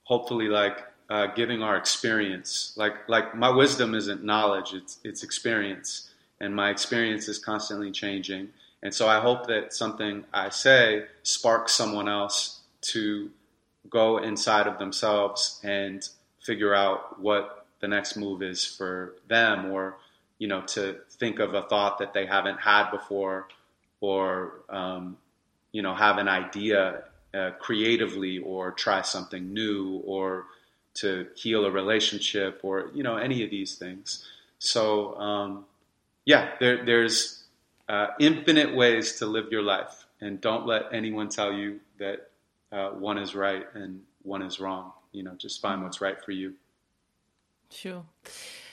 hopefully 0.05 0.49
like 0.49 0.79
uh, 1.09 1.27
giving 1.29 1.63
our 1.63 1.77
experience. 1.77 2.75
Like 2.77 3.09
like 3.09 3.35
my 3.35 3.51
wisdom 3.51 3.95
isn't 3.95 4.23
knowledge; 4.25 4.75
it's 4.75 4.99
it's 5.05 5.23
experience, 5.23 6.11
and 6.41 6.55
my 6.55 6.71
experience 6.71 7.29
is 7.29 7.39
constantly 7.39 7.91
changing. 7.91 8.49
And 8.83 8.93
so 8.93 9.09
I 9.09 9.21
hope 9.21 9.47
that 9.47 9.73
something 9.73 10.25
I 10.33 10.49
say 10.49 11.05
sparks 11.23 11.73
someone 11.73 12.09
else 12.09 12.61
to 12.93 13.31
go 13.89 14.19
inside 14.19 14.67
of 14.67 14.79
themselves 14.79 15.61
and 15.63 16.07
figure 16.41 16.75
out 16.75 17.21
what 17.21 17.67
the 17.81 17.89
next 17.89 18.17
move 18.17 18.43
is 18.43 18.65
for 18.65 19.15
them 19.29 19.71
or 19.71 19.97
you 20.39 20.49
know 20.49 20.63
to 20.63 20.97
think 21.11 21.39
of 21.39 21.55
a 21.55 21.63
thought 21.63 21.99
that 21.99 22.13
they 22.13 22.27
haven't 22.27 22.59
had 22.59 22.91
before 22.91 23.49
or 24.01 24.55
um, 24.69 25.17
you 25.73 25.83
know 25.83 25.95
have 25.95 26.19
an 26.19 26.29
idea 26.29 27.05
uh, 27.35 27.51
creatively 27.61 28.39
or 28.39 28.73
try 28.73 29.03
something 29.03 29.53
new 29.53 30.03
or 30.05 30.47
to 30.95 31.27
heal 31.35 31.65
a 31.65 31.71
relationship 31.71 32.61
or 32.63 32.91
you 32.95 33.03
know 33.03 33.17
any 33.17 33.45
of 33.45 33.51
these 33.51 33.77
things. 33.77 34.27
So 34.59 35.17
um, 35.17 35.65
yeah 36.25 36.51
there, 36.61 36.85
there's 36.85 37.42
uh, 37.89 38.09
infinite 38.21 38.75
ways 38.75 39.19
to 39.19 39.27
live 39.27 39.47
your 39.51 39.63
life, 39.63 40.07
and 40.21 40.41
don't 40.41 40.67
let 40.67 40.93
anyone 40.93 41.29
tell 41.29 41.53
you 41.53 41.81
that 41.99 42.31
uh, 42.71 42.91
one 42.91 43.19
is 43.19 43.35
right 43.35 43.67
and 43.75 44.01
one 44.23 44.43
is 44.43 44.61
wrong. 44.61 44.93
You 45.13 45.23
know, 45.23 45.35
just 45.37 45.61
find 45.61 45.83
what's 45.83 46.01
right 46.01 46.23
for 46.23 46.33
you. 46.33 46.55
Sure. 47.71 48.05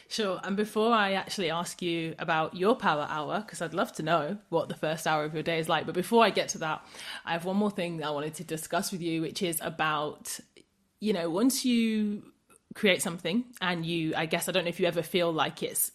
Sure. 0.07 0.39
And 0.43 0.57
before 0.57 0.91
I 0.91 1.13
actually 1.13 1.51
ask 1.51 1.83
you 1.83 2.15
about 2.17 2.55
your 2.55 2.75
power 2.75 3.05
hour, 3.09 3.41
because 3.41 3.61
I'd 3.61 3.75
love 3.75 3.91
to 3.93 4.03
know 4.03 4.37
what 4.49 4.67
the 4.67 4.75
first 4.75 5.05
hour 5.05 5.23
of 5.23 5.35
your 5.35 5.43
day 5.43 5.59
is 5.59 5.69
like, 5.69 5.85
but 5.85 5.93
before 5.93 6.23
I 6.23 6.31
get 6.31 6.49
to 6.49 6.57
that, 6.59 6.83
I 7.25 7.33
have 7.33 7.45
one 7.45 7.57
more 7.57 7.69
thing 7.69 8.03
I 8.03 8.09
wanted 8.09 8.33
to 8.35 8.43
discuss 8.43 8.91
with 8.91 9.01
you, 9.01 9.21
which 9.21 9.43
is 9.43 9.59
about 9.61 10.39
you 10.99 11.13
know, 11.13 11.29
once 11.29 11.65
you 11.65 12.23
create 12.75 13.01
something 13.01 13.45
and 13.61 13.85
you, 13.85 14.13
I 14.15 14.25
guess, 14.25 14.47
I 14.47 14.51
don't 14.51 14.65
know 14.65 14.69
if 14.69 14.79
you 14.79 14.87
ever 14.87 15.01
feel 15.01 15.31
like 15.31 15.63
it's 15.63 15.91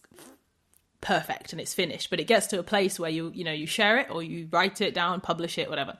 perfect 1.04 1.52
and 1.52 1.60
it's 1.60 1.74
finished, 1.74 2.10
but 2.10 2.18
it 2.18 2.26
gets 2.26 2.48
to 2.48 2.58
a 2.58 2.62
place 2.62 2.98
where 2.98 3.10
you, 3.10 3.30
you 3.34 3.44
know, 3.44 3.52
you 3.52 3.66
share 3.66 3.98
it 3.98 4.10
or 4.10 4.22
you 4.22 4.48
write 4.50 4.80
it 4.80 4.94
down, 4.94 5.20
publish 5.20 5.58
it, 5.58 5.70
whatever. 5.70 5.96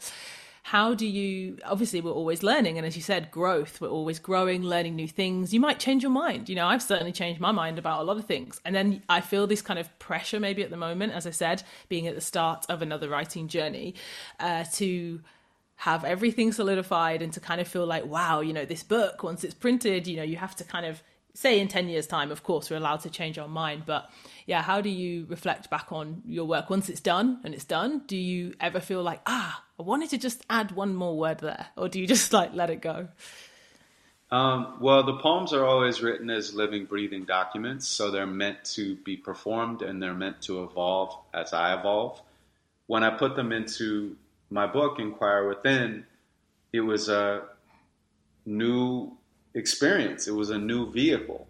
How 0.65 0.95
do 0.95 1.07
you, 1.07 1.59
obviously, 1.65 2.01
we're 2.01 2.11
always 2.11 2.43
learning. 2.43 2.79
And 2.79 2.87
as 2.87 2.97
you 2.97 3.03
said, 3.03 3.31
growth, 3.31 3.83
we're 3.83 3.89
always 3.89 4.19
growing, 4.19 4.63
learning 4.63 4.97
new 4.97 5.07
things. 5.07 5.53
You 5.53 5.61
might 5.61 5.79
change 5.79 6.03
your 6.03 6.11
mind. 6.11 6.49
You 6.49 6.57
know, 6.57 6.67
I've 6.67 6.83
certainly 6.83 7.13
changed 7.13 7.39
my 7.39 7.53
mind 7.53 7.79
about 7.79 8.01
a 8.01 8.05
lot 8.05 8.17
of 8.17 8.25
things. 8.25 8.63
And 8.65 8.75
then 8.75 9.03
I 9.07 9.21
feel 9.21 9.47
this 9.47 9.61
kind 9.61 9.79
of 9.79 9.97
pressure, 9.99 10.41
maybe 10.41 10.63
at 10.63 10.71
the 10.71 10.79
moment, 10.79 11.13
as 11.13 11.27
I 11.27 11.33
said, 11.33 11.63
being 11.91 12.07
at 12.07 12.15
the 12.15 12.23
start 12.23 12.65
of 12.71 12.81
another 12.81 13.11
writing 13.11 13.47
journey, 13.47 13.95
uh, 14.41 14.65
to, 14.75 15.21
have 15.77 16.05
everything 16.05 16.53
solidified 16.53 17.21
and 17.21 17.33
to 17.33 17.41
kind 17.41 17.61
of 17.61 17.69
feel 17.69 17.85
like, 17.85 18.07
wow, 18.07 18.41
you 18.41 18.53
know, 18.53 18.65
this 18.65 18.83
book, 18.83 19.23
once 19.23 19.45
it's 19.45 19.55
printed, 19.55 20.07
you 20.07 20.17
know, 20.17 20.23
you 20.23 20.37
have 20.37 20.55
to 20.55 20.65
kind 20.65 20.87
of 20.87 21.03
say 21.35 21.59
in 21.59 21.69
10 21.69 21.89
years' 21.89 22.07
time, 22.07 22.31
of 22.31 22.43
course, 22.43 22.71
we're 22.71 22.77
allowed 22.77 23.01
to 23.01 23.11
change 23.11 23.39
our 23.39 23.49
mind. 23.49 23.83
But 23.85 24.09
yeah, 24.47 24.63
how 24.63 24.81
do 24.81 24.89
you 24.89 25.27
reflect 25.29 25.69
back 25.69 25.93
on 25.93 26.23
your 26.27 26.45
work 26.45 26.71
once 26.71 26.89
it's 26.89 27.01
done 27.01 27.41
and 27.45 27.53
it's 27.53 27.65
done? 27.65 28.03
Do 28.07 28.17
you 28.17 28.55
ever 28.61 28.81
feel 28.81 29.03
like, 29.03 29.21
ah, 29.27 29.63
I 29.79 29.83
wanted 29.83 30.11
to 30.11 30.19
just 30.19 30.45
add 30.49 30.73
one 30.73 30.95
more 30.95 31.19
word 31.19 31.39
there? 31.39 31.67
Or 31.77 31.89
do 31.89 32.01
you 32.01 32.07
just 32.07 32.33
like 32.33 32.55
let 32.55 32.71
it 32.71 32.81
go? 32.81 33.09
Um, 34.31 34.79
well, 34.81 35.05
the 35.05 35.19
poems 35.19 35.53
are 35.53 35.65
always 35.65 36.03
written 36.03 36.31
as 36.31 36.55
living, 36.55 36.87
breathing 36.87 37.25
documents. 37.25 37.87
So 37.87 38.11
they're 38.11 38.27
meant 38.27 38.65
to 38.75 38.97
be 38.97 39.17
performed 39.17 39.83
and 39.83 40.03
they're 40.03 40.15
meant 40.15 40.43
to 40.43 40.63
evolve 40.63 41.17
as 41.33 41.53
I 41.53 41.79
evolve. 41.79 42.21
When 42.87 43.03
I 43.03 43.11
put 43.11 43.37
them 43.37 43.53
into 43.53 44.17
my 44.51 44.67
book, 44.67 44.99
Inquire 44.99 45.49
Within, 45.49 46.05
it 46.73 46.81
was 46.81 47.09
a 47.09 47.43
new 48.47 49.17
experience. 49.55 50.29
It 50.29 50.35
was 50.35 50.51
a 50.51 50.59
new 50.59 50.91
vehicle. 50.91 51.47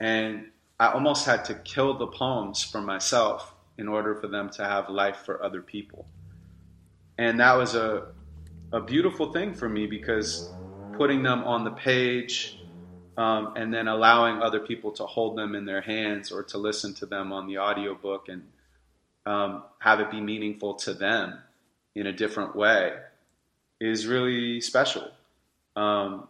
And 0.00 0.46
I 0.78 0.88
almost 0.88 1.24
had 1.26 1.44
to 1.46 1.54
kill 1.54 1.96
the 1.96 2.06
poems 2.06 2.62
for 2.62 2.80
myself 2.80 3.54
in 3.78 3.88
order 3.88 4.14
for 4.14 4.28
them 4.28 4.50
to 4.50 4.64
have 4.64 4.88
life 4.88 5.18
for 5.24 5.42
other 5.42 5.62
people. 5.62 6.06
And 7.18 7.40
that 7.40 7.54
was 7.54 7.74
a, 7.74 8.08
a 8.72 8.80
beautiful 8.80 9.32
thing 9.32 9.54
for 9.54 9.68
me 9.68 9.86
because 9.86 10.50
putting 10.92 11.22
them 11.22 11.44
on 11.44 11.64
the 11.64 11.70
page 11.70 12.58
um, 13.16 13.54
and 13.56 13.72
then 13.72 13.86
allowing 13.86 14.42
other 14.42 14.60
people 14.60 14.90
to 14.92 15.04
hold 15.04 15.38
them 15.38 15.54
in 15.54 15.64
their 15.64 15.80
hands 15.80 16.32
or 16.32 16.42
to 16.42 16.58
listen 16.58 16.94
to 16.94 17.06
them 17.06 17.32
on 17.32 17.46
the 17.46 17.58
audiobook 17.58 18.28
and 18.28 18.42
um, 19.26 19.62
have 19.78 20.00
it 20.00 20.10
be 20.10 20.20
meaningful 20.20 20.74
to 20.74 20.92
them 20.92 21.38
in 21.94 22.08
a 22.08 22.12
different 22.12 22.54
way 22.56 22.92
is 23.80 24.06
really 24.06 24.60
special. 24.60 25.08
Um, 25.76 26.28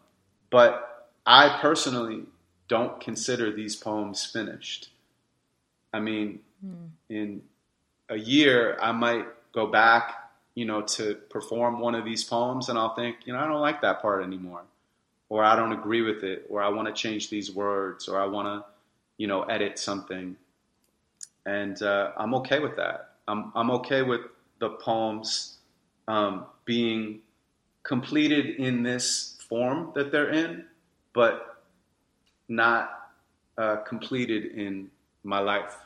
but 0.50 0.93
I 1.26 1.58
personally 1.60 2.24
don't 2.68 3.00
consider 3.00 3.52
these 3.52 3.76
poems 3.76 4.24
finished. 4.24 4.90
I 5.92 6.00
mean, 6.00 6.40
mm. 6.64 6.88
in 7.08 7.42
a 8.08 8.16
year, 8.16 8.76
I 8.80 8.92
might 8.92 9.26
go 9.52 9.66
back, 9.66 10.30
you 10.54 10.64
know, 10.64 10.82
to 10.82 11.14
perform 11.30 11.80
one 11.80 11.94
of 11.94 12.04
these 12.04 12.24
poems 12.24 12.68
and 12.68 12.78
I'll 12.78 12.94
think, 12.94 13.16
you 13.24 13.32
know, 13.32 13.38
I 13.38 13.46
don't 13.46 13.60
like 13.60 13.80
that 13.82 14.02
part 14.02 14.22
anymore. 14.24 14.62
Or 15.30 15.42
I 15.42 15.56
don't 15.56 15.72
agree 15.72 16.02
with 16.02 16.22
it, 16.22 16.46
or 16.50 16.62
I 16.62 16.68
want 16.68 16.86
to 16.86 16.94
change 16.94 17.30
these 17.30 17.50
words, 17.50 18.08
or 18.08 18.20
I 18.20 18.26
want 18.26 18.46
to, 18.46 18.70
you 19.16 19.26
know, 19.26 19.42
edit 19.44 19.78
something. 19.78 20.36
And 21.46 21.82
uh, 21.82 22.12
I'm 22.16 22.34
okay 22.34 22.60
with 22.60 22.76
that. 22.76 23.14
I'm, 23.26 23.50
I'm 23.54 23.70
okay 23.70 24.02
with 24.02 24.20
the 24.58 24.70
poems 24.70 25.56
um, 26.08 26.44
being 26.66 27.20
completed 27.82 28.56
in 28.56 28.82
this 28.82 29.38
form 29.48 29.92
that 29.94 30.12
they're 30.12 30.30
in, 30.30 30.64
but 31.14 31.62
not 32.48 33.10
uh, 33.56 33.76
completed 33.76 34.44
in 34.46 34.90
my 35.22 35.38
life. 35.38 35.76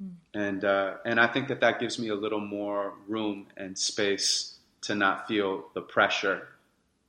Hmm. 0.00 0.08
And 0.32 0.64
uh, 0.64 0.94
and 1.04 1.20
I 1.20 1.26
think 1.26 1.48
that 1.48 1.60
that 1.60 1.78
gives 1.78 1.98
me 1.98 2.08
a 2.08 2.14
little 2.14 2.40
more 2.40 2.94
room 3.06 3.48
and 3.56 3.76
space 3.76 4.56
to 4.82 4.94
not 4.94 5.28
feel 5.28 5.66
the 5.74 5.82
pressure 5.82 6.48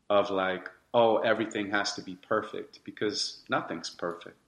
of 0.10 0.30
like, 0.30 0.70
oh, 0.94 1.18
everything 1.18 1.72
has 1.72 1.94
to 1.94 2.02
be 2.02 2.16
perfect 2.16 2.80
because 2.84 3.40
nothing's 3.50 3.90
perfect. 3.90 4.43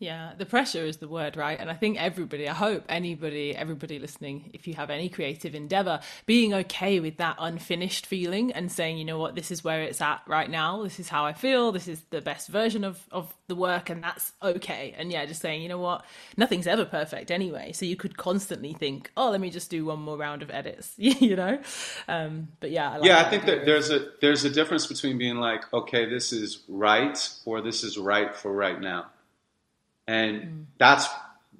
Yeah, 0.00 0.32
the 0.36 0.44
pressure 0.44 0.84
is 0.84 0.96
the 0.96 1.08
word, 1.08 1.36
right? 1.36 1.58
And 1.58 1.70
I 1.70 1.74
think 1.74 2.02
everybody, 2.02 2.48
I 2.48 2.52
hope 2.52 2.84
anybody, 2.88 3.54
everybody 3.54 4.00
listening, 4.00 4.50
if 4.52 4.66
you 4.66 4.74
have 4.74 4.90
any 4.90 5.08
creative 5.08 5.54
endeavor, 5.54 6.00
being 6.26 6.52
okay 6.52 6.98
with 6.98 7.18
that 7.18 7.36
unfinished 7.38 8.04
feeling 8.04 8.52
and 8.52 8.72
saying, 8.72 8.98
you 8.98 9.04
know 9.04 9.18
what, 9.18 9.36
this 9.36 9.52
is 9.52 9.62
where 9.62 9.82
it's 9.82 10.00
at 10.00 10.22
right 10.26 10.50
now. 10.50 10.82
This 10.82 10.98
is 10.98 11.08
how 11.08 11.24
I 11.24 11.32
feel. 11.32 11.70
This 11.70 11.86
is 11.86 12.02
the 12.10 12.20
best 12.20 12.48
version 12.48 12.82
of, 12.82 13.06
of 13.12 13.32
the 13.46 13.54
work, 13.54 13.88
and 13.88 14.02
that's 14.02 14.32
okay. 14.42 14.94
And 14.98 15.12
yeah, 15.12 15.24
just 15.26 15.40
saying, 15.40 15.62
you 15.62 15.68
know 15.68 15.78
what, 15.78 16.04
nothing's 16.36 16.66
ever 16.66 16.84
perfect 16.84 17.30
anyway. 17.30 17.70
So 17.72 17.86
you 17.86 17.96
could 17.96 18.16
constantly 18.16 18.72
think, 18.72 19.12
oh, 19.16 19.30
let 19.30 19.40
me 19.40 19.50
just 19.50 19.70
do 19.70 19.84
one 19.84 20.00
more 20.00 20.16
round 20.16 20.42
of 20.42 20.50
edits, 20.50 20.92
you 20.96 21.36
know? 21.36 21.60
Um, 22.08 22.48
but 22.58 22.72
yeah, 22.72 22.90
I 22.90 22.96
like 22.96 23.06
yeah, 23.06 23.20
I 23.20 23.30
think 23.30 23.46
that 23.46 23.64
there's 23.64 23.90
a 23.90 24.08
there's 24.20 24.44
a 24.44 24.50
difference 24.50 24.86
between 24.86 25.18
being 25.18 25.36
like, 25.36 25.72
okay, 25.72 26.04
this 26.04 26.32
is 26.32 26.64
right, 26.68 27.16
or 27.44 27.60
this 27.60 27.84
is 27.84 27.96
right 27.96 28.34
for 28.34 28.52
right 28.52 28.80
now. 28.80 29.06
And 30.06 30.42
mm. 30.42 30.64
that's 30.78 31.08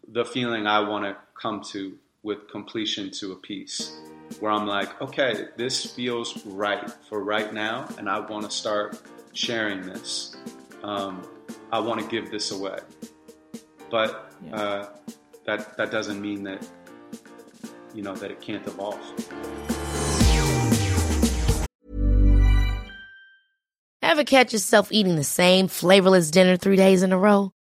the 0.08 0.24
feeling 0.24 0.66
I 0.66 0.80
want 0.80 1.04
to 1.04 1.16
come 1.40 1.62
to 1.72 1.98
with 2.22 2.48
completion 2.48 3.10
to 3.10 3.32
a 3.32 3.36
piece, 3.36 3.98
where 4.40 4.50
I'm 4.50 4.66
like, 4.66 5.00
okay, 5.00 5.48
this 5.56 5.84
feels 5.94 6.44
right 6.46 6.90
for 7.08 7.22
right 7.22 7.52
now, 7.52 7.86
and 7.98 8.08
I 8.08 8.20
want 8.20 8.44
to 8.44 8.50
start 8.50 9.00
sharing 9.32 9.82
this. 9.82 10.36
Um, 10.82 11.26
I 11.72 11.78
want 11.78 12.00
to 12.00 12.06
give 12.06 12.30
this 12.30 12.50
away, 12.50 12.78
but 13.90 14.32
yeah. 14.44 14.56
uh, 14.56 14.88
that 15.46 15.76
that 15.76 15.90
doesn't 15.90 16.20
mean 16.20 16.44
that 16.44 16.66
you 17.94 18.02
know 18.02 18.14
that 18.14 18.30
it 18.30 18.40
can't 18.40 18.66
evolve. 18.66 19.00
Ever 24.02 24.24
catch 24.24 24.52
yourself 24.52 24.92
eating 24.92 25.16
the 25.16 25.24
same 25.24 25.66
flavorless 25.66 26.30
dinner 26.30 26.56
three 26.56 26.76
days 26.76 27.02
in 27.02 27.12
a 27.12 27.18
row? 27.18 27.53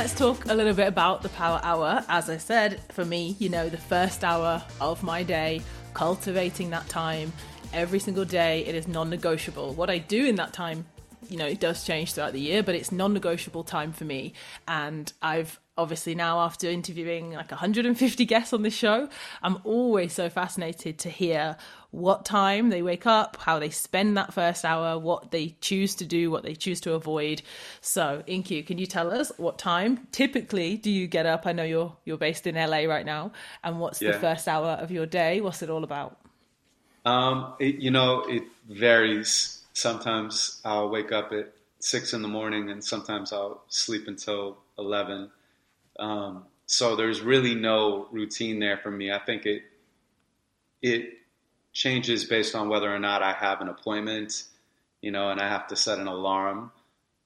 Let's 0.00 0.14
talk 0.14 0.46
a 0.46 0.54
little 0.54 0.72
bit 0.72 0.88
about 0.88 1.20
the 1.20 1.28
power 1.28 1.60
hour. 1.62 2.02
As 2.08 2.30
I 2.30 2.38
said, 2.38 2.80
for 2.90 3.04
me, 3.04 3.36
you 3.38 3.50
know, 3.50 3.68
the 3.68 3.76
first 3.76 4.24
hour 4.24 4.64
of 4.80 5.02
my 5.02 5.22
day, 5.22 5.60
cultivating 5.92 6.70
that 6.70 6.88
time 6.88 7.30
every 7.74 7.98
single 7.98 8.24
day, 8.24 8.64
it 8.64 8.74
is 8.74 8.88
non 8.88 9.10
negotiable. 9.10 9.74
What 9.74 9.90
I 9.90 9.98
do 9.98 10.24
in 10.24 10.36
that 10.36 10.54
time, 10.54 10.86
you 11.28 11.36
know, 11.36 11.46
it 11.46 11.60
does 11.60 11.84
change 11.84 12.14
throughout 12.14 12.32
the 12.32 12.40
year, 12.40 12.62
but 12.62 12.74
it's 12.74 12.92
non 12.92 13.12
negotiable 13.12 13.64
time 13.64 13.92
for 13.92 14.04
me. 14.04 14.32
And 14.66 15.12
I've 15.22 15.58
obviously 15.78 16.14
now 16.14 16.40
after 16.40 16.68
interviewing 16.68 17.32
like 17.32 17.50
150 17.50 18.24
guests 18.26 18.52
on 18.52 18.60
this 18.60 18.74
show 18.74 19.08
i'm 19.42 19.56
always 19.64 20.12
so 20.12 20.28
fascinated 20.28 20.98
to 20.98 21.08
hear 21.08 21.56
what 21.90 22.24
time 22.24 22.68
they 22.68 22.82
wake 22.82 23.06
up 23.06 23.36
how 23.40 23.58
they 23.58 23.70
spend 23.70 24.16
that 24.16 24.32
first 24.32 24.64
hour 24.64 24.98
what 24.98 25.30
they 25.30 25.56
choose 25.60 25.94
to 25.94 26.04
do 26.04 26.30
what 26.30 26.42
they 26.42 26.54
choose 26.54 26.80
to 26.80 26.92
avoid. 26.92 27.42
So 27.80 28.22
IN-Q 28.26 28.62
can 28.64 28.78
you 28.78 28.86
tell 28.86 29.12
us 29.12 29.32
what 29.36 29.58
time 29.58 30.06
typically 30.12 30.76
do 30.76 30.90
you 30.90 31.06
get 31.06 31.26
up? 31.26 31.46
I 31.46 31.52
know 31.52 31.64
you're 31.64 31.96
you're 32.04 32.18
based 32.18 32.46
in 32.46 32.54
la 32.54 32.76
right 32.76 33.06
now. 33.06 33.32
And 33.64 33.80
what's 33.80 34.00
yeah. 34.00 34.12
the 34.12 34.18
first 34.18 34.46
hour 34.46 34.70
of 34.80 34.90
your 34.90 35.06
day? 35.06 35.40
What's 35.40 35.62
it 35.62 35.70
all 35.70 35.84
about? 35.84 36.18
Um 37.04 37.54
it, 37.58 37.76
you 37.76 37.90
know 37.90 38.22
it 38.22 38.44
varies 38.68 39.59
sometimes 39.80 40.60
i'll 40.64 40.88
wake 40.88 41.12
up 41.12 41.32
at 41.32 41.52
six 41.78 42.12
in 42.12 42.22
the 42.22 42.28
morning 42.28 42.70
and 42.70 42.84
sometimes 42.84 43.32
i'll 43.32 43.62
sleep 43.68 44.06
until 44.06 44.58
11 44.78 45.30
um, 45.98 46.44
so 46.70 46.94
there's 46.94 47.20
really 47.20 47.56
no 47.56 48.06
routine 48.12 48.60
there 48.60 48.78
for 48.78 48.92
me. 48.92 49.10
I 49.10 49.18
think 49.18 49.44
it 49.44 49.62
it 50.80 51.14
changes 51.72 52.24
based 52.24 52.54
on 52.54 52.68
whether 52.68 52.94
or 52.94 53.00
not 53.00 53.24
I 53.24 53.32
have 53.32 53.60
an 53.60 53.68
appointment, 53.68 54.44
you 55.02 55.10
know, 55.10 55.30
and 55.30 55.40
I 55.40 55.48
have 55.48 55.66
to 55.68 55.76
set 55.76 55.98
an 55.98 56.06
alarm. 56.06 56.70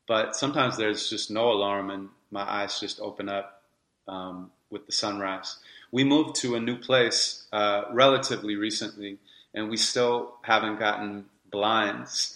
But 0.09 0.35
sometimes 0.35 0.79
there's 0.79 1.11
just 1.11 1.31
no 1.31 1.53
alarm, 1.53 1.91
and 1.91 2.09
my 2.31 2.41
eyes 2.41 2.81
just 2.81 3.01
open 3.01 3.29
up 3.29 3.63
um, 4.09 4.51
with 4.71 4.87
the 4.87 4.93
sunrise. 4.93 5.59
We 5.93 6.05
moved 6.05 6.37
to 6.37 6.57
a 6.57 6.61
new 6.61 6.79
place 6.79 7.47
uh, 7.53 7.83
relatively 7.93 8.57
recently, 8.57 9.19
and 9.53 9.69
we 9.69 9.77
still 9.77 10.37
haven't 10.43 10.79
gotten 10.79 11.27
blinds 11.51 12.34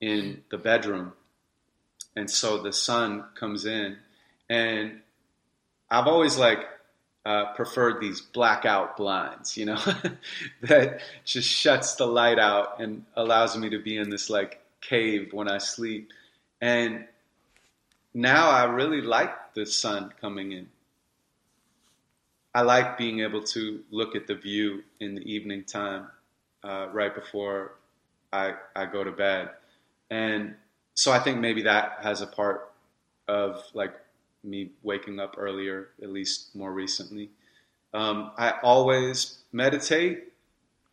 in 0.00 0.42
the 0.50 0.58
bedroom. 0.58 1.12
And 2.16 2.30
so 2.30 2.62
the 2.62 2.72
sun 2.72 3.24
comes 3.34 3.66
in, 3.66 3.96
and 4.48 5.00
I've 5.90 6.06
always 6.06 6.38
like 6.38 6.60
uh, 7.24 7.52
preferred 7.54 8.00
these 8.00 8.20
blackout 8.20 8.96
blinds, 8.96 9.56
you 9.56 9.66
know, 9.66 9.80
that 10.62 11.00
just 11.24 11.48
shuts 11.48 11.96
the 11.96 12.06
light 12.06 12.38
out 12.38 12.80
and 12.80 13.04
allows 13.14 13.56
me 13.56 13.70
to 13.70 13.78
be 13.78 13.96
in 13.96 14.10
this 14.10 14.30
like 14.30 14.60
cave 14.80 15.32
when 15.32 15.48
I 15.48 15.58
sleep. 15.58 16.12
And 16.60 17.06
now 18.14 18.50
I 18.50 18.64
really 18.64 19.02
like 19.02 19.54
the 19.54 19.66
sun 19.66 20.12
coming 20.20 20.52
in. 20.52 20.68
I 22.54 22.62
like 22.62 22.98
being 22.98 23.20
able 23.20 23.42
to 23.44 23.80
look 23.90 24.16
at 24.16 24.26
the 24.26 24.34
view 24.34 24.82
in 24.98 25.14
the 25.14 25.22
evening 25.22 25.64
time, 25.64 26.08
uh, 26.64 26.88
right 26.92 27.14
before 27.14 27.76
I, 28.32 28.54
I 28.74 28.86
go 28.86 29.04
to 29.04 29.12
bed. 29.12 29.50
And 30.10 30.54
so 30.94 31.12
I 31.12 31.20
think 31.20 31.38
maybe 31.38 31.62
that 31.62 31.98
has 32.02 32.20
a 32.20 32.26
part 32.26 32.72
of 33.28 33.62
like 33.74 33.94
me 34.42 34.70
waking 34.82 35.20
up 35.20 35.36
earlier, 35.38 35.88
at 36.02 36.10
least 36.10 36.54
more 36.54 36.72
recently. 36.72 37.30
Um, 37.94 38.32
I 38.36 38.54
always 38.62 39.38
meditate, 39.52 40.32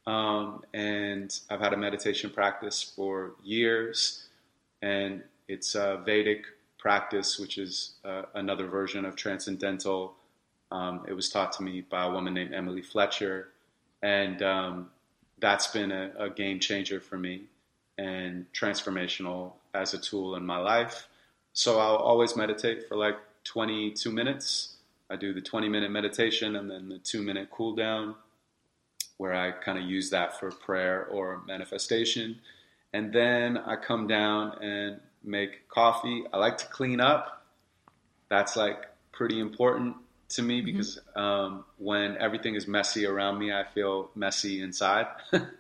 um, 0.06 0.64
and 0.74 1.38
I've 1.50 1.60
had 1.60 1.74
a 1.74 1.78
meditation 1.78 2.30
practice 2.30 2.82
for 2.82 3.34
years, 3.44 4.28
and 4.82 5.24
it's 5.48 5.76
a 5.76 6.02
Vedic 6.06 6.46
practice, 6.78 7.40
which 7.40 7.58
is 7.58 7.96
uh, 8.06 8.24
another 8.36 8.68
version 8.68 9.06
of 9.06 9.16
transcendental. 9.16 10.16
Um, 10.72 11.06
it 11.08 11.14
was 11.14 11.30
taught 11.30 11.54
to 11.54 11.64
me 11.64 11.82
by 11.82 12.06
a 12.06 12.12
woman 12.12 12.34
named 12.34 12.54
Emily 12.54 12.82
Fletcher, 12.82 13.50
and 14.02 14.42
um, 14.42 14.90
that's 15.40 15.68
been 15.68 15.92
a, 15.92 16.12
a 16.18 16.30
game 16.30 16.60
changer 16.60 17.00
for 17.00 17.18
me 17.18 17.44
and 17.98 18.46
transformational 18.54 19.54
as 19.74 19.94
a 19.94 19.98
tool 19.98 20.36
in 20.36 20.46
my 20.46 20.58
life. 20.58 21.08
So 21.54 21.80
I'll 21.80 21.96
always 21.96 22.36
meditate 22.36 22.88
for 22.88 22.96
like 22.96 23.18
22 23.46 24.12
minutes. 24.12 24.76
I 25.10 25.16
do 25.16 25.34
the 25.34 25.42
20 25.42 25.70
minute 25.70 25.90
meditation 25.90 26.56
and 26.56 26.70
then 26.70 26.90
the 26.90 27.00
two 27.00 27.22
minute 27.22 27.50
cool 27.50 27.76
down, 27.76 28.16
where 29.18 29.34
I 29.34 29.52
kind 29.52 29.78
of 29.78 29.86
use 29.86 30.10
that 30.12 30.40
for 30.40 30.52
prayer 30.52 31.06
or 31.06 31.42
manifestation. 31.48 32.40
And 32.94 33.12
then 33.14 33.58
I 33.58 33.76
come 33.76 34.08
down 34.08 34.62
and 34.62 35.00
make 35.24 35.68
coffee. 35.70 36.24
I 36.32 36.38
like 36.38 36.58
to 36.60 36.68
clean 36.68 37.00
up. 37.00 37.46
That's 38.30 38.56
like 38.56 38.86
pretty 39.12 39.40
important 39.40 39.96
to 40.30 40.42
me 40.42 40.60
mm-hmm. 40.60 40.66
because 40.66 41.00
um, 41.16 41.64
when 41.78 42.18
everything 42.18 42.56
is 42.56 42.68
messy 42.68 43.06
around 43.06 43.40
me, 43.40 43.52
I 43.52 43.64
feel 43.74 44.12
messy 44.16 44.62
inside. 44.62 45.08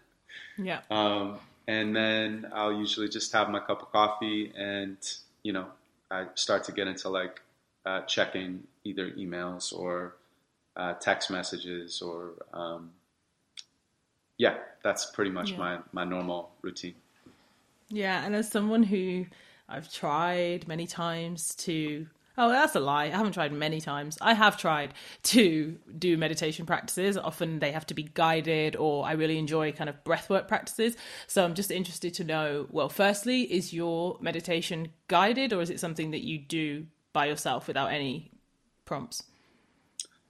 yeah. 0.57 0.81
Um, 0.89 1.39
and 1.67 1.95
then 1.95 2.47
I'll 2.53 2.73
usually 2.73 3.09
just 3.09 3.31
have 3.33 3.49
my 3.49 3.59
cup 3.59 3.81
of 3.81 3.91
coffee 3.91 4.53
and, 4.55 4.97
you 5.43 5.53
know, 5.53 5.67
I 6.09 6.27
start 6.35 6.63
to 6.65 6.71
get 6.71 6.87
into 6.87 7.09
like 7.09 7.41
uh, 7.85 8.01
checking 8.01 8.63
either 8.83 9.11
emails 9.11 9.77
or 9.77 10.15
uh, 10.77 10.93
text 10.93 11.29
messages 11.29 12.01
or 12.01 12.31
um, 12.53 12.91
yeah, 14.37 14.55
that's 14.83 15.07
pretty 15.07 15.31
much 15.31 15.51
yeah. 15.51 15.57
my 15.57 15.79
my 15.91 16.03
normal 16.03 16.51
routine. 16.61 16.95
Yeah, 17.89 18.23
and 18.25 18.35
as 18.35 18.49
someone 18.49 18.83
who 18.83 19.25
I've 19.67 19.91
tried 19.91 20.67
many 20.67 20.87
times 20.87 21.55
to 21.55 22.07
Oh, 22.39 22.49
that's 22.49 22.75
a 22.75 22.79
lie. 22.79 23.05
I 23.05 23.09
haven't 23.09 23.31
tried 23.31 23.51
many 23.51 23.81
times. 23.81 24.17
I 24.21 24.35
have 24.35 24.57
tried 24.57 24.93
to 25.23 25.77
do 25.97 26.17
meditation 26.17 26.65
practices. 26.65 27.17
Often 27.17 27.59
they 27.59 27.71
have 27.71 27.85
to 27.87 27.93
be 27.93 28.03
guided, 28.03 28.75
or 28.75 29.05
I 29.05 29.13
really 29.13 29.37
enjoy 29.37 29.71
kind 29.71 29.89
of 29.89 30.03
breathwork 30.03 30.47
practices. 30.47 30.95
So 31.25 31.43
I'm 31.43 31.55
just 31.55 31.71
interested 31.71 32.13
to 32.15 32.23
know 32.23 32.67
well, 32.69 32.89
firstly, 32.89 33.41
is 33.41 33.73
your 33.73 34.17
meditation 34.21 34.89
guided, 35.07 35.53
or 35.53 35.61
is 35.61 35.69
it 35.69 35.79
something 35.79 36.11
that 36.11 36.23
you 36.23 36.37
do 36.37 36.85
by 37.13 37.25
yourself 37.25 37.67
without 37.67 37.91
any 37.91 38.31
prompts? 38.85 39.23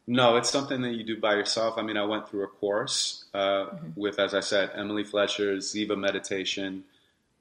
No, 0.09 0.37
it's 0.37 0.49
something 0.49 0.81
that 0.83 0.93
you 0.93 1.03
do 1.03 1.19
by 1.19 1.33
yourself. 1.35 1.77
I 1.77 1.81
mean, 1.81 1.97
I 1.97 2.05
went 2.05 2.29
through 2.29 2.45
a 2.45 2.47
course 2.47 3.25
uh, 3.33 3.65
mm-hmm. 3.65 3.99
with, 3.99 4.19
as 4.19 4.33
I 4.33 4.39
said, 4.39 4.71
Emily 4.73 5.03
Fletcher, 5.03 5.57
Ziva 5.57 5.97
Meditation. 5.97 6.85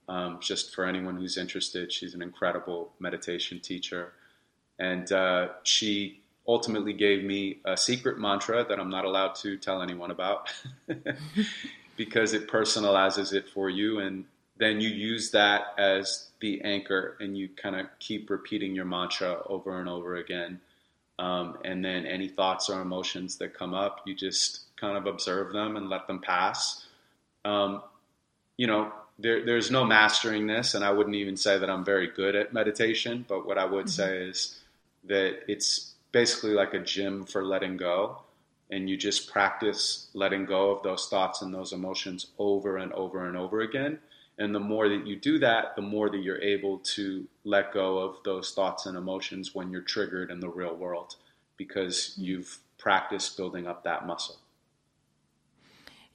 Um, 0.08 0.38
just 0.40 0.74
for 0.74 0.84
anyone 0.84 1.16
who's 1.16 1.36
interested, 1.36 1.92
she's 1.92 2.14
an 2.14 2.22
incredible 2.22 2.92
meditation 2.98 3.60
teacher. 3.60 4.12
And 4.78 5.10
uh, 5.10 5.48
she 5.62 6.20
ultimately 6.48 6.92
gave 6.92 7.24
me 7.24 7.58
a 7.64 7.76
secret 7.76 8.18
mantra 8.18 8.64
that 8.68 8.78
I'm 8.78 8.90
not 8.90 9.04
allowed 9.04 9.34
to 9.36 9.56
tell 9.56 9.82
anyone 9.82 10.10
about 10.10 10.52
because 11.96 12.32
it 12.32 12.48
personalizes 12.48 13.32
it 13.32 13.48
for 13.48 13.68
you. 13.68 13.98
And 13.98 14.24
then 14.58 14.80
you 14.80 14.88
use 14.88 15.30
that 15.32 15.74
as 15.78 16.28
the 16.40 16.60
anchor 16.62 17.16
and 17.20 17.36
you 17.36 17.48
kind 17.48 17.76
of 17.76 17.86
keep 17.98 18.30
repeating 18.30 18.74
your 18.74 18.84
mantra 18.84 19.42
over 19.46 19.80
and 19.80 19.88
over 19.88 20.16
again. 20.16 20.60
Um, 21.18 21.58
and 21.64 21.84
then 21.84 22.06
any 22.06 22.28
thoughts 22.28 22.68
or 22.68 22.80
emotions 22.80 23.36
that 23.38 23.54
come 23.54 23.74
up, 23.74 24.02
you 24.06 24.14
just 24.14 24.64
kind 24.76 24.96
of 24.96 25.06
observe 25.06 25.52
them 25.52 25.76
and 25.76 25.88
let 25.88 26.06
them 26.06 26.20
pass. 26.20 26.84
Um, 27.44 27.82
you 28.56 28.66
know, 28.66 28.92
there, 29.18 29.44
there's 29.44 29.70
no 29.70 29.84
mastering 29.84 30.46
this, 30.46 30.74
and 30.74 30.84
I 30.84 30.90
wouldn't 30.90 31.16
even 31.16 31.36
say 31.36 31.58
that 31.58 31.70
I'm 31.70 31.84
very 31.84 32.08
good 32.08 32.36
at 32.36 32.52
meditation, 32.52 33.24
but 33.26 33.46
what 33.46 33.56
I 33.56 33.64
would 33.64 33.86
mm-hmm. 33.86 34.02
say 34.02 34.18
is 34.18 34.60
that 35.08 35.40
it's 35.48 35.94
basically 36.12 36.52
like 36.52 36.74
a 36.74 36.80
gym 36.80 37.24
for 37.24 37.44
letting 37.44 37.76
go. 37.76 38.22
And 38.70 38.90
you 38.90 38.96
just 38.96 39.30
practice 39.30 40.08
letting 40.12 40.44
go 40.44 40.72
of 40.72 40.82
those 40.82 41.08
thoughts 41.08 41.42
and 41.42 41.54
those 41.54 41.72
emotions 41.72 42.26
over 42.38 42.78
and 42.78 42.92
over 42.94 43.26
and 43.28 43.36
over 43.36 43.60
again 43.60 44.00
and 44.38 44.54
the 44.54 44.60
more 44.60 44.88
that 44.88 45.06
you 45.06 45.16
do 45.16 45.38
that, 45.38 45.76
the 45.76 45.82
more 45.82 46.10
that 46.10 46.22
you're 46.22 46.42
able 46.42 46.78
to 46.78 47.26
let 47.44 47.72
go 47.72 47.98
of 47.98 48.16
those 48.24 48.52
thoughts 48.52 48.86
and 48.86 48.96
emotions 48.96 49.54
when 49.54 49.70
you're 49.70 49.80
triggered 49.80 50.30
in 50.30 50.40
the 50.40 50.48
real 50.48 50.76
world 50.76 51.16
because 51.56 52.14
hmm. 52.14 52.24
you've 52.24 52.58
practiced 52.78 53.36
building 53.36 53.66
up 53.66 53.84
that 53.84 54.06
muscle. 54.06 54.36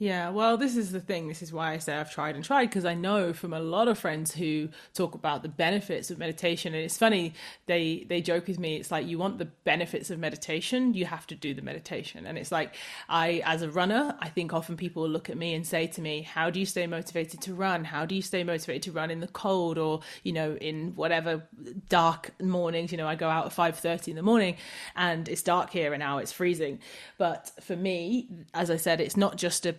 Yeah, 0.02 0.32
well, 0.32 0.58
this 0.58 0.78
is 0.78 0.91
the 0.91 0.99
thing. 0.99 1.28
This 1.28 1.43
is 1.43 1.54
why 1.54 1.74
I 1.74 1.78
say 1.78 1.93
I've 1.93 2.12
tried 2.12 2.34
and 2.34 2.43
tried 2.43 2.66
because 2.66 2.86
I 2.86 2.95
know 2.95 3.34
from 3.34 3.54
a 3.54 3.60
lot 3.60 3.88
of 3.88 3.99
friends 3.99 4.34
who 4.34 4.70
talk 4.95 5.14
about 5.14 5.43
the 5.43 5.47
benefits 5.47 6.10
of 6.10 6.18
meditation, 6.18 6.74
and 6.74 6.84
it's 6.84 6.97
funny 6.97 7.36
they 7.68 8.08
they 8.10 8.20
joke 8.20 8.47
with 8.47 8.58
me. 8.58 8.78
It's 8.78 8.89
like 8.89 9.06
you 9.06 9.20
want 9.20 9.38
the 9.38 9.45
benefits 9.45 10.10
of 10.10 10.18
meditation, 10.18 10.95
you 10.95 11.06
have 11.06 11.28
to 11.28 11.36
do 11.36 11.54
the 11.54 11.62
meditation, 11.62 12.26
and 12.26 12.36
it's 12.39 12.52
like 12.52 12.78
I, 13.10 13.43
as 13.45 13.62
a 13.62 13.70
runner, 13.70 14.18
I 14.20 14.30
think 14.30 14.56
often 14.56 14.76
people 14.76 15.08
look 15.08 15.30
at 15.30 15.38
me 15.38 15.54
and 15.54 15.68
say 15.68 15.86
to 15.86 16.02
me, 16.02 16.24
"How 16.24 16.49
do 16.49 16.60
you 16.60 16.66
stay 16.66 16.88
motivated 16.88 17.39
to 17.41 17.54
run? 17.54 17.84
How 17.84 18.08
do 18.08 18.16
you 18.16 18.24
stay 18.24 18.43
motivated 18.43 18.82
to 18.82 18.91
run 18.93 19.12
in 19.12 19.20
the 19.20 19.28
cold 19.28 19.78
or 19.78 19.99
you 20.24 20.34
know 20.34 20.56
in 20.56 20.95
whatever 20.95 21.43
dark 21.89 22.32
mornings? 22.41 22.91
You 22.91 22.97
know, 22.97 23.08
I 23.08 23.14
go 23.14 23.30
out 23.30 23.45
at 23.45 23.54
five 23.54 23.78
thirty 23.78 24.10
in 24.10 24.18
the 24.18 24.24
morning, 24.24 24.56
and 24.95 25.30
it's 25.30 25.43
dark 25.43 25.70
here, 25.70 25.93
and 25.93 25.99
now 25.99 26.18
it's 26.18 26.32
freezing. 26.32 26.80
But 27.20 27.52
for 27.62 27.76
me, 27.76 28.30
as 28.56 28.72
I 28.72 28.78
said, 28.78 28.99
it's 28.99 29.16
not 29.16 29.38
just 29.38 29.68
a 29.68 29.76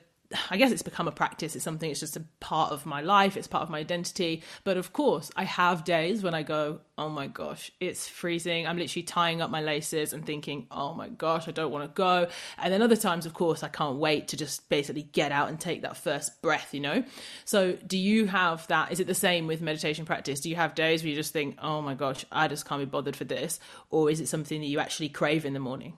I 0.50 0.56
guess 0.56 0.72
it's 0.72 0.82
become 0.82 1.08
a 1.08 1.12
practice. 1.12 1.54
It's 1.54 1.64
something, 1.64 1.90
it's 1.90 2.00
just 2.00 2.16
a 2.16 2.24
part 2.40 2.72
of 2.72 2.86
my 2.86 3.00
life. 3.00 3.36
It's 3.36 3.46
part 3.46 3.62
of 3.62 3.70
my 3.70 3.78
identity. 3.78 4.42
But 4.64 4.76
of 4.76 4.92
course, 4.92 5.30
I 5.36 5.44
have 5.44 5.84
days 5.84 6.22
when 6.22 6.34
I 6.34 6.42
go, 6.42 6.80
oh 6.98 7.08
my 7.08 7.26
gosh, 7.26 7.72
it's 7.80 8.08
freezing. 8.08 8.66
I'm 8.66 8.78
literally 8.78 9.02
tying 9.02 9.40
up 9.40 9.50
my 9.50 9.60
laces 9.60 10.12
and 10.12 10.24
thinking, 10.24 10.66
oh 10.70 10.94
my 10.94 11.08
gosh, 11.08 11.48
I 11.48 11.50
don't 11.50 11.70
want 11.70 11.84
to 11.84 11.94
go. 11.94 12.28
And 12.58 12.72
then 12.72 12.82
other 12.82 12.96
times, 12.96 13.26
of 13.26 13.34
course, 13.34 13.62
I 13.62 13.68
can't 13.68 13.96
wait 13.96 14.28
to 14.28 14.36
just 14.36 14.68
basically 14.68 15.02
get 15.02 15.32
out 15.32 15.48
and 15.48 15.58
take 15.58 15.82
that 15.82 15.96
first 15.96 16.42
breath, 16.42 16.72
you 16.72 16.80
know? 16.80 17.04
So 17.44 17.72
do 17.72 17.98
you 17.98 18.26
have 18.26 18.66
that? 18.68 18.92
Is 18.92 19.00
it 19.00 19.06
the 19.06 19.14
same 19.14 19.46
with 19.46 19.60
meditation 19.60 20.04
practice? 20.04 20.40
Do 20.40 20.50
you 20.50 20.56
have 20.56 20.74
days 20.74 21.02
where 21.02 21.10
you 21.10 21.16
just 21.16 21.32
think, 21.32 21.58
oh 21.62 21.82
my 21.82 21.94
gosh, 21.94 22.24
I 22.30 22.48
just 22.48 22.66
can't 22.66 22.80
be 22.80 22.86
bothered 22.86 23.16
for 23.16 23.24
this? 23.24 23.58
Or 23.90 24.10
is 24.10 24.20
it 24.20 24.28
something 24.28 24.60
that 24.60 24.66
you 24.66 24.78
actually 24.78 25.08
crave 25.08 25.44
in 25.44 25.52
the 25.52 25.60
morning? 25.60 25.94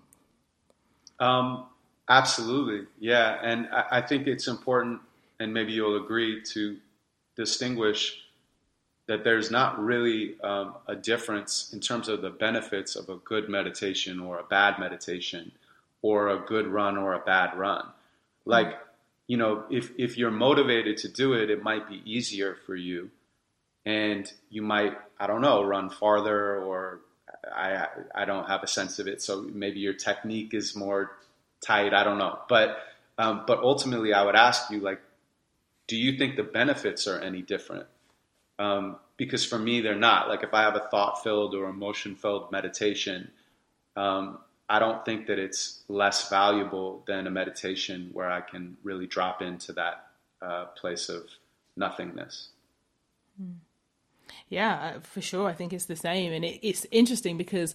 Um, 1.21 1.67
Absolutely, 2.09 2.87
yeah, 2.99 3.39
and 3.43 3.67
I, 3.73 3.99
I 3.99 4.01
think 4.03 4.27
it's 4.27 4.47
important, 4.47 5.01
and 5.41 5.55
maybe 5.55 5.73
you'll 5.73 6.03
agree 6.03 6.43
to 6.53 6.77
distinguish 7.35 8.21
that 9.07 9.25
there's 9.25 9.51
not 9.51 9.79
really 9.83 10.41
um, 10.43 10.75
a 10.87 10.95
difference 10.95 11.73
in 11.73 11.81
terms 11.81 12.09
of 12.09 12.23
the 12.23 12.31
benefits 12.31 12.97
of 12.97 13.09
a 13.09 13.17
good 13.17 13.49
meditation 13.49 14.21
or 14.21 14.39
a 14.39 14.45
bad 14.45 14.79
meditation 14.79 15.53
or 16.03 16.29
a 16.29 16.39
good 16.39 16.67
run 16.67 16.97
or 16.97 17.15
a 17.15 17.19
bad 17.19 17.57
run. 17.57 17.87
Like, 18.47 18.79
you 19.27 19.37
know, 19.37 19.65
if, 19.71 19.91
if 19.99 20.17
you're 20.17 20.31
motivated 20.31 20.97
to 20.99 21.09
do 21.09 21.35
it, 21.35 21.51
it 21.51 21.63
might 21.63 21.89
be 21.89 22.03
easier 22.05 22.57
for 22.67 22.77
you. 22.77 23.11
And 23.85 24.31
you 24.49 24.63
might, 24.63 24.97
I 25.21 25.27
don't 25.27 25.43
know, 25.43 25.63
run 25.65 25.91
farther 25.91 26.57
or 26.59 27.01
I, 27.55 27.87
I 28.15 28.25
don't 28.25 28.47
have 28.47 28.63
a 28.63 28.67
sense 28.67 28.99
of 28.99 29.07
it. 29.07 29.21
So 29.21 29.43
maybe 29.53 29.81
your 29.81 29.93
technique 29.95 30.55
is 30.55 30.75
more 30.75 31.13
tight. 31.61 31.93
I 31.93 32.05
don't 32.05 32.19
know, 32.19 32.39
but 32.49 32.79
um, 33.19 33.45
but 33.47 33.61
ultimately, 33.61 34.13
I 34.13 34.25
would 34.25 34.37
ask 34.37 34.71
you 34.71 34.81
like, 34.81 35.01
do 35.87 35.97
you 35.97 36.19
think 36.19 36.37
the 36.37 36.43
benefits 36.43 37.07
are 37.07 37.21
any 37.21 37.43
different? 37.43 37.87
Um, 38.59 38.97
because 39.17 39.45
for 39.45 39.59
me, 39.59 39.81
they're 39.81 39.95
not. 39.95 40.29
Like 40.29 40.43
if 40.43 40.53
I 40.53 40.63
have 40.63 40.77
a 40.77 40.89
thought 40.91 41.23
filled 41.23 41.55
or 41.55 41.69
emotion 41.69 42.17
filled 42.17 42.51
meditation, 42.51 43.31
um, 43.97 44.39
I 44.69 44.79
don't 44.79 45.05
think 45.05 45.27
that 45.27 45.39
it's 45.39 45.83
less 45.89 46.29
valuable 46.29 47.05
than 47.07 47.27
a 47.27 47.31
meditation 47.31 48.11
where 48.13 48.31
I 48.31 48.41
can 48.41 48.77
really 48.83 49.07
drop 49.07 49.43
into 49.43 49.73
that 49.75 50.07
uh, 50.43 50.67
place 50.67 51.09
of 51.09 51.25
nothingness. 51.77 52.49
Yeah, 54.49 54.95
uh, 54.97 55.01
for 55.01 55.21
sure. 55.21 55.49
I 55.49 55.53
think 55.53 55.73
it's 55.73 55.85
the 55.85 55.97
same. 55.97 56.33
And 56.33 56.45
it, 56.45 56.67
it's 56.67 56.87
interesting 56.91 57.37
because 57.37 57.75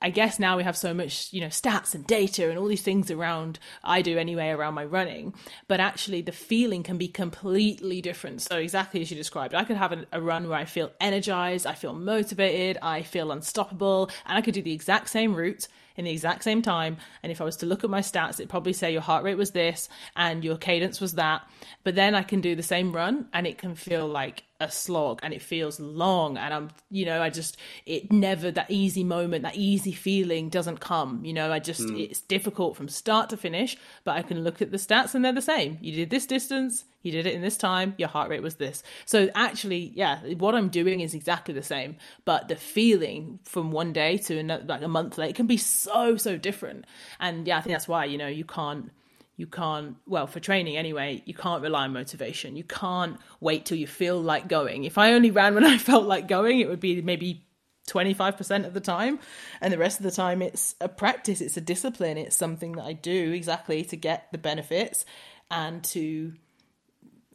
I 0.00 0.10
guess 0.10 0.38
now 0.38 0.56
we 0.56 0.62
have 0.62 0.76
so 0.76 0.94
much, 0.94 1.32
you 1.32 1.40
know, 1.40 1.48
stats 1.48 1.94
and 1.94 2.06
data 2.06 2.48
and 2.48 2.58
all 2.58 2.66
these 2.66 2.82
things 2.82 3.10
around, 3.10 3.58
I 3.82 4.00
do 4.00 4.16
anyway, 4.16 4.50
around 4.50 4.74
my 4.74 4.84
running. 4.84 5.34
But 5.66 5.80
actually, 5.80 6.22
the 6.22 6.32
feeling 6.32 6.84
can 6.84 6.98
be 6.98 7.08
completely 7.08 8.00
different. 8.00 8.42
So, 8.42 8.58
exactly 8.58 9.00
as 9.00 9.10
you 9.10 9.16
described, 9.16 9.54
I 9.54 9.64
could 9.64 9.76
have 9.76 9.92
a, 9.92 10.06
a, 10.12 10.20
run 10.20 10.48
where 10.48 10.58
I 10.58 10.66
feel 10.66 10.92
energized, 11.00 11.66
I 11.66 11.74
feel 11.74 11.94
motivated, 11.94 12.78
I 12.80 13.02
feel 13.02 13.32
unstoppable, 13.32 14.10
and 14.26 14.38
I 14.38 14.40
could 14.40 14.54
do 14.54 14.62
the 14.62 14.72
exact 14.72 15.10
same 15.10 15.34
route 15.34 15.66
in 15.98 16.04
the 16.04 16.10
exact 16.12 16.44
same 16.44 16.62
time. 16.62 16.96
And 17.22 17.30
if 17.30 17.40
I 17.40 17.44
was 17.44 17.56
to 17.58 17.66
look 17.66 17.84
at 17.84 17.90
my 17.90 18.00
stats, 18.00 18.34
it'd 18.34 18.48
probably 18.48 18.72
say 18.72 18.92
your 18.92 19.02
heart 19.02 19.24
rate 19.24 19.36
was 19.36 19.50
this 19.50 19.88
and 20.16 20.42
your 20.44 20.56
cadence 20.56 21.00
was 21.00 21.14
that. 21.14 21.42
But 21.84 21.96
then 21.96 22.14
I 22.14 22.22
can 22.22 22.40
do 22.40 22.54
the 22.54 22.62
same 22.62 22.92
run 22.92 23.26
and 23.34 23.46
it 23.46 23.58
can 23.58 23.74
feel 23.74 24.06
like 24.06 24.44
a 24.60 24.70
slog 24.70 25.20
and 25.22 25.32
it 25.32 25.40
feels 25.40 25.78
long 25.78 26.36
and 26.36 26.52
i'm 26.52 26.68
you 26.90 27.06
know 27.06 27.22
i 27.22 27.30
just 27.30 27.56
it 27.86 28.10
never 28.10 28.50
that 28.50 28.68
easy 28.68 29.04
moment 29.04 29.44
that 29.44 29.54
easy 29.54 29.92
feeling 29.92 30.48
doesn't 30.48 30.80
come 30.80 31.24
you 31.24 31.32
know 31.32 31.52
i 31.52 31.60
just 31.60 31.82
mm. 31.82 32.00
it's 32.00 32.20
difficult 32.22 32.76
from 32.76 32.88
start 32.88 33.30
to 33.30 33.36
finish 33.36 33.76
but 34.02 34.16
i 34.16 34.22
can 34.22 34.42
look 34.42 34.60
at 34.60 34.72
the 34.72 34.76
stats 34.76 35.14
and 35.14 35.24
they're 35.24 35.32
the 35.32 35.40
same 35.40 35.78
you 35.80 35.92
did 35.92 36.10
this 36.10 36.26
distance 36.26 36.84
you 37.08 37.12
did 37.12 37.26
it 37.26 37.34
in 37.34 37.42
this 37.42 37.56
time 37.56 37.94
your 37.98 38.08
heart 38.08 38.28
rate 38.28 38.42
was 38.42 38.56
this. 38.56 38.82
So 39.06 39.30
actually 39.34 39.92
yeah 39.94 40.20
what 40.34 40.54
i'm 40.54 40.68
doing 40.68 41.00
is 41.00 41.14
exactly 41.14 41.54
the 41.54 41.62
same 41.62 41.96
but 42.24 42.48
the 42.48 42.56
feeling 42.56 43.40
from 43.44 43.72
one 43.72 43.92
day 43.92 44.18
to 44.18 44.38
another 44.38 44.64
like 44.64 44.82
a 44.82 44.88
month 44.88 45.18
later 45.18 45.34
can 45.34 45.46
be 45.46 45.56
so 45.56 46.16
so 46.16 46.36
different. 46.36 46.84
And 47.18 47.46
yeah 47.46 47.58
i 47.58 47.60
think 47.60 47.74
that's 47.74 47.88
why 47.88 48.04
you 48.04 48.18
know 48.18 48.28
you 48.28 48.44
can't 48.44 48.90
you 49.36 49.46
can't 49.46 49.96
well 50.06 50.26
for 50.26 50.40
training 50.40 50.76
anyway 50.76 51.22
you 51.24 51.34
can't 51.34 51.62
rely 51.62 51.84
on 51.84 51.92
motivation. 51.92 52.56
You 52.56 52.64
can't 52.64 53.18
wait 53.40 53.64
till 53.64 53.78
you 53.78 53.86
feel 53.86 54.20
like 54.20 54.48
going. 54.48 54.84
If 54.84 54.98
i 54.98 55.12
only 55.14 55.30
ran 55.30 55.54
when 55.56 55.64
i 55.64 55.78
felt 55.78 56.04
like 56.04 56.28
going 56.28 56.60
it 56.60 56.68
would 56.68 56.80
be 56.80 57.00
maybe 57.02 57.44
25% 57.88 58.66
of 58.66 58.74
the 58.74 58.80
time. 58.80 59.18
And 59.62 59.72
the 59.72 59.78
rest 59.78 59.98
of 59.98 60.04
the 60.04 60.10
time 60.10 60.42
it's 60.42 60.74
a 60.80 60.88
practice 60.88 61.40
it's 61.40 61.56
a 61.56 61.60
discipline 61.60 62.18
it's 62.18 62.36
something 62.36 62.72
that 62.72 62.84
i 62.84 62.92
do 62.92 63.32
exactly 63.32 63.84
to 63.84 63.96
get 63.96 64.28
the 64.30 64.38
benefits 64.38 65.04
and 65.50 65.82
to 65.82 66.34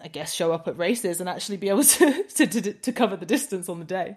i 0.04 0.08
guess 0.08 0.34
show 0.34 0.52
up 0.52 0.68
at 0.68 0.78
races 0.78 1.20
and 1.20 1.30
actually 1.30 1.58
be 1.58 1.70
able 1.70 1.84
to 1.84 2.24
to, 2.24 2.48
to, 2.48 2.74
to 2.74 2.92
cover 2.92 3.16
the 3.16 3.26
distance 3.26 3.70
on 3.70 3.80
the 3.80 3.86
day 3.86 4.16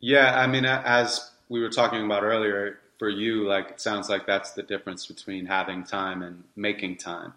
yeah 0.00 0.40
i 0.40 0.46
mean 0.46 0.64
as 0.64 1.30
we 1.48 1.60
were 1.60 1.70
talking 1.70 2.04
about 2.04 2.22
earlier 2.22 2.78
for 2.98 3.08
you, 3.08 3.46
like 3.46 3.70
it 3.70 3.80
sounds 3.80 4.08
like 4.08 4.26
that's 4.26 4.52
the 4.52 4.62
difference 4.62 5.06
between 5.06 5.46
having 5.46 5.84
time 5.84 6.22
and 6.22 6.44
making 6.56 6.96
time. 6.96 7.32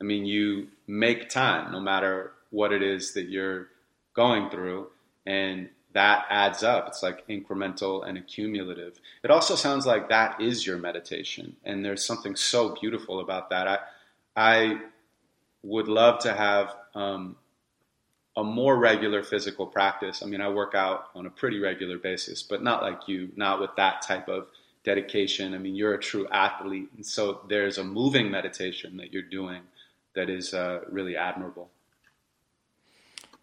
I 0.00 0.04
mean, 0.04 0.26
you 0.26 0.68
make 0.86 1.28
time 1.28 1.72
no 1.72 1.80
matter 1.80 2.32
what 2.50 2.72
it 2.72 2.82
is 2.82 3.14
that 3.14 3.28
you're 3.28 3.68
going 4.14 4.50
through, 4.50 4.88
and 5.26 5.70
that 5.94 6.26
adds 6.28 6.62
up. 6.62 6.88
It's 6.88 7.02
like 7.02 7.26
incremental 7.28 8.06
and 8.06 8.18
accumulative. 8.18 9.00
It 9.24 9.30
also 9.30 9.54
sounds 9.54 9.86
like 9.86 10.10
that 10.10 10.40
is 10.40 10.66
your 10.66 10.78
meditation, 10.78 11.56
and 11.64 11.84
there's 11.84 12.04
something 12.04 12.36
so 12.36 12.76
beautiful 12.80 13.20
about 13.20 13.50
that. 13.50 13.66
I, 13.66 13.78
I 14.36 14.78
would 15.62 15.88
love 15.88 16.20
to 16.20 16.34
have 16.34 16.74
um, 16.98 17.36
a 18.36 18.42
more 18.44 18.76
regular 18.76 19.22
physical 19.22 19.66
practice. 19.66 20.22
I 20.22 20.26
mean, 20.26 20.40
I 20.40 20.48
work 20.48 20.74
out 20.74 21.06
on 21.14 21.26
a 21.26 21.30
pretty 21.30 21.60
regular 21.60 21.96
basis, 21.96 22.42
but 22.42 22.62
not 22.62 22.82
like 22.82 23.06
you, 23.06 23.30
not 23.36 23.60
with 23.60 23.70
that 23.76 24.02
type 24.02 24.28
of 24.28 24.48
dedication. 24.84 25.54
I 25.54 25.58
mean, 25.58 25.76
you're 25.76 25.94
a 25.94 26.00
true 26.00 26.26
athlete, 26.30 26.88
and 26.96 27.06
so 27.06 27.40
there's 27.48 27.78
a 27.78 27.84
moving 27.84 28.30
meditation 28.30 28.96
that 28.98 29.12
you're 29.12 29.22
doing 29.22 29.62
that 30.14 30.28
is 30.28 30.54
uh, 30.54 30.80
really 30.90 31.16
admirable. 31.16 31.70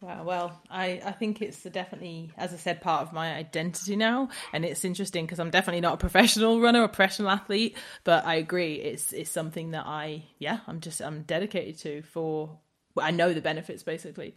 Wow. 0.02 0.24
Well, 0.24 0.62
I, 0.70 1.02
I 1.04 1.14
think 1.14 1.42
it's 1.42 1.64
definitely, 1.64 2.32
as 2.38 2.54
I 2.54 2.58
said, 2.58 2.82
part 2.82 3.02
of 3.02 3.14
my 3.14 3.34
identity 3.34 3.96
now, 3.96 4.30
and 4.54 4.66
it's 4.66 4.84
interesting 4.84 5.26
because 5.26 5.40
I'm 5.40 5.50
definitely 5.50 5.82
not 5.82 5.94
a 5.94 5.98
professional 5.98 6.60
runner, 6.66 6.84
a 6.84 6.90
professional 6.90 7.30
athlete, 7.30 7.78
but 8.04 8.26
I 8.26 8.36
agree, 8.36 8.76
it's 8.76 9.14
it's 9.14 9.32
something 9.32 9.72
that 9.72 9.86
I, 9.88 10.24
yeah, 10.38 10.60
I'm 10.68 10.82
just 10.82 11.02
I'm 11.02 11.24
dedicated 11.24 11.80
to 11.80 12.02
for 12.04 12.60
I 12.98 13.12
know 13.12 13.34
the 13.34 13.42
benefits 13.42 13.84
basically. 13.84 14.36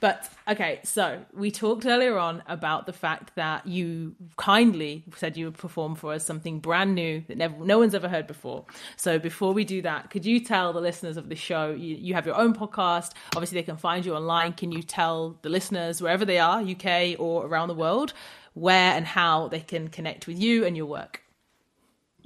But 0.00 0.30
okay, 0.48 0.80
so 0.84 1.24
we 1.32 1.50
talked 1.50 1.86
earlier 1.86 2.18
on 2.18 2.42
about 2.46 2.86
the 2.86 2.92
fact 2.92 3.34
that 3.36 3.66
you 3.66 4.14
kindly 4.36 5.04
said 5.16 5.36
you 5.36 5.46
would 5.46 5.58
perform 5.58 5.94
for 5.94 6.12
us 6.12 6.24
something 6.24 6.60
brand 6.60 6.94
new 6.94 7.22
that 7.28 7.38
never, 7.38 7.64
no 7.64 7.78
one's 7.78 7.94
ever 7.94 8.08
heard 8.08 8.26
before. 8.26 8.64
So 8.96 9.18
before 9.18 9.52
we 9.52 9.64
do 9.64 9.82
that, 9.82 10.10
could 10.10 10.26
you 10.26 10.40
tell 10.40 10.72
the 10.72 10.80
listeners 10.80 11.16
of 11.16 11.28
the 11.28 11.36
show, 11.36 11.70
you, 11.70 11.96
you 11.96 12.14
have 12.14 12.26
your 12.26 12.36
own 12.36 12.54
podcast, 12.54 13.12
obviously 13.34 13.58
they 13.58 13.64
can 13.64 13.76
find 13.76 14.04
you 14.04 14.14
online. 14.14 14.52
Can 14.52 14.72
you 14.72 14.82
tell 14.82 15.38
the 15.42 15.48
listeners, 15.48 16.02
wherever 16.02 16.24
they 16.24 16.38
are, 16.38 16.60
UK 16.60 17.18
or 17.18 17.46
around 17.46 17.68
the 17.68 17.74
world, 17.74 18.12
where 18.54 18.92
and 18.92 19.06
how 19.06 19.48
they 19.48 19.60
can 19.60 19.88
connect 19.88 20.26
with 20.26 20.38
you 20.38 20.64
and 20.64 20.76
your 20.76 20.86
work? 20.86 21.23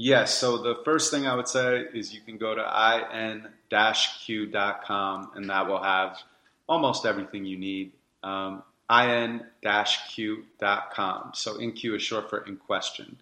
Yes. 0.01 0.38
So 0.38 0.59
the 0.59 0.76
first 0.84 1.11
thing 1.11 1.26
I 1.26 1.34
would 1.34 1.49
say 1.49 1.84
is 1.92 2.14
you 2.14 2.20
can 2.20 2.38
go 2.38 2.55
to 2.55 2.62
in-q.com 3.61 5.30
and 5.34 5.51
that 5.51 5.66
will 5.66 5.82
have 5.82 6.18
almost 6.68 7.05
everything 7.05 7.44
you 7.44 7.59
need. 7.59 7.90
Um, 8.22 8.62
in-q.com. 8.88 9.72
So 11.34 11.57
in-q 11.57 11.96
is 11.96 12.03
short 12.03 12.30
for 12.30 12.46
in 12.46 12.57
question. 12.59 13.18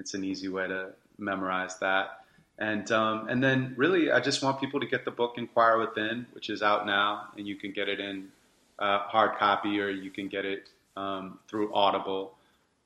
It's 0.00 0.14
an 0.14 0.24
easy 0.24 0.48
way 0.48 0.66
to 0.66 0.88
memorize 1.16 1.78
that. 1.78 2.22
And 2.58 2.90
um, 2.90 3.28
and 3.28 3.44
then 3.44 3.74
really, 3.76 4.10
I 4.10 4.18
just 4.18 4.42
want 4.42 4.58
people 4.60 4.80
to 4.80 4.86
get 4.86 5.04
the 5.04 5.10
book 5.10 5.34
Inquire 5.36 5.78
Within, 5.78 6.26
which 6.32 6.50
is 6.50 6.62
out 6.62 6.86
now, 6.86 7.28
and 7.36 7.46
you 7.46 7.54
can 7.54 7.70
get 7.70 7.88
it 7.88 8.00
in 8.00 8.28
uh, 8.78 8.98
hard 9.00 9.38
copy 9.38 9.78
or 9.78 9.90
you 9.90 10.10
can 10.10 10.26
get 10.28 10.44
it 10.44 10.70
um, 10.96 11.38
through 11.48 11.72
Audible 11.72 12.35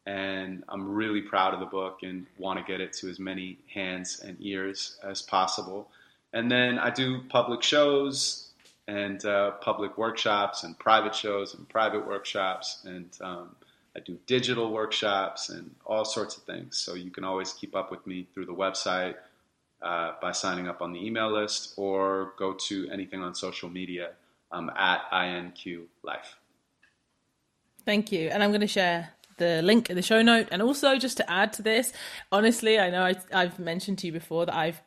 and 0.07 0.65
I'm 0.69 0.89
really 0.93 1.23
proud 1.23 1.55
of 1.55 1.61
the 1.61 1.67
book 1.67 2.01
and 2.03 2.27
want 2.39 2.59
to 2.59 2.65
get 2.65 2.81
it 2.81 2.93
to 2.95 3.09
as 3.09 3.19
many 3.19 3.59
hands 3.73 4.21
and 4.21 4.37
ears 4.41 4.99
as 5.03 5.23
possible. 5.23 5.91
And 6.33 6.51
then 6.51 6.79
I 6.79 6.91
do 6.91 7.23
public 7.29 7.63
shows 7.63 8.49
and 8.89 9.25
uh, 9.25 9.53
public 9.53 9.99
workshops 9.99 10.65
and 10.65 10.79
private 10.79 11.15
shows 11.15 11.55
and 11.55 11.69
private 11.69 12.07
workshops 12.07 12.83
and 12.85 13.09
um, 13.21 13.57
I 13.95 14.01
do 14.01 14.19
digital 14.27 14.73
workshops 14.73 15.49
and 15.49 15.75
all 15.85 16.05
sorts 16.05 16.37
of 16.37 16.45
things. 16.45 16.77
So 16.77 16.95
you 16.95 17.11
can 17.11 17.25
always 17.25 17.53
keep 17.53 17.75
up 17.75 17.91
with 17.91 18.07
me 18.07 18.27
through 18.33 18.47
the 18.47 18.55
website 18.55 19.17
uh, 19.83 20.13
by 20.23 20.33
signing 20.33 20.69
up 20.69 20.81
on 20.81 20.93
the 20.93 21.05
email 21.05 21.31
list 21.31 21.75
or 21.77 22.35
go 22.39 22.53
to 22.53 22.89
anything 22.91 23.23
on 23.23 23.35
social 23.35 23.69
media 23.69 24.11
um, 24.53 24.71
at 24.77 25.11
INQ 25.13 25.85
Life. 26.03 26.37
Thank 27.85 28.13
you. 28.13 28.29
And 28.29 28.43
I'm 28.43 28.51
going 28.51 28.61
to 28.61 28.67
share 28.67 29.11
the 29.41 29.61
link 29.62 29.91
in 29.91 29.97
the 29.97 30.03
show 30.03 30.22
note. 30.22 30.47
And 30.53 30.62
also, 30.62 30.97
just 30.97 31.16
to 31.16 31.28
add 31.28 31.53
to 31.55 31.62
this, 31.62 31.93
honestly, 32.30 32.78
I 32.78 32.91
know 32.91 33.03
I, 33.03 33.16
I've 33.32 33.59
mentioned 33.59 33.99
to 33.99 34.07
you 34.07 34.12
before 34.12 34.47
that 34.47 34.55
I've 34.55 34.80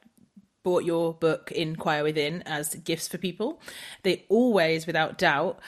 bought 0.63 0.85
your 0.85 1.13
book 1.13 1.51
Inquire 1.51 2.03
Within 2.03 2.41
as 2.43 2.73
gifts 2.75 3.09
for 3.09 3.17
people. 3.17 3.61
They 4.03 4.23
always, 4.29 4.87
without 4.87 5.17
doubt, 5.17 5.59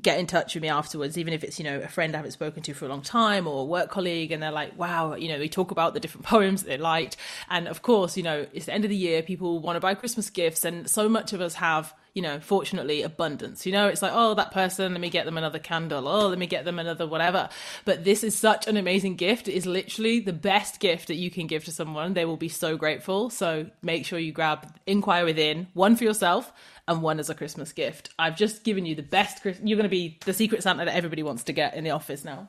get 0.00 0.18
in 0.18 0.26
touch 0.26 0.54
with 0.54 0.62
me 0.62 0.68
afterwards, 0.68 1.18
even 1.18 1.34
if 1.34 1.44
it's, 1.44 1.58
you 1.58 1.64
know, 1.64 1.80
a 1.80 1.88
friend 1.88 2.14
I 2.14 2.18
haven't 2.18 2.32
spoken 2.32 2.62
to 2.62 2.74
for 2.74 2.86
a 2.86 2.88
long 2.88 3.02
time 3.02 3.46
or 3.46 3.60
a 3.60 3.64
work 3.64 3.90
colleague, 3.90 4.32
and 4.32 4.42
they're 4.42 4.50
like, 4.50 4.78
wow, 4.78 5.14
you 5.14 5.28
know, 5.28 5.38
we 5.38 5.48
talk 5.48 5.70
about 5.70 5.92
the 5.92 6.00
different 6.00 6.26
poems 6.26 6.62
that 6.62 6.68
they 6.68 6.78
liked. 6.78 7.16
And 7.50 7.68
of 7.68 7.82
course, 7.82 8.16
you 8.16 8.22
know, 8.22 8.46
it's 8.52 8.66
the 8.66 8.72
end 8.72 8.84
of 8.84 8.90
the 8.90 8.96
year, 8.96 9.22
people 9.22 9.60
want 9.60 9.76
to 9.76 9.80
buy 9.80 9.94
Christmas 9.94 10.30
gifts, 10.30 10.64
and 10.64 10.88
so 10.88 11.08
much 11.08 11.32
of 11.32 11.40
us 11.40 11.54
have 11.54 11.94
you 12.14 12.20
know, 12.20 12.40
fortunately, 12.40 13.02
abundance. 13.02 13.64
You 13.64 13.72
know, 13.72 13.88
it's 13.88 14.02
like, 14.02 14.12
oh, 14.14 14.34
that 14.34 14.52
person, 14.52 14.92
let 14.92 15.00
me 15.00 15.08
get 15.08 15.24
them 15.24 15.38
another 15.38 15.58
candle. 15.58 16.06
Oh, 16.06 16.28
let 16.28 16.38
me 16.38 16.46
get 16.46 16.64
them 16.64 16.78
another 16.78 17.06
whatever. 17.06 17.48
But 17.86 18.04
this 18.04 18.22
is 18.22 18.36
such 18.36 18.66
an 18.66 18.76
amazing 18.76 19.16
gift. 19.16 19.48
It 19.48 19.54
is 19.54 19.64
literally 19.64 20.20
the 20.20 20.32
best 20.32 20.78
gift 20.78 21.08
that 21.08 21.14
you 21.14 21.30
can 21.30 21.46
give 21.46 21.64
to 21.64 21.72
someone. 21.72 22.12
They 22.12 22.26
will 22.26 22.36
be 22.36 22.50
so 22.50 22.76
grateful. 22.76 23.30
So 23.30 23.70
make 23.80 24.04
sure 24.04 24.18
you 24.18 24.32
grab 24.32 24.74
Inquire 24.86 25.24
Within, 25.24 25.68
one 25.72 25.96
for 25.96 26.04
yourself 26.04 26.52
and 26.88 27.02
one 27.02 27.20
as 27.20 27.30
a 27.30 27.34
Christmas 27.34 27.72
gift. 27.72 28.10
I've 28.18 28.36
just 28.36 28.64
given 28.64 28.86
you 28.86 28.94
the 28.94 29.02
best. 29.02 29.44
You're 29.44 29.76
going 29.76 29.82
to 29.82 29.88
be 29.88 30.18
the 30.24 30.32
secret 30.32 30.62
Santa 30.62 30.84
that 30.84 30.94
everybody 30.94 31.22
wants 31.22 31.44
to 31.44 31.52
get 31.52 31.74
in 31.74 31.84
the 31.84 31.90
office 31.90 32.24
now. 32.24 32.48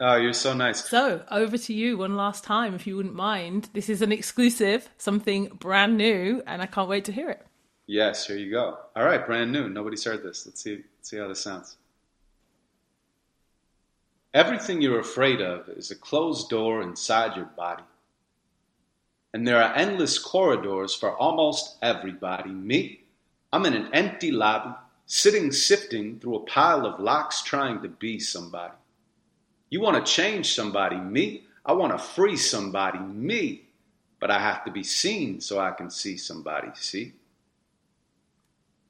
Oh, 0.00 0.16
you're 0.16 0.32
so 0.32 0.54
nice. 0.54 0.84
So, 0.88 1.22
over 1.30 1.56
to 1.56 1.72
you 1.72 1.96
one 1.96 2.16
last 2.16 2.42
time, 2.42 2.74
if 2.74 2.86
you 2.86 2.96
wouldn't 2.96 3.14
mind. 3.14 3.68
This 3.74 3.88
is 3.88 4.02
an 4.02 4.10
exclusive, 4.10 4.88
something 4.98 5.46
brand 5.60 5.96
new, 5.96 6.42
and 6.46 6.60
I 6.60 6.66
can't 6.66 6.88
wait 6.88 7.04
to 7.04 7.12
hear 7.12 7.30
it. 7.30 7.46
Yes, 7.86 8.26
here 8.26 8.36
you 8.36 8.50
go. 8.50 8.78
All 8.96 9.04
right, 9.04 9.24
brand 9.24 9.52
new. 9.52 9.68
Nobody's 9.68 10.04
heard 10.04 10.22
this. 10.22 10.46
Let's 10.46 10.62
see, 10.62 10.82
let's 10.96 11.10
see 11.10 11.18
how 11.18 11.28
this 11.28 11.40
sounds. 11.40 11.76
Everything 14.32 14.82
you're 14.82 14.98
afraid 14.98 15.40
of 15.40 15.68
is 15.68 15.92
a 15.92 15.96
closed 15.96 16.48
door 16.50 16.82
inside 16.82 17.36
your 17.36 17.44
body. 17.44 17.84
And 19.32 19.46
there 19.46 19.62
are 19.62 19.74
endless 19.76 20.18
corridors 20.18 20.92
for 20.92 21.16
almost 21.16 21.76
everybody. 21.82 22.50
Me, 22.50 23.03
I'm 23.54 23.66
in 23.66 23.74
an 23.74 23.94
empty 23.94 24.32
lobby, 24.32 24.74
sitting 25.06 25.52
sifting 25.52 26.18
through 26.18 26.34
a 26.34 26.44
pile 26.44 26.84
of 26.84 26.98
locks 26.98 27.40
trying 27.40 27.82
to 27.82 27.88
be 27.88 28.18
somebody. 28.18 28.74
You 29.70 29.80
want 29.80 30.04
to 30.04 30.12
change 30.12 30.52
somebody. 30.56 30.96
Me, 30.96 31.44
I 31.64 31.72
want 31.74 31.92
to 31.92 32.04
free 32.04 32.36
somebody. 32.36 32.98
Me, 32.98 33.68
but 34.18 34.32
I 34.32 34.40
have 34.40 34.64
to 34.64 34.72
be 34.72 34.82
seen 34.82 35.40
so 35.40 35.60
I 35.60 35.70
can 35.70 35.88
see 35.88 36.16
somebody, 36.16 36.66
see? 36.74 37.12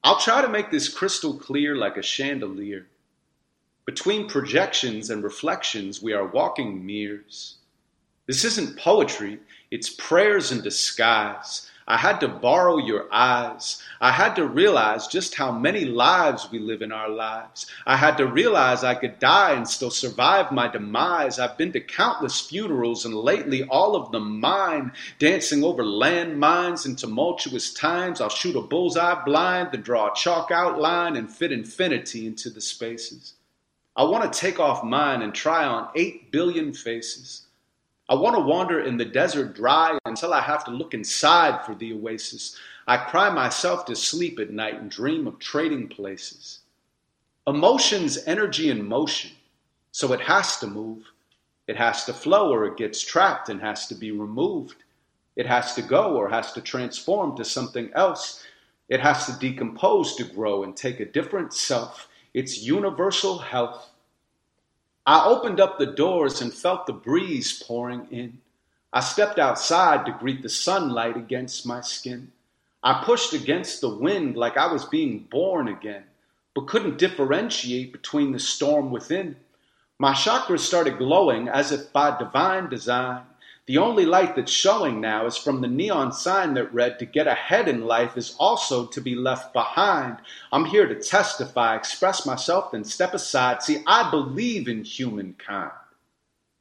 I'll 0.03 0.19
try 0.19 0.41
to 0.41 0.49
make 0.49 0.71
this 0.71 0.89
crystal 0.89 1.35
clear 1.35 1.77
like 1.77 1.99
a 1.99 2.03
chandelier. 2.03 2.87
Between 3.85 4.31
projections 4.31 5.11
and 5.11 5.23
reflections, 5.23 6.01
we 6.01 6.15
are 6.15 6.27
walking 6.27 6.87
mirrors. 6.87 7.59
This 8.27 8.47
isn't 8.47 8.79
poetry, 8.79 9.41
it's 9.71 9.91
prayers 9.91 10.53
in 10.53 10.63
disguise. 10.63 11.71
I 11.87 11.99
had 11.99 12.21
to 12.21 12.29
borrow 12.29 12.79
your 12.79 13.13
eyes. 13.13 13.83
I 14.01 14.11
had 14.11 14.37
to 14.37 14.47
realize 14.47 15.07
just 15.07 15.35
how 15.35 15.53
many 15.53 15.85
lives 15.85 16.51
we 16.51 16.59
live 16.59 16.81
in 16.81 16.93
our 16.93 17.11
lives. 17.11 17.67
I 17.85 17.97
had 17.97 18.17
to 18.17 18.27
realize 18.27 18.83
I 18.83 18.95
could 18.95 19.19
die 19.19 19.53
and 19.53 19.69
still 19.69 19.91
survive 19.91 20.51
my 20.51 20.67
demise. 20.67 21.39
I've 21.39 21.59
been 21.59 21.73
to 21.73 21.81
countless 21.81 22.41
funerals 22.41 23.05
and 23.05 23.15
lately 23.15 23.65
all 23.65 23.97
of 23.97 24.13
them 24.13 24.41
mine, 24.41 24.93
dancing 25.19 25.63
over 25.63 25.85
landmines 25.85 26.87
in 26.87 26.97
tumultuous 26.97 27.75
times. 27.75 28.21
I'll 28.21 28.31
shoot 28.31 28.57
a 28.57 28.63
bullseye 28.63 29.23
blind, 29.23 29.73
then 29.73 29.83
draw 29.83 30.11
a 30.11 30.15
chalk 30.15 30.51
outline 30.51 31.17
and 31.17 31.31
fit 31.31 31.53
infinity 31.53 32.27
into 32.27 32.49
the 32.49 32.63
spaces. 32.63 33.35
I 33.95 34.05
want 34.05 34.33
to 34.33 34.39
take 34.39 34.59
off 34.59 34.83
mine 34.83 35.21
and 35.21 35.35
try 35.35 35.67
on 35.67 35.91
eight 35.95 36.33
billion 36.33 36.73
faces. 36.73 37.43
I 38.09 38.15
want 38.15 38.37
to 38.37 38.43
wander 38.43 38.81
in 38.81 38.97
the 38.97 39.05
desert 39.05 39.55
dry 39.55 39.99
until 40.15 40.33
I 40.33 40.43
have 40.43 40.65
to 40.67 40.71
look 40.71 40.95
inside 40.95 41.67
for 41.67 41.75
the 41.75 41.93
oasis. 41.93 42.57
I 42.87 42.99
cry 42.99 43.31
myself 43.31 43.85
to 43.87 43.97
sleep 43.97 44.39
at 44.39 44.51
night 44.51 44.81
and 44.81 44.89
dream 44.89 45.27
of 45.27 45.41
trading 45.41 45.89
places. 45.89 46.61
Emotion's 47.49 48.19
energy 48.29 48.71
in 48.71 48.87
motion, 48.87 49.33
so 49.91 50.13
it 50.13 50.21
has 50.21 50.59
to 50.61 50.69
move. 50.69 51.03
It 51.67 51.77
has 51.77 52.05
to 52.05 52.13
flow 52.13 52.53
or 52.53 52.65
it 52.67 52.77
gets 52.77 53.03
trapped 53.03 53.49
and 53.49 53.61
has 53.61 53.89
to 53.89 53.97
be 53.97 54.13
removed. 54.13 54.85
It 55.35 55.47
has 55.47 55.75
to 55.75 55.83
go 55.83 56.15
or 56.15 56.29
has 56.29 56.53
to 56.53 56.61
transform 56.61 57.37
to 57.37 57.45
something 57.45 57.91
else. 57.97 58.45
It 58.89 59.01
has 59.01 59.27
to 59.27 59.33
decompose 59.33 60.15
to 60.15 60.23
grow 60.25 60.63
and 60.63 60.77
take 60.77 61.01
a 61.01 61.11
different 61.11 61.53
self. 61.53 62.07
It's 62.35 62.63
universal 62.63 63.39
health. 63.39 63.91
I 65.07 65.27
opened 65.27 65.59
up 65.59 65.81
the 65.81 65.87
doors 65.87 66.41
and 66.41 66.55
felt 66.55 66.87
the 66.87 66.93
breeze 66.93 67.61
pouring 67.67 68.07
in. 68.13 68.39
I 68.97 69.01
stepped 69.01 69.41
outside 69.41 70.07
to 70.07 70.13
greet 70.13 70.43
the 70.43 70.49
sunlight 70.49 71.17
against 71.17 71.67
my 71.67 71.81
skin. 71.81 72.31
I 72.81 73.03
pushed 73.05 73.33
against 73.33 73.81
the 73.81 73.89
wind 73.89 74.37
like 74.37 74.57
I 74.57 74.73
was 74.73 74.85
being 74.85 75.27
born 75.33 75.67
again, 75.67 76.05
but 76.55 76.69
couldn't 76.69 76.99
differentiate 76.99 77.91
between 77.91 78.31
the 78.31 78.39
storm 78.39 78.93
within. 78.93 79.35
My 79.99 80.13
chakras 80.13 80.61
started 80.61 80.99
glowing 80.99 81.49
as 81.49 81.73
if 81.73 81.93
by 81.93 82.17
divine 82.17 82.69
design. 82.69 83.23
The 83.67 83.79
only 83.79 84.07
light 84.07 84.37
that's 84.37 84.53
showing 84.53 85.01
now 85.01 85.27
is 85.27 85.37
from 85.37 85.61
the 85.61 85.67
neon 85.67 86.13
sign 86.13 86.55
that 86.55 86.73
read, 86.73 87.01
To 87.01 87.05
get 87.05 87.27
ahead 87.27 87.67
in 87.67 87.87
life 87.87 88.17
is 88.17 88.37
also 88.39 88.87
to 88.87 89.01
be 89.01 89.17
left 89.17 89.53
behind. 89.53 90.19
I'm 90.53 90.67
here 90.67 90.87
to 90.87 91.03
testify, 91.03 91.75
express 91.75 92.25
myself, 92.25 92.71
then 92.71 92.85
step 92.85 93.13
aside. 93.13 93.61
See, 93.61 93.83
I 93.89 94.09
believe 94.09 94.69
in 94.69 94.85
humankind. 94.85 95.73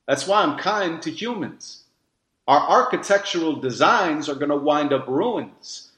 That's 0.07 0.25
why 0.25 0.41
I'm 0.41 0.57
kind 0.57 0.99
to 1.03 1.11
humans. 1.11 1.82
Our 2.47 2.59
architectural 2.59 3.55
designs 3.55 4.27
are 4.27 4.35
going 4.35 4.49
to 4.49 4.57
wind 4.57 4.91
up 4.91 5.07
ruins. 5.07 5.91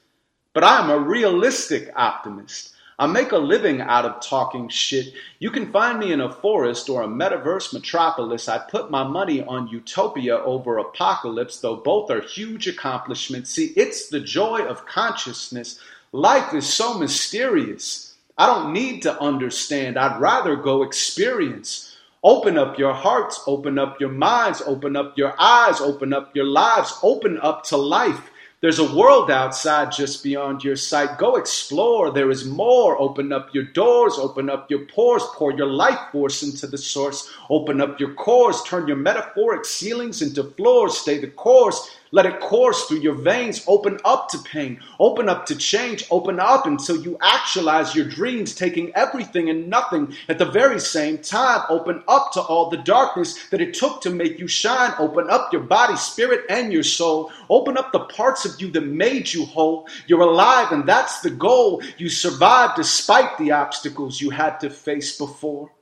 But 0.52 0.64
I'm 0.64 0.90
a 0.90 0.98
realistic 0.98 1.90
optimist. 1.96 2.72
I 2.98 3.06
make 3.06 3.32
a 3.32 3.38
living 3.38 3.82
out 3.82 4.06
of 4.06 4.22
talking 4.24 4.68
shit. 4.68 5.12
You 5.38 5.50
can 5.50 5.70
find 5.70 5.98
me 5.98 6.12
in 6.12 6.22
a 6.22 6.32
forest 6.32 6.88
or 6.88 7.02
a 7.02 7.08
metaverse 7.08 7.74
metropolis. 7.74 8.48
I 8.48 8.58
put 8.58 8.90
my 8.90 9.02
money 9.04 9.42
on 9.42 9.68
utopia 9.68 10.38
over 10.38 10.78
apocalypse, 10.78 11.60
though 11.60 11.76
both 11.76 12.10
are 12.10 12.22
huge 12.22 12.68
accomplishments. 12.68 13.50
See, 13.50 13.74
it's 13.76 14.08
the 14.08 14.20
joy 14.20 14.62
of 14.62 14.86
consciousness. 14.86 15.78
Life 16.12 16.54
is 16.54 16.66
so 16.66 16.96
mysterious. 16.96 18.14
I 18.38 18.46
don't 18.46 18.72
need 18.72 19.02
to 19.02 19.20
understand. 19.20 19.98
I'd 19.98 20.20
rather 20.20 20.56
go 20.56 20.82
experience. 20.84 21.95
Open 22.26 22.58
up 22.58 22.76
your 22.76 22.92
hearts, 22.92 23.40
open 23.46 23.78
up 23.78 24.00
your 24.00 24.10
minds, 24.10 24.60
open 24.66 24.96
up 24.96 25.16
your 25.16 25.40
eyes, 25.40 25.80
open 25.80 26.12
up 26.12 26.34
your 26.34 26.44
lives, 26.44 26.98
open 27.04 27.38
up 27.40 27.62
to 27.62 27.76
life. 27.76 28.32
There's 28.60 28.80
a 28.80 28.96
world 28.96 29.30
outside 29.30 29.92
just 29.92 30.24
beyond 30.24 30.64
your 30.64 30.74
sight. 30.74 31.18
Go 31.18 31.36
explore. 31.36 32.10
There 32.10 32.32
is 32.32 32.44
more. 32.44 33.00
Open 33.00 33.32
up 33.32 33.54
your 33.54 33.62
doors. 33.62 34.14
Open 34.18 34.50
up 34.50 34.68
your 34.68 34.86
pores. 34.86 35.22
Pour 35.36 35.52
your 35.52 35.68
life 35.68 36.00
force 36.10 36.42
into 36.42 36.66
the 36.66 36.78
source. 36.78 37.32
Open 37.48 37.80
up 37.80 38.00
your 38.00 38.14
cores. 38.14 38.60
Turn 38.64 38.88
your 38.88 38.96
metaphoric 38.96 39.64
ceilings 39.64 40.20
into 40.20 40.42
floors. 40.42 40.98
Stay 40.98 41.18
the 41.18 41.28
course. 41.28 41.96
Let 42.12 42.26
it 42.26 42.40
course 42.40 42.84
through 42.84 43.00
your 43.00 43.14
veins. 43.14 43.64
Open 43.66 43.98
up 44.04 44.28
to 44.30 44.38
pain. 44.38 44.80
Open 45.00 45.28
up 45.28 45.46
to 45.46 45.56
change. 45.56 46.04
Open 46.10 46.40
up 46.40 46.66
until 46.66 46.96
you 47.02 47.18
actualize 47.20 47.94
your 47.94 48.08
dreams, 48.08 48.54
taking 48.54 48.94
everything 48.94 49.50
and 49.50 49.68
nothing 49.68 50.14
at 50.28 50.38
the 50.38 50.44
very 50.44 50.80
same 50.80 51.18
time. 51.18 51.62
Open 51.68 52.02
up 52.08 52.32
to 52.32 52.40
all 52.40 52.70
the 52.70 52.78
darkness 52.78 53.48
that 53.50 53.60
it 53.60 53.74
took 53.74 54.00
to 54.02 54.10
make 54.10 54.38
you 54.38 54.48
shine. 54.48 54.94
Open 54.98 55.28
up 55.30 55.52
your 55.52 55.62
body, 55.62 55.96
spirit, 55.96 56.44
and 56.48 56.72
your 56.72 56.82
soul. 56.82 57.32
Open 57.50 57.76
up 57.76 57.92
the 57.92 58.00
parts 58.00 58.44
of 58.44 58.60
you 58.60 58.70
that 58.70 58.86
made 58.86 59.32
you 59.32 59.44
whole. 59.44 59.88
You're 60.06 60.22
alive, 60.22 60.72
and 60.72 60.88
that's 60.88 61.20
the 61.20 61.30
goal. 61.30 61.82
You 61.98 62.08
survived 62.08 62.76
despite 62.76 63.36
the 63.38 63.52
obstacles 63.52 64.20
you 64.20 64.30
had 64.30 64.58
to 64.60 64.70
face 64.70 65.18
before. 65.18 65.72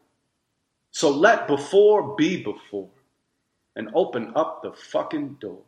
So 0.91 1.11
let 1.11 1.49
before 1.49 2.15
be 2.17 2.43
before 2.43 2.89
and 3.77 3.91
open 3.95 4.33
up 4.37 4.63
the 4.63 4.73
fucking 4.73 5.39
door. 5.41 5.63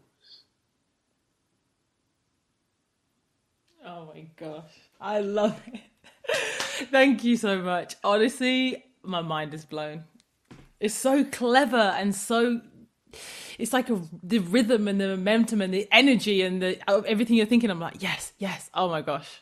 Oh 3.87 4.11
my 4.13 4.27
gosh. 4.37 4.73
I 5.01 5.21
love 5.21 5.61
it. 5.73 5.81
Thank 6.91 7.23
you 7.23 7.37
so 7.37 7.63
much. 7.63 7.95
Honestly, 8.03 8.85
my 9.05 9.23
mind 9.23 9.55
is 9.55 9.65
blown. 9.65 10.05
It's 10.81 10.95
so 10.95 11.25
clever 11.25 11.77
and 11.77 12.15
so 12.15 12.61
it's 13.59 13.73
like 13.73 13.89
a, 13.89 14.01
the 14.25 14.41
rhythm 14.41 14.89
and 14.89 15.01
the 15.01 15.09
momentum 15.09 15.63
and 15.63 15.73
the 15.73 15.89
energy 15.93 16.43
and 16.43 16.61
the 16.61 16.91
everything 17.09 17.37
you're 17.37 17.47
thinking. 17.47 17.71
I'm 17.71 17.81
like, 17.81 18.03
yes, 18.03 18.33
yes. 18.39 18.69
Oh 18.75 18.89
my 18.89 19.03
gosh, 19.03 19.41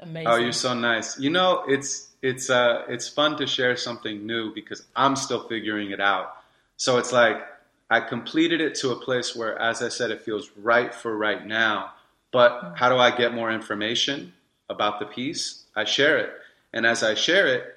amazing. 0.00 0.32
Oh, 0.32 0.36
you're 0.36 0.52
so 0.52 0.74
nice. 0.74 1.18
You 1.18 1.30
know, 1.30 1.64
it's 1.66 2.08
it's 2.22 2.50
uh 2.50 2.82
it's 2.88 3.08
fun 3.08 3.36
to 3.38 3.46
share 3.46 3.76
something 3.76 4.26
new 4.26 4.52
because 4.52 4.84
I'm 4.96 5.16
still 5.16 5.48
figuring 5.48 5.92
it 5.92 6.00
out. 6.00 6.34
So 6.76 6.98
it's 6.98 7.12
like 7.12 7.40
I 7.88 8.00
completed 8.00 8.60
it 8.60 8.74
to 8.76 8.90
a 8.90 8.96
place 8.96 9.34
where, 9.34 9.58
as 9.58 9.80
I 9.80 9.88
said, 9.88 10.10
it 10.10 10.22
feels 10.22 10.50
right 10.56 10.94
for 10.94 11.16
right 11.16 11.46
now. 11.46 11.92
But 12.32 12.74
how 12.76 12.88
do 12.88 12.96
I 12.96 13.16
get 13.16 13.34
more 13.34 13.50
information 13.50 14.32
about 14.68 15.00
the 15.00 15.06
piece? 15.06 15.64
I 15.74 15.84
share 15.84 16.18
it. 16.18 16.32
And 16.72 16.86
as 16.86 17.02
I 17.02 17.14
share 17.14 17.46
it, 17.48 17.76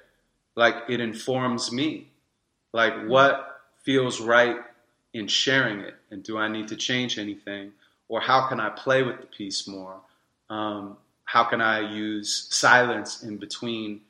like 0.54 0.76
it 0.88 1.00
informs 1.00 1.72
me. 1.72 2.08
Like 2.72 3.06
what 3.06 3.62
feels 3.82 4.20
right 4.20 4.56
in 5.12 5.28
sharing 5.28 5.80
it? 5.80 5.94
And 6.10 6.22
do 6.22 6.38
I 6.38 6.48
need 6.48 6.68
to 6.68 6.76
change 6.76 7.18
anything? 7.18 7.72
Or 8.08 8.20
how 8.20 8.48
can 8.48 8.60
I 8.60 8.70
play 8.70 9.02
with 9.02 9.20
the 9.20 9.26
piece 9.26 9.66
more? 9.66 9.96
Um, 10.50 10.96
how 11.24 11.44
can 11.44 11.60
I 11.60 11.80
use 11.80 12.46
silence 12.50 13.22
in 13.22 13.38
between 13.38 14.02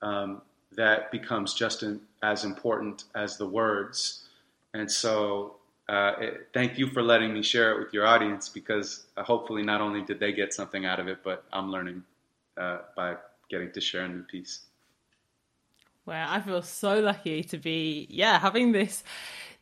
um, 0.00 0.42
that 0.72 1.12
becomes 1.12 1.54
just 1.54 1.84
as 2.22 2.44
important 2.44 3.04
as 3.14 3.36
the 3.36 3.46
words? 3.46 4.24
And 4.74 4.90
so 4.90 5.56
uh, 5.92 6.14
thank 6.54 6.78
you 6.78 6.86
for 6.86 7.02
letting 7.02 7.34
me 7.34 7.42
share 7.42 7.72
it 7.72 7.78
with 7.78 7.92
your 7.92 8.06
audience 8.06 8.48
because 8.48 9.04
uh, 9.18 9.22
hopefully 9.22 9.62
not 9.62 9.82
only 9.82 10.00
did 10.00 10.18
they 10.18 10.32
get 10.32 10.54
something 10.54 10.86
out 10.86 10.98
of 10.98 11.06
it, 11.06 11.18
but 11.22 11.44
I'm 11.52 11.70
learning 11.70 12.02
uh, 12.56 12.78
by 12.96 13.16
getting 13.50 13.70
to 13.72 13.80
share 13.80 14.06
a 14.06 14.08
new 14.08 14.22
piece. 14.22 14.62
Well, 16.06 16.26
I 16.26 16.40
feel 16.40 16.62
so 16.62 16.98
lucky 17.00 17.44
to 17.44 17.58
be, 17.58 18.06
yeah, 18.08 18.38
having 18.38 18.72
this 18.72 19.04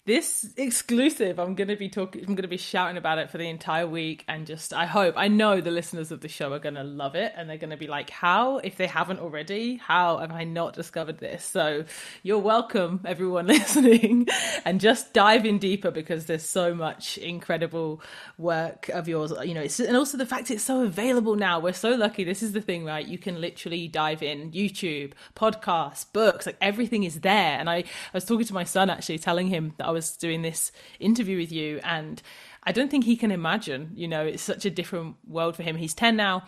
this 0.07 0.53
exclusive 0.57 1.39
i'm 1.39 1.55
going 1.55 1.69
to 1.69 1.77
be 1.77 1.89
talking 1.89 2.23
i'm 2.23 2.35
going 2.35 2.43
to 2.43 2.49
be 2.49 2.57
shouting 2.57 2.97
about 2.97 3.19
it 3.19 3.31
for 3.31 3.39
the 3.39 3.49
entire 3.49 3.87
week 3.87 4.25
and 4.29 4.47
just 4.47 4.73
i 4.73 4.87
hope 4.87 5.15
i 5.17 5.29
know 5.29 5.61
the 5.61 5.71
listeners 5.71 6.11
of 6.11 6.21
the 6.21 6.29
show 6.29 6.53
are 6.53 6.59
going 6.59 6.75
to 6.75 6.83
love 6.83 7.15
it 7.15 7.33
and 7.37 7.49
they're 7.49 7.59
going 7.59 7.71
to 7.71 7.77
be 7.77 7.87
like 7.87 8.11
how? 8.11 8.59
If 8.59 8.77
they 8.77 8.87
haven't 8.87 9.21
already? 9.21 9.77
How 9.77 10.19
have 10.19 10.31
i 10.33 10.45
not 10.45 10.75
discovered 10.75 11.19
this? 11.19 11.45
So 11.45 11.85
you're 12.23 12.39
welcome 12.39 13.01
everyone 13.05 13.47
listening 13.59 14.29
and 14.65 14.81
just 14.81 15.13
dive 15.13 15.45
in 15.45 15.59
deeper 15.59 15.91
because 15.91 16.27
there's 16.27 16.45
so 16.45 16.75
much 16.75 17.19
incredible 17.19 18.03
work 18.39 18.89
of 18.91 19.09
yours 19.09 19.33
you 19.45 19.55
know 19.55 19.67
and 19.87 19.97
also 19.97 20.17
the 20.17 20.27
fact 20.27 20.51
it's 20.51 20.63
so 20.65 20.83
available 20.83 21.37
now 21.37 21.59
we're 21.59 21.73
so 21.73 21.91
lucky 21.91 22.25
this 22.25 22.43
is 22.43 22.53
the 22.53 22.61
thing 22.61 22.85
right? 22.85 23.07
You 23.07 23.19
can 23.19 23.41
literally 23.41 23.89
dive 23.89 24.23
in 24.23 24.51
youtube 24.53 25.13
podcasts 25.35 26.05
books 26.13 26.47
like 26.47 26.57
everything 26.61 27.05
is 27.05 27.21
there 27.21 27.59
and 27.59 27.69
i, 27.69 27.77
I 27.77 27.85
was 28.15 28.25
talking 28.25 28.47
to 28.47 28.55
my 28.55 28.65
son 28.65 28.91
actually 28.91 29.19
telling 29.19 29.49
him 29.49 29.75
that 29.79 29.90
I 29.91 29.93
was 29.93 30.17
doing 30.17 30.43
this 30.43 30.73
interview 30.99 31.37
with 31.37 31.53
you, 31.53 31.81
and 31.83 32.23
I 32.63 32.73
don't 32.73 32.91
think 32.91 33.05
he 33.05 33.17
can 33.17 33.31
imagine. 33.31 33.91
You 33.95 34.09
know, 34.09 34.25
it's 34.25 34.43
such 34.43 34.65
a 34.65 34.71
different 34.71 35.17
world 35.27 35.57
for 35.57 35.63
him. 35.63 35.77
He's 35.77 35.95
ten 35.95 36.17
now. 36.17 36.45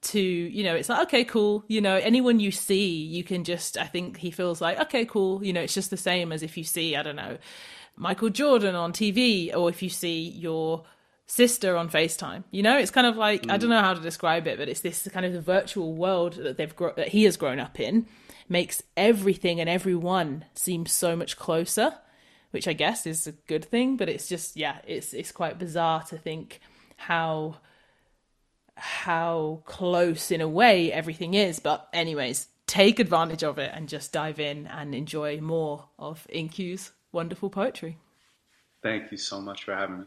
To 0.00 0.20
you 0.20 0.62
know, 0.62 0.76
it's 0.76 0.88
like 0.88 1.02
okay, 1.08 1.24
cool. 1.24 1.64
You 1.66 1.80
know, 1.80 1.96
anyone 1.96 2.38
you 2.38 2.52
see, 2.52 3.02
you 3.02 3.24
can 3.24 3.42
just. 3.44 3.76
I 3.76 3.86
think 3.86 4.16
he 4.16 4.30
feels 4.30 4.60
like 4.60 4.78
okay, 4.80 5.04
cool. 5.04 5.44
You 5.44 5.52
know, 5.52 5.60
it's 5.60 5.74
just 5.74 5.90
the 5.90 5.96
same 5.96 6.30
as 6.30 6.42
if 6.42 6.56
you 6.56 6.64
see, 6.64 6.94
I 6.94 7.02
don't 7.02 7.16
know, 7.16 7.36
Michael 7.96 8.30
Jordan 8.30 8.76
on 8.76 8.92
TV, 8.92 9.54
or 9.54 9.68
if 9.68 9.82
you 9.82 9.88
see 9.88 10.28
your 10.28 10.84
sister 11.26 11.76
on 11.76 11.90
FaceTime. 11.90 12.44
You 12.50 12.62
know, 12.62 12.78
it's 12.78 12.90
kind 12.90 13.06
of 13.06 13.16
like 13.16 13.42
mm. 13.42 13.52
I 13.52 13.56
don't 13.56 13.70
know 13.70 13.80
how 13.80 13.94
to 13.94 14.00
describe 14.00 14.46
it, 14.46 14.58
but 14.58 14.68
it's 14.68 14.80
this 14.80 15.06
kind 15.12 15.26
of 15.26 15.32
the 15.32 15.40
virtual 15.40 15.94
world 15.94 16.34
that 16.34 16.56
they've 16.56 16.74
gro- 16.74 16.94
that 16.94 17.08
he 17.08 17.24
has 17.24 17.36
grown 17.36 17.58
up 17.58 17.80
in 17.80 18.06
makes 18.48 18.82
everything 18.96 19.60
and 19.60 19.68
everyone 19.68 20.44
seem 20.54 20.86
so 20.86 21.14
much 21.14 21.36
closer, 21.36 21.94
which 22.50 22.68
I 22.68 22.72
guess 22.72 23.06
is 23.06 23.26
a 23.26 23.32
good 23.32 23.64
thing, 23.64 23.96
but 23.96 24.08
it's 24.08 24.28
just 24.28 24.56
yeah, 24.56 24.78
it's 24.86 25.12
it's 25.12 25.32
quite 25.32 25.58
bizarre 25.58 26.02
to 26.04 26.18
think 26.18 26.60
how 26.96 27.56
how 28.76 29.62
close 29.64 30.30
in 30.30 30.40
a 30.40 30.48
way 30.48 30.92
everything 30.92 31.34
is, 31.34 31.58
but 31.60 31.88
anyways, 31.92 32.48
take 32.66 33.00
advantage 33.00 33.42
of 33.42 33.58
it 33.58 33.72
and 33.74 33.88
just 33.88 34.12
dive 34.12 34.38
in 34.38 34.66
and 34.66 34.94
enjoy 34.94 35.40
more 35.40 35.88
of 35.98 36.26
In-Q's 36.30 36.92
wonderful 37.10 37.50
poetry. 37.50 37.96
Thank 38.82 39.10
you 39.10 39.16
so 39.16 39.40
much 39.40 39.64
for 39.64 39.74
having 39.74 40.00
me. 40.00 40.04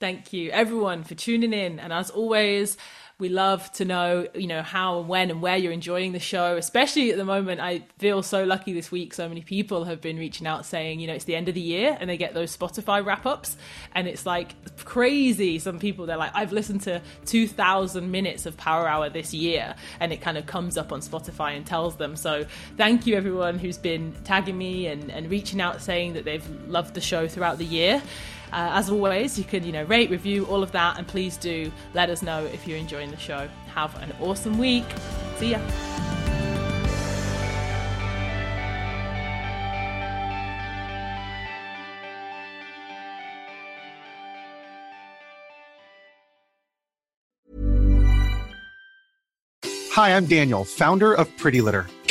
Thank 0.00 0.32
you, 0.32 0.50
everyone, 0.50 1.02
for 1.04 1.14
tuning 1.14 1.52
in. 1.52 1.80
And 1.80 1.92
as 1.92 2.10
always, 2.10 2.76
we 3.18 3.28
love 3.28 3.70
to 3.72 3.84
know, 3.84 4.26
you 4.34 4.48
know, 4.48 4.62
how 4.62 4.98
and 4.98 5.08
when 5.08 5.30
and 5.30 5.40
where 5.40 5.56
you're 5.56 5.72
enjoying 5.72 6.10
the 6.10 6.18
show. 6.18 6.56
Especially 6.56 7.12
at 7.12 7.16
the 7.16 7.24
moment, 7.24 7.60
I 7.60 7.84
feel 7.98 8.24
so 8.24 8.42
lucky 8.42 8.72
this 8.72 8.90
week. 8.90 9.14
So 9.14 9.28
many 9.28 9.40
people 9.40 9.84
have 9.84 10.00
been 10.00 10.16
reaching 10.16 10.48
out 10.48 10.66
saying, 10.66 10.98
you 10.98 11.06
know, 11.06 11.14
it's 11.14 11.24
the 11.24 11.36
end 11.36 11.48
of 11.48 11.54
the 11.54 11.60
year 11.60 11.96
and 12.00 12.10
they 12.10 12.16
get 12.16 12.34
those 12.34 12.56
Spotify 12.56 13.04
wrap 13.04 13.24
ups, 13.24 13.56
and 13.94 14.08
it's 14.08 14.26
like 14.26 14.54
crazy. 14.84 15.60
Some 15.60 15.78
people 15.78 16.06
they're 16.06 16.16
like, 16.16 16.32
I've 16.34 16.52
listened 16.52 16.80
to 16.82 17.00
2,000 17.26 18.10
minutes 18.10 18.46
of 18.46 18.56
Power 18.56 18.88
Hour 18.88 19.08
this 19.10 19.32
year, 19.32 19.76
and 20.00 20.12
it 20.12 20.20
kind 20.20 20.36
of 20.36 20.46
comes 20.46 20.76
up 20.76 20.90
on 20.90 21.00
Spotify 21.00 21.56
and 21.56 21.64
tells 21.64 21.96
them. 21.96 22.16
So 22.16 22.44
thank 22.76 23.06
you 23.06 23.16
everyone 23.16 23.60
who's 23.60 23.78
been 23.78 24.12
tagging 24.24 24.58
me 24.58 24.88
and, 24.88 25.10
and 25.12 25.30
reaching 25.30 25.60
out 25.60 25.80
saying 25.80 26.14
that 26.14 26.24
they've 26.24 26.44
loved 26.68 26.94
the 26.94 27.00
show 27.00 27.28
throughout 27.28 27.58
the 27.58 27.64
year. 27.64 28.02
Uh, 28.54 28.70
as 28.74 28.88
always, 28.88 29.36
you 29.36 29.42
can 29.42 29.64
you 29.64 29.72
know 29.72 29.82
rate, 29.82 30.10
review, 30.10 30.46
all 30.46 30.62
of 30.62 30.70
that, 30.70 30.96
and 30.96 31.08
please 31.08 31.36
do 31.36 31.72
let 31.92 32.08
us 32.08 32.22
know 32.22 32.44
if 32.44 32.68
you're 32.68 32.78
enjoying 32.78 33.10
the 33.10 33.16
show. 33.16 33.48
Have 33.74 34.00
an 34.00 34.12
awesome 34.20 34.58
week. 34.58 34.84
See 35.38 35.50
ya. 35.50 35.60
Hi, 49.90 50.16
I'm 50.16 50.26
Daniel, 50.26 50.64
founder 50.64 51.12
of 51.12 51.36
Pretty 51.36 51.60
Litter. 51.60 51.86